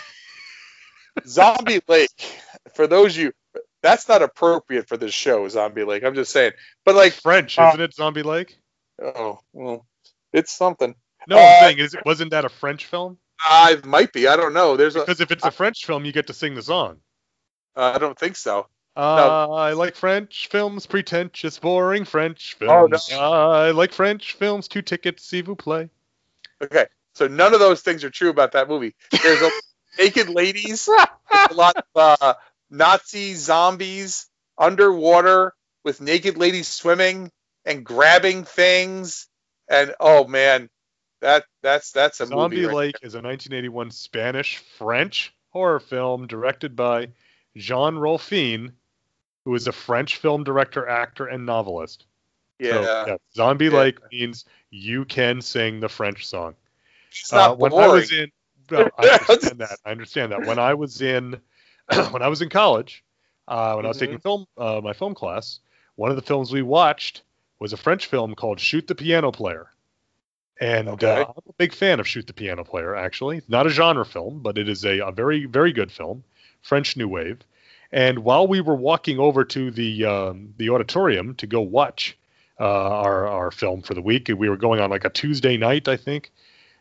[1.26, 2.10] Zombie Lake.
[2.74, 3.32] For those of you,
[3.82, 6.04] that's not appropriate for this show, Zombie Lake.
[6.04, 6.52] I'm just saying.
[6.84, 7.94] But like, French, Uh, isn't it?
[7.94, 8.58] Zombie Lake.
[9.02, 9.86] Oh, well,
[10.32, 10.94] it's something.
[11.28, 13.18] No, uh, I'm saying is wasn't that a French film?
[13.40, 14.28] I might be.
[14.28, 14.76] I don't know.
[14.76, 15.00] There's a.
[15.00, 16.98] Because if it's a French film, you get to sing the song.
[17.76, 18.66] Uh, I don't think so.
[18.96, 22.72] Uh, I like French films, pretentious, boring French films.
[22.92, 23.12] Oh, films.
[23.12, 25.90] I like French films, two tickets, see vous play.
[26.62, 28.94] Okay, so none of those things are true about that movie.
[29.22, 29.50] There's a
[29.98, 32.34] naked ladies, a lot of uh,
[32.68, 34.26] Nazi zombies
[34.58, 35.54] underwater
[35.84, 37.30] with naked ladies swimming
[37.64, 39.28] and grabbing things,
[39.68, 40.68] and oh man,
[41.20, 42.66] that that's that's a Zombie movie.
[42.66, 47.08] right Lake is a 1981 Spanish French horror film directed by
[47.56, 48.72] Jean Rollin,
[49.44, 52.06] who is a French film director, actor, and novelist.
[52.58, 52.70] Yeah.
[52.70, 53.78] So, yeah, Zombie Yeah.
[53.78, 56.54] Lake means you can sing the French song.
[57.20, 57.82] It's Uh, not when boring.
[57.82, 58.30] I was in,
[58.72, 59.78] I understand that.
[59.84, 60.44] I understand that.
[60.44, 61.40] When I was in,
[62.10, 63.04] when I was in college,
[63.48, 64.22] uh, when I was taking Mm-hmm.
[64.22, 65.60] film, uh, my film class,
[65.96, 67.22] one of the films we watched
[67.60, 69.68] was a French film called Shoot the Piano Player.
[70.60, 71.22] And Okay.
[71.22, 72.96] uh, I'm a big fan of Shoot the Piano Player.
[72.96, 76.24] Actually, It's not a genre film, but it is a, a very, very good film,
[76.62, 77.38] French New Wave.
[77.92, 82.16] And while we were walking over to the um, the auditorium to go watch
[82.60, 85.88] uh, our our film for the week, we were going on like a Tuesday night,
[85.88, 86.30] I think,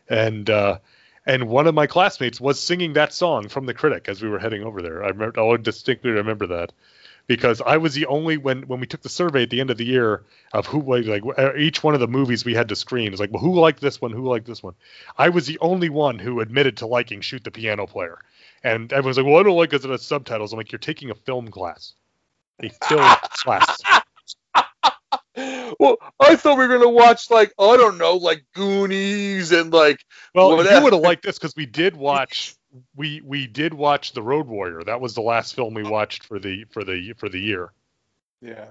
[0.08, 0.78] and uh,
[1.26, 4.38] and one of my classmates was singing that song from the critic as we were
[4.38, 5.02] heading over there.
[5.02, 6.72] I remember, I distinctly remember that
[7.30, 9.76] because I was the only when when we took the survey at the end of
[9.78, 12.74] the year of who like, like uh, each one of the movies we had to
[12.74, 14.74] screen is like well, who liked this one, who liked this one.
[15.16, 18.18] I was the only one who admitted to liking Shoot the Piano Player,
[18.64, 20.52] and everyone's like, well, I don't like because it as subtitles.
[20.52, 21.92] I'm like, you're taking a film class,
[22.60, 22.98] a film
[23.30, 23.78] class.
[25.78, 30.00] well, I thought we were gonna watch like I don't know, like Goonies and like
[30.34, 30.78] Well, Whatever.
[30.78, 32.56] you would have liked this because we did watch
[32.94, 34.82] we we did watch the Road Warrior.
[34.84, 37.72] That was the last film we watched for the for the for the year.
[38.40, 38.66] yeah.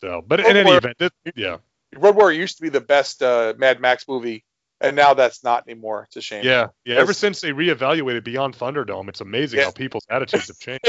[0.00, 1.56] So, but in any Warrior- event, this, yeah,
[1.96, 4.44] Road Warrior used to be the best uh, Mad Max movie,
[4.80, 6.04] and now that's not anymore.
[6.08, 6.44] It's a shame.
[6.44, 6.96] yeah, yeah.
[6.96, 9.66] Ever since they reevaluated Beyond Thunderdome, it's amazing Yeah.
[9.66, 10.84] how people's attitudes have changed.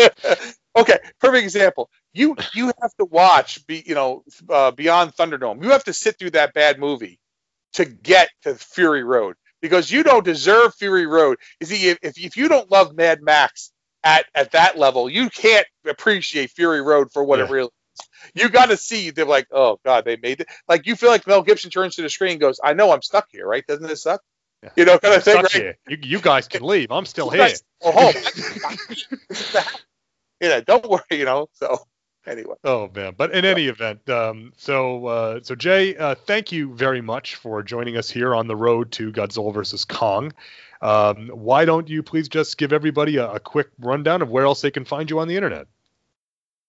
[0.75, 1.89] okay, perfect example.
[2.13, 5.63] You you have to watch, be you know, uh, Beyond Thunderdome.
[5.63, 7.19] You have to sit through that bad movie
[7.73, 9.35] to get to Fury Road
[9.65, 11.37] because you don't deserve Fury Road.
[11.59, 13.71] You see, if if, you don't love Mad Max
[14.03, 17.69] at at that level, you can't appreciate Fury Road for what it really.
[17.69, 17.71] is.
[18.35, 19.09] You got to see.
[19.09, 20.47] They're like, oh god, they made it.
[20.69, 23.01] Like you feel like Mel Gibson turns to the screen and goes, "I know I'm
[23.01, 23.65] stuck here, right?
[23.65, 24.21] Doesn't this suck?"
[24.61, 24.69] Yeah.
[24.75, 25.51] You know, kind of thing, right?
[25.51, 25.77] here.
[25.87, 26.91] You, you guys can leave.
[26.91, 27.47] I'm still You here.
[27.47, 28.13] guys home.
[30.41, 31.01] you know, don't worry.
[31.09, 31.49] You know.
[31.53, 31.79] So
[32.27, 32.55] anyway.
[32.63, 33.13] Oh man!
[33.17, 37.63] But in any event, um, so uh, so Jay, uh, thank you very much for
[37.63, 40.33] joining us here on the road to Godzilla versus Kong.
[40.81, 44.61] Um, why don't you please just give everybody a, a quick rundown of where else
[44.61, 45.67] they can find you on the internet?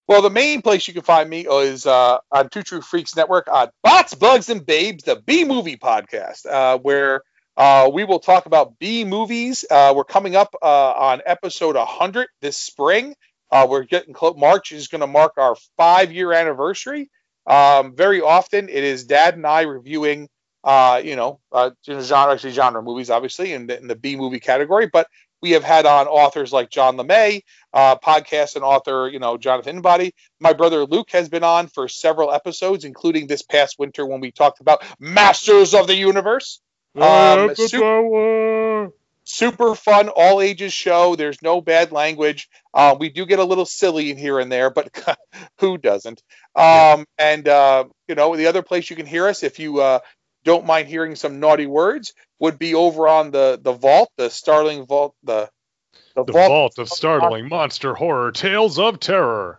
[0.09, 3.49] Well, the main place you can find me is uh, on Two True Freaks Network
[3.51, 7.23] on Bots, Bugs, and Babes, the B Movie Podcast, uh, where
[7.57, 9.65] uh, we will talk about B movies.
[9.68, 13.17] Uh, we're coming up uh, on episode 100 this spring.
[13.50, 14.36] Uh, we're getting close.
[14.36, 17.10] March is going to mark our five year anniversary.
[17.47, 20.28] Um, very often, it is Dad and I reviewing,
[20.65, 24.41] uh, you know, uh, genre actually genre movies, obviously, in the, in the B movie
[24.41, 24.89] category.
[24.92, 25.07] But
[25.42, 27.42] we have had on authors like John LeMay,
[27.73, 30.15] uh, podcast and author, you know, Jonathan Body.
[30.41, 34.33] My brother Luke has been on for several episodes, including this past winter when we
[34.33, 36.60] talked about Masters of the Universe.
[36.97, 38.92] Um, Avatar.
[39.29, 41.17] Super fun, all ages show.
[41.17, 42.49] There's no bad language.
[42.73, 44.89] Uh, we do get a little silly in here and there, but
[45.59, 46.23] who doesn't?
[46.55, 49.99] Um, and uh, you know, the other place you can hear us, if you uh,
[50.45, 54.87] don't mind hearing some naughty words, would be over on the the vault, the Startling
[54.87, 55.51] Vault, the
[56.15, 59.59] the, The Vault of Startling Monster Horror Tales of Terror.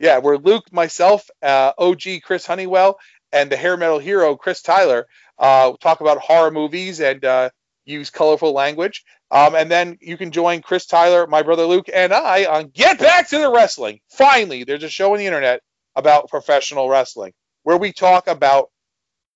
[0.00, 2.98] Yeah, where Luke, myself, uh, OG Chris Honeywell,
[3.32, 5.06] and the hair metal hero Chris Tyler
[5.38, 7.50] uh, talk about horror movies and uh,
[7.86, 9.04] use colorful language.
[9.30, 12.98] Um, and then you can join Chris Tyler, my brother Luke, and I on Get
[12.98, 14.00] Back to the Wrestling.
[14.10, 15.62] Finally, there's a show on the internet
[15.94, 17.32] about professional wrestling
[17.62, 18.70] where we talk about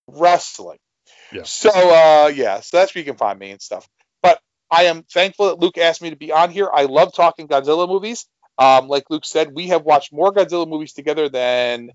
[0.07, 0.79] wrestling.
[1.33, 1.43] Yeah.
[1.45, 3.89] So uh, yeah, so that's where you can find me and stuff.
[4.23, 6.69] But I am thankful that Luke asked me to be on here.
[6.73, 8.27] I love talking Godzilla movies.
[8.59, 11.91] Um, like Luke said, we have watched more Godzilla movies together than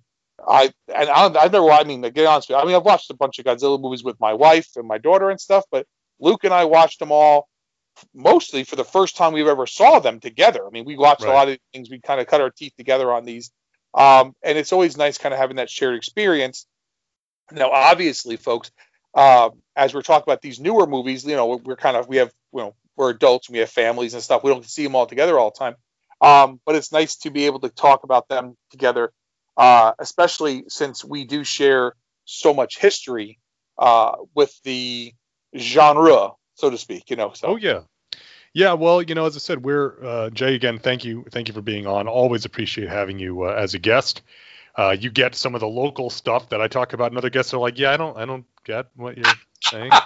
[0.46, 1.70] I and I, I've never.
[1.72, 3.80] I mean, to get honest with you, I mean, I've watched a bunch of Godzilla
[3.80, 5.86] movies with my wife and my daughter and stuff, but
[6.20, 7.48] Luke and I watched them all
[8.14, 10.66] mostly for the first time we've ever saw them together.
[10.66, 11.32] I mean, we watched Right.
[11.32, 11.90] a lot of things.
[11.90, 13.52] We kind of cut our teeth together on these,
[13.94, 16.68] um, and it's always nice kind of having that shared experience.
[17.52, 18.72] Now, obviously, folks,
[19.14, 22.34] uh, as we're talking about these newer movies, you know, we're, kind of we have
[22.54, 24.44] you know we're adults and we have families and stuff.
[24.44, 25.76] We don't see them all together all the time,
[26.22, 29.14] um, but it's nice to be able to talk about them together,
[29.58, 31.94] uh, especially since we do share
[32.26, 33.40] so much history
[33.78, 35.14] uh, with the
[35.58, 37.10] genre, so to speak.
[37.10, 37.82] You know, so Oh yeah,
[38.54, 38.74] yeah.
[38.74, 40.80] Well, you know, as I said, we're uh, Jay again.
[40.80, 42.08] Thank you, thank you for being on.
[42.08, 44.22] Always appreciate having you uh, as a guest.
[44.78, 47.54] Uh, you get some of the local stuff that I talk about, and other guests
[47.54, 49.92] are like, "Yeah, I don't, I don't get what you're saying."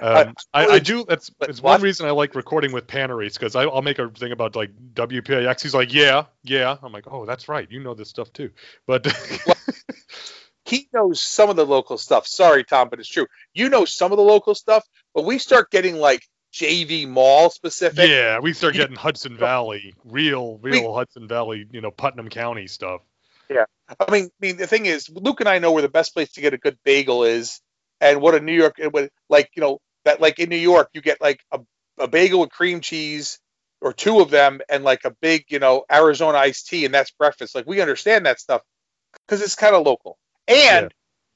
[0.00, 1.04] Um, I, I do.
[1.08, 4.54] That's it's one reason I like recording with Paneries because I'll make a thing about
[4.54, 5.60] like WPIX.
[5.60, 7.68] He's like, "Yeah, yeah." I'm like, "Oh, that's right.
[7.68, 8.50] You know this stuff too."
[8.86, 9.06] But
[10.68, 12.26] he knows some of the local stuff.
[12.26, 13.26] Sorry, Tom, but it's true.
[13.54, 16.22] You know some of the local stuff, but we start getting like
[16.52, 18.08] JV Mall specific.
[18.08, 23.00] yeah, we start getting Hudson Valley, real, real Hudson Valley, you know, Putnam County stuff.
[23.48, 23.64] Yeah,
[23.98, 26.32] I mean, I mean, the thing is, Luke and I know where the best place
[26.32, 27.60] to get a good bagel is,
[28.00, 28.78] and what a New York,
[29.30, 31.60] like you know, that like in New York, you get like a,
[31.98, 33.38] a bagel with cream cheese
[33.80, 37.10] or two of them, and like a big, you know, Arizona iced tea, and that's
[37.12, 37.54] breakfast.
[37.54, 38.60] Like we understand that stuff
[39.26, 40.92] because it's kind of local, and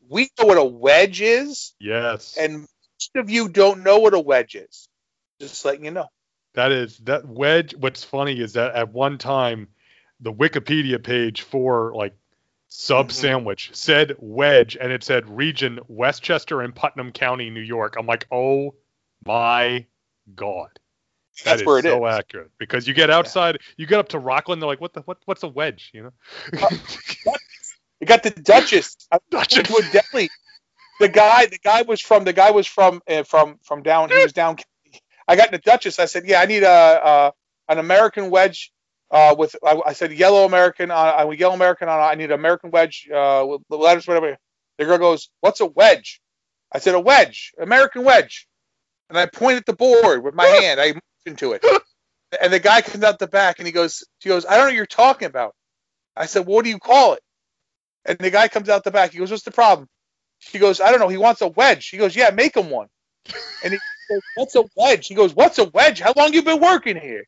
[0.08, 2.36] we know what a wedge is, Yes.
[2.38, 4.88] and most of you don't know what a wedge is.
[5.40, 6.08] Just letting you know.
[6.54, 7.74] That is that wedge.
[7.76, 9.68] What's funny is that at one time,
[10.20, 12.14] the Wikipedia page for like
[12.68, 13.12] sub Mhm.
[13.12, 17.96] sandwich said wedge, and it said region Westchester and Putnam County, New York.
[17.98, 18.74] I'm like, oh
[19.26, 19.86] my
[20.34, 20.68] god,
[21.38, 21.90] That That's is where it is.
[21.90, 25.00] so accurate because you get outside, you get up to Rockland, they're like, what the
[25.02, 25.90] what, what's a wedge?
[25.94, 26.12] You know,
[28.02, 28.96] You got the Duchess.
[29.30, 29.70] Duchess.
[29.70, 30.28] went to deli.
[30.98, 34.10] The guy, the guy was from, the guy was from, uh, from, from down.
[34.10, 34.56] He was down.
[35.28, 36.00] I got the Duchess.
[36.00, 37.30] I said, yeah, I need a, uh,
[37.68, 38.72] an American wedge,
[39.12, 39.54] uh, with.
[39.64, 40.90] I, I said yellow American.
[40.90, 42.00] On, I want yellow American on.
[42.00, 44.36] I need an American wedge, uh, with the letters, whatever.
[44.78, 46.20] The girl goes, "What's a wedge?"
[46.72, 48.48] I said, "A wedge, American wedge."
[49.10, 50.80] And I point at the board with my hand.
[50.80, 50.94] I
[51.26, 51.64] motioned to it.
[52.40, 54.64] And the guy comes out the back and he goes, "She goes, I don't know
[54.70, 55.54] what you're talking about."
[56.16, 57.22] I said, "What do you call it?"
[58.04, 59.12] And the guy comes out the back.
[59.12, 59.88] He goes, "What's the problem?"
[60.38, 61.08] She goes, "I don't know.
[61.08, 62.88] He wants a wedge." He goes, "Yeah, make him one."
[63.64, 63.78] And he
[64.10, 66.00] goes, "What's a wedge?" He goes, "What's a wedge?
[66.00, 67.24] How long you been working here?"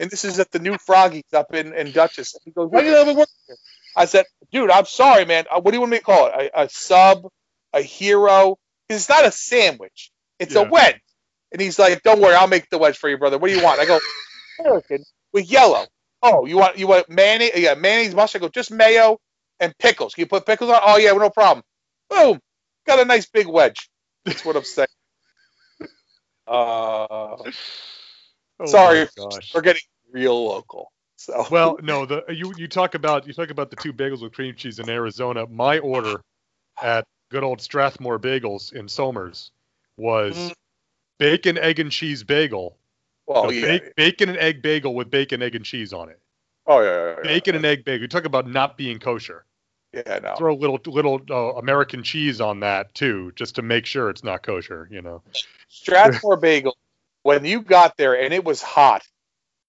[0.00, 2.36] And this is at the new Froggies up in, in Dutchess.
[2.44, 3.56] He goes, "Why you been working here?"
[3.96, 5.44] I said, "Dude, I'm sorry, man.
[5.50, 6.50] Uh, What do you want me to call it?
[6.54, 7.26] A, a sub,
[7.72, 8.56] a hero?
[8.88, 10.10] it's not a sandwich.
[10.38, 10.62] It's Yeah.
[10.62, 11.00] a wedge."
[11.50, 13.38] And he's like, "Don't worry, I'll make the wedge for you, brother.
[13.38, 13.98] What do you want?" I go,
[14.60, 15.86] "American with yellow."
[16.22, 17.52] Oh, you want you want mayonnaise?
[17.56, 18.42] Yeah, mayonnaise, mustard.
[18.42, 19.18] I go just mayo
[19.62, 20.14] and pickles.
[20.14, 20.80] Can you put pickles on?
[20.82, 21.64] Oh yeah, no problem.
[22.10, 22.40] Boom,
[22.86, 23.88] got a nice big wedge.
[24.24, 24.88] That's what I'm saying.
[26.46, 27.36] Uh,
[28.60, 29.08] Oh sorry,
[29.54, 29.82] we're getting
[30.12, 30.92] real local.
[31.16, 34.32] So Well, no, the you you talk about you talk about the two bagels with
[34.32, 35.46] cream cheese in Arizona.
[35.46, 36.20] My order
[36.82, 39.52] at good old Strathmore Bagels in Somers
[39.96, 40.54] was Mhm.
[41.18, 42.76] bacon, egg, and cheese bagel.
[43.26, 43.78] well, No, yeah.
[43.78, 46.20] ba- bacon and egg bagel with bacon, egg, and cheese on it.
[46.66, 48.02] oh yeah, yeah, yeah, Bacon and egg bagel.
[48.02, 49.44] You talk about not being kosher.
[49.92, 50.34] Yeah, no.
[50.36, 54.24] Throw a little little uh, American cheese on that too, just to make sure it's
[54.24, 54.88] not kosher.
[54.90, 55.22] You know.
[55.68, 56.76] Strathmore Bagel.
[57.22, 59.02] When you got there and it was hot,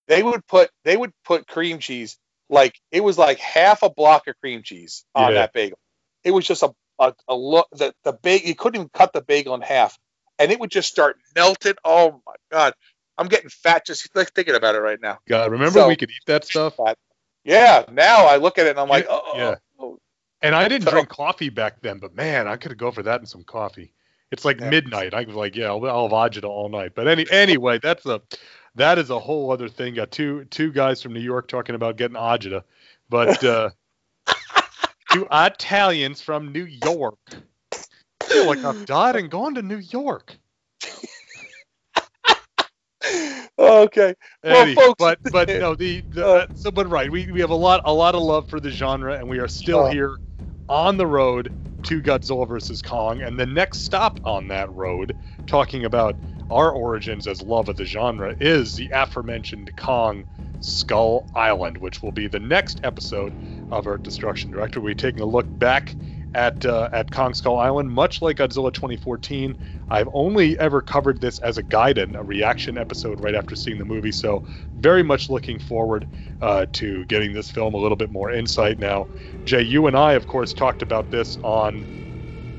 [0.08, 2.18] they would put they would put cream cheese
[2.50, 5.40] like it was like half a block of cream cheese on Yeah.
[5.40, 5.78] that bagel.
[6.24, 9.22] It was just a a, a look the the bagel you couldn't even cut the
[9.22, 9.98] bagel in half,
[10.40, 11.74] and it would just start melting.
[11.86, 12.74] Oh my god,
[13.18, 15.20] I'm getting fat just like thinking about it right now.
[15.28, 16.76] God, remember So- we could eat that stuff.
[17.46, 19.56] Yeah, now I look at it and I'm like, Yeah, oh, yeah.
[20.44, 23.20] And I didn't So- drink coffee back then, but man, I could go for that
[23.20, 23.92] and some coffee.
[24.32, 24.70] It's like Yeah.
[24.70, 25.14] midnight.
[25.14, 26.94] I was like, yeah, I'll, I'll have agita all night.
[26.96, 28.22] But any anyway, that's a
[28.76, 29.94] that is a whole other thing.
[29.96, 32.64] Got two two guys from New York talking about getting agita,
[33.10, 33.70] but uh,
[35.12, 37.20] two Italians from New York.
[37.72, 40.36] I feel like I've died and gone to New York.
[43.60, 44.16] okay.
[44.44, 47.50] Well, Eddie, folks, but but no, the, the uh, so but right, we, we have
[47.52, 49.92] a lot a lot of love for the genre, and we are still Uh.
[49.92, 50.16] here
[50.70, 51.50] on the road
[51.84, 55.16] to Godzilla vs Kong, and the next stop on that road,
[55.48, 56.20] talking about
[56.50, 60.26] our origins as love of the genre, is the aforementioned Kong
[60.60, 63.36] Skull Island, which will be the next episode
[63.70, 64.82] of Earth Destruction Directive.
[64.82, 65.98] We're taking a look back
[66.36, 69.56] at uh, at Kong Skull Island, much like Godzilla 2014.
[69.90, 73.86] I've only ever covered this as a guided, a reaction episode right after seeing the
[73.86, 74.44] movie, so
[74.76, 76.08] very much looking forward
[76.42, 79.10] uh, to getting this film a little bit more insight now.
[79.46, 81.88] Jay, you and I, of course, talked about this on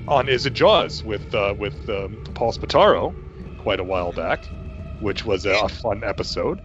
[0.08, 3.16] on Is It Jaws with uh, with um, Paul Spataro
[3.58, 4.50] quite a while back,
[4.98, 6.62] which was a, a fun episode.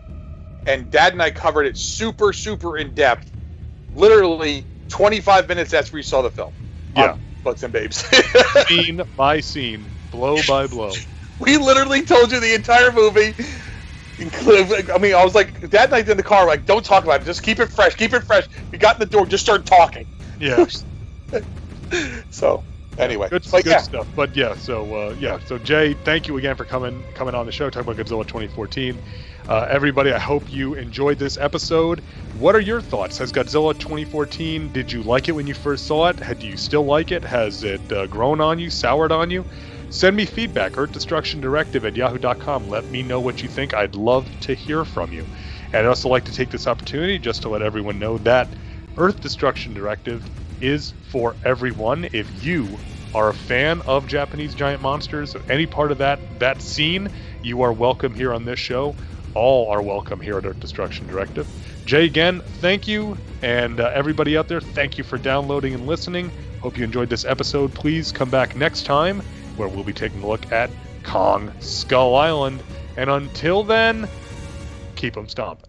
[0.66, 3.32] and Dad and I covered it super, super in depth.
[3.92, 6.54] Literally 25 minutes after we saw the film.
[6.96, 8.06] Yeah, Butts and Babes.
[8.68, 11.04] scene by scene, blow by blow.
[11.40, 13.36] we literally told you the entire movie.
[14.18, 17.04] include- I mean, I was like, Dad and I in the car, like, don't talk
[17.04, 17.26] about it.
[17.26, 17.96] Just keep it fresh.
[17.96, 18.48] Keep it fresh.
[18.72, 20.08] We got in the door, just started talking.
[20.40, 20.66] Yeah.
[22.30, 22.66] So,
[22.98, 24.08] anyway, good, but good yeah, stuff.
[24.16, 27.52] But yeah, so uh, yeah, so Jay, thank you again for coming coming on the
[27.52, 29.02] show, talking about Godzilla 2014.
[29.50, 32.04] Uh, everybody, I hope you enjoyed this episode.
[32.34, 33.18] What are your thoughts?
[33.18, 34.72] Has Godzilla 2014?
[34.72, 36.22] Did you like it when you first saw it?
[36.38, 37.26] Do you still like it?
[37.26, 38.70] Has it uh, grown on you?
[38.70, 39.44] Soured on you?
[39.90, 40.78] Send me feedback.
[40.78, 42.68] Earth Destruction Directive at yahoo.com.
[42.70, 43.74] Let me know what you think.
[43.74, 45.26] I'd love to hear from you.
[45.74, 48.56] And I'd also like to take this opportunity just to let everyone know that
[48.98, 50.30] Earth Destruction Directive
[50.62, 52.08] is for everyone.
[52.14, 52.82] If you
[53.16, 57.10] are a fan of Japanese giant monsters, of any part of that that scene,
[57.42, 58.96] you are welcome here on this show.
[59.36, 61.48] All are welcome here at Earth Destruction Directive.
[61.86, 63.18] Jay, again, thank you.
[63.42, 66.32] And uh, everybody out there, thank you for downloading and listening.
[66.62, 67.74] Hope you enjoyed this episode.
[67.74, 69.22] Please come back next time
[69.56, 70.70] where we'll be taking a look at
[71.04, 72.62] Kong Skull Island.
[72.98, 74.10] And until then,
[74.96, 75.69] keep them stomping.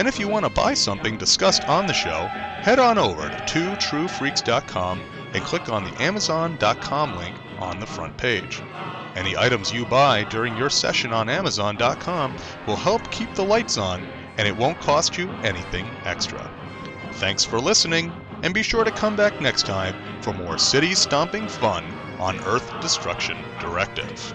[0.00, 2.26] And if you want to buy something discussed on the show,
[2.62, 4.98] head on over to twotruefreaks.com
[5.34, 8.62] and click on the amazon.com link on the front page.
[9.14, 12.34] Any items you buy during your session on amazon.com
[12.66, 16.50] will help keep the lights on and it won't cost you anything extra.
[17.16, 18.10] Thanks for listening,
[18.42, 21.84] and be sure to come back next time for more city stomping fun
[22.18, 24.34] on Earth Destruction Directive.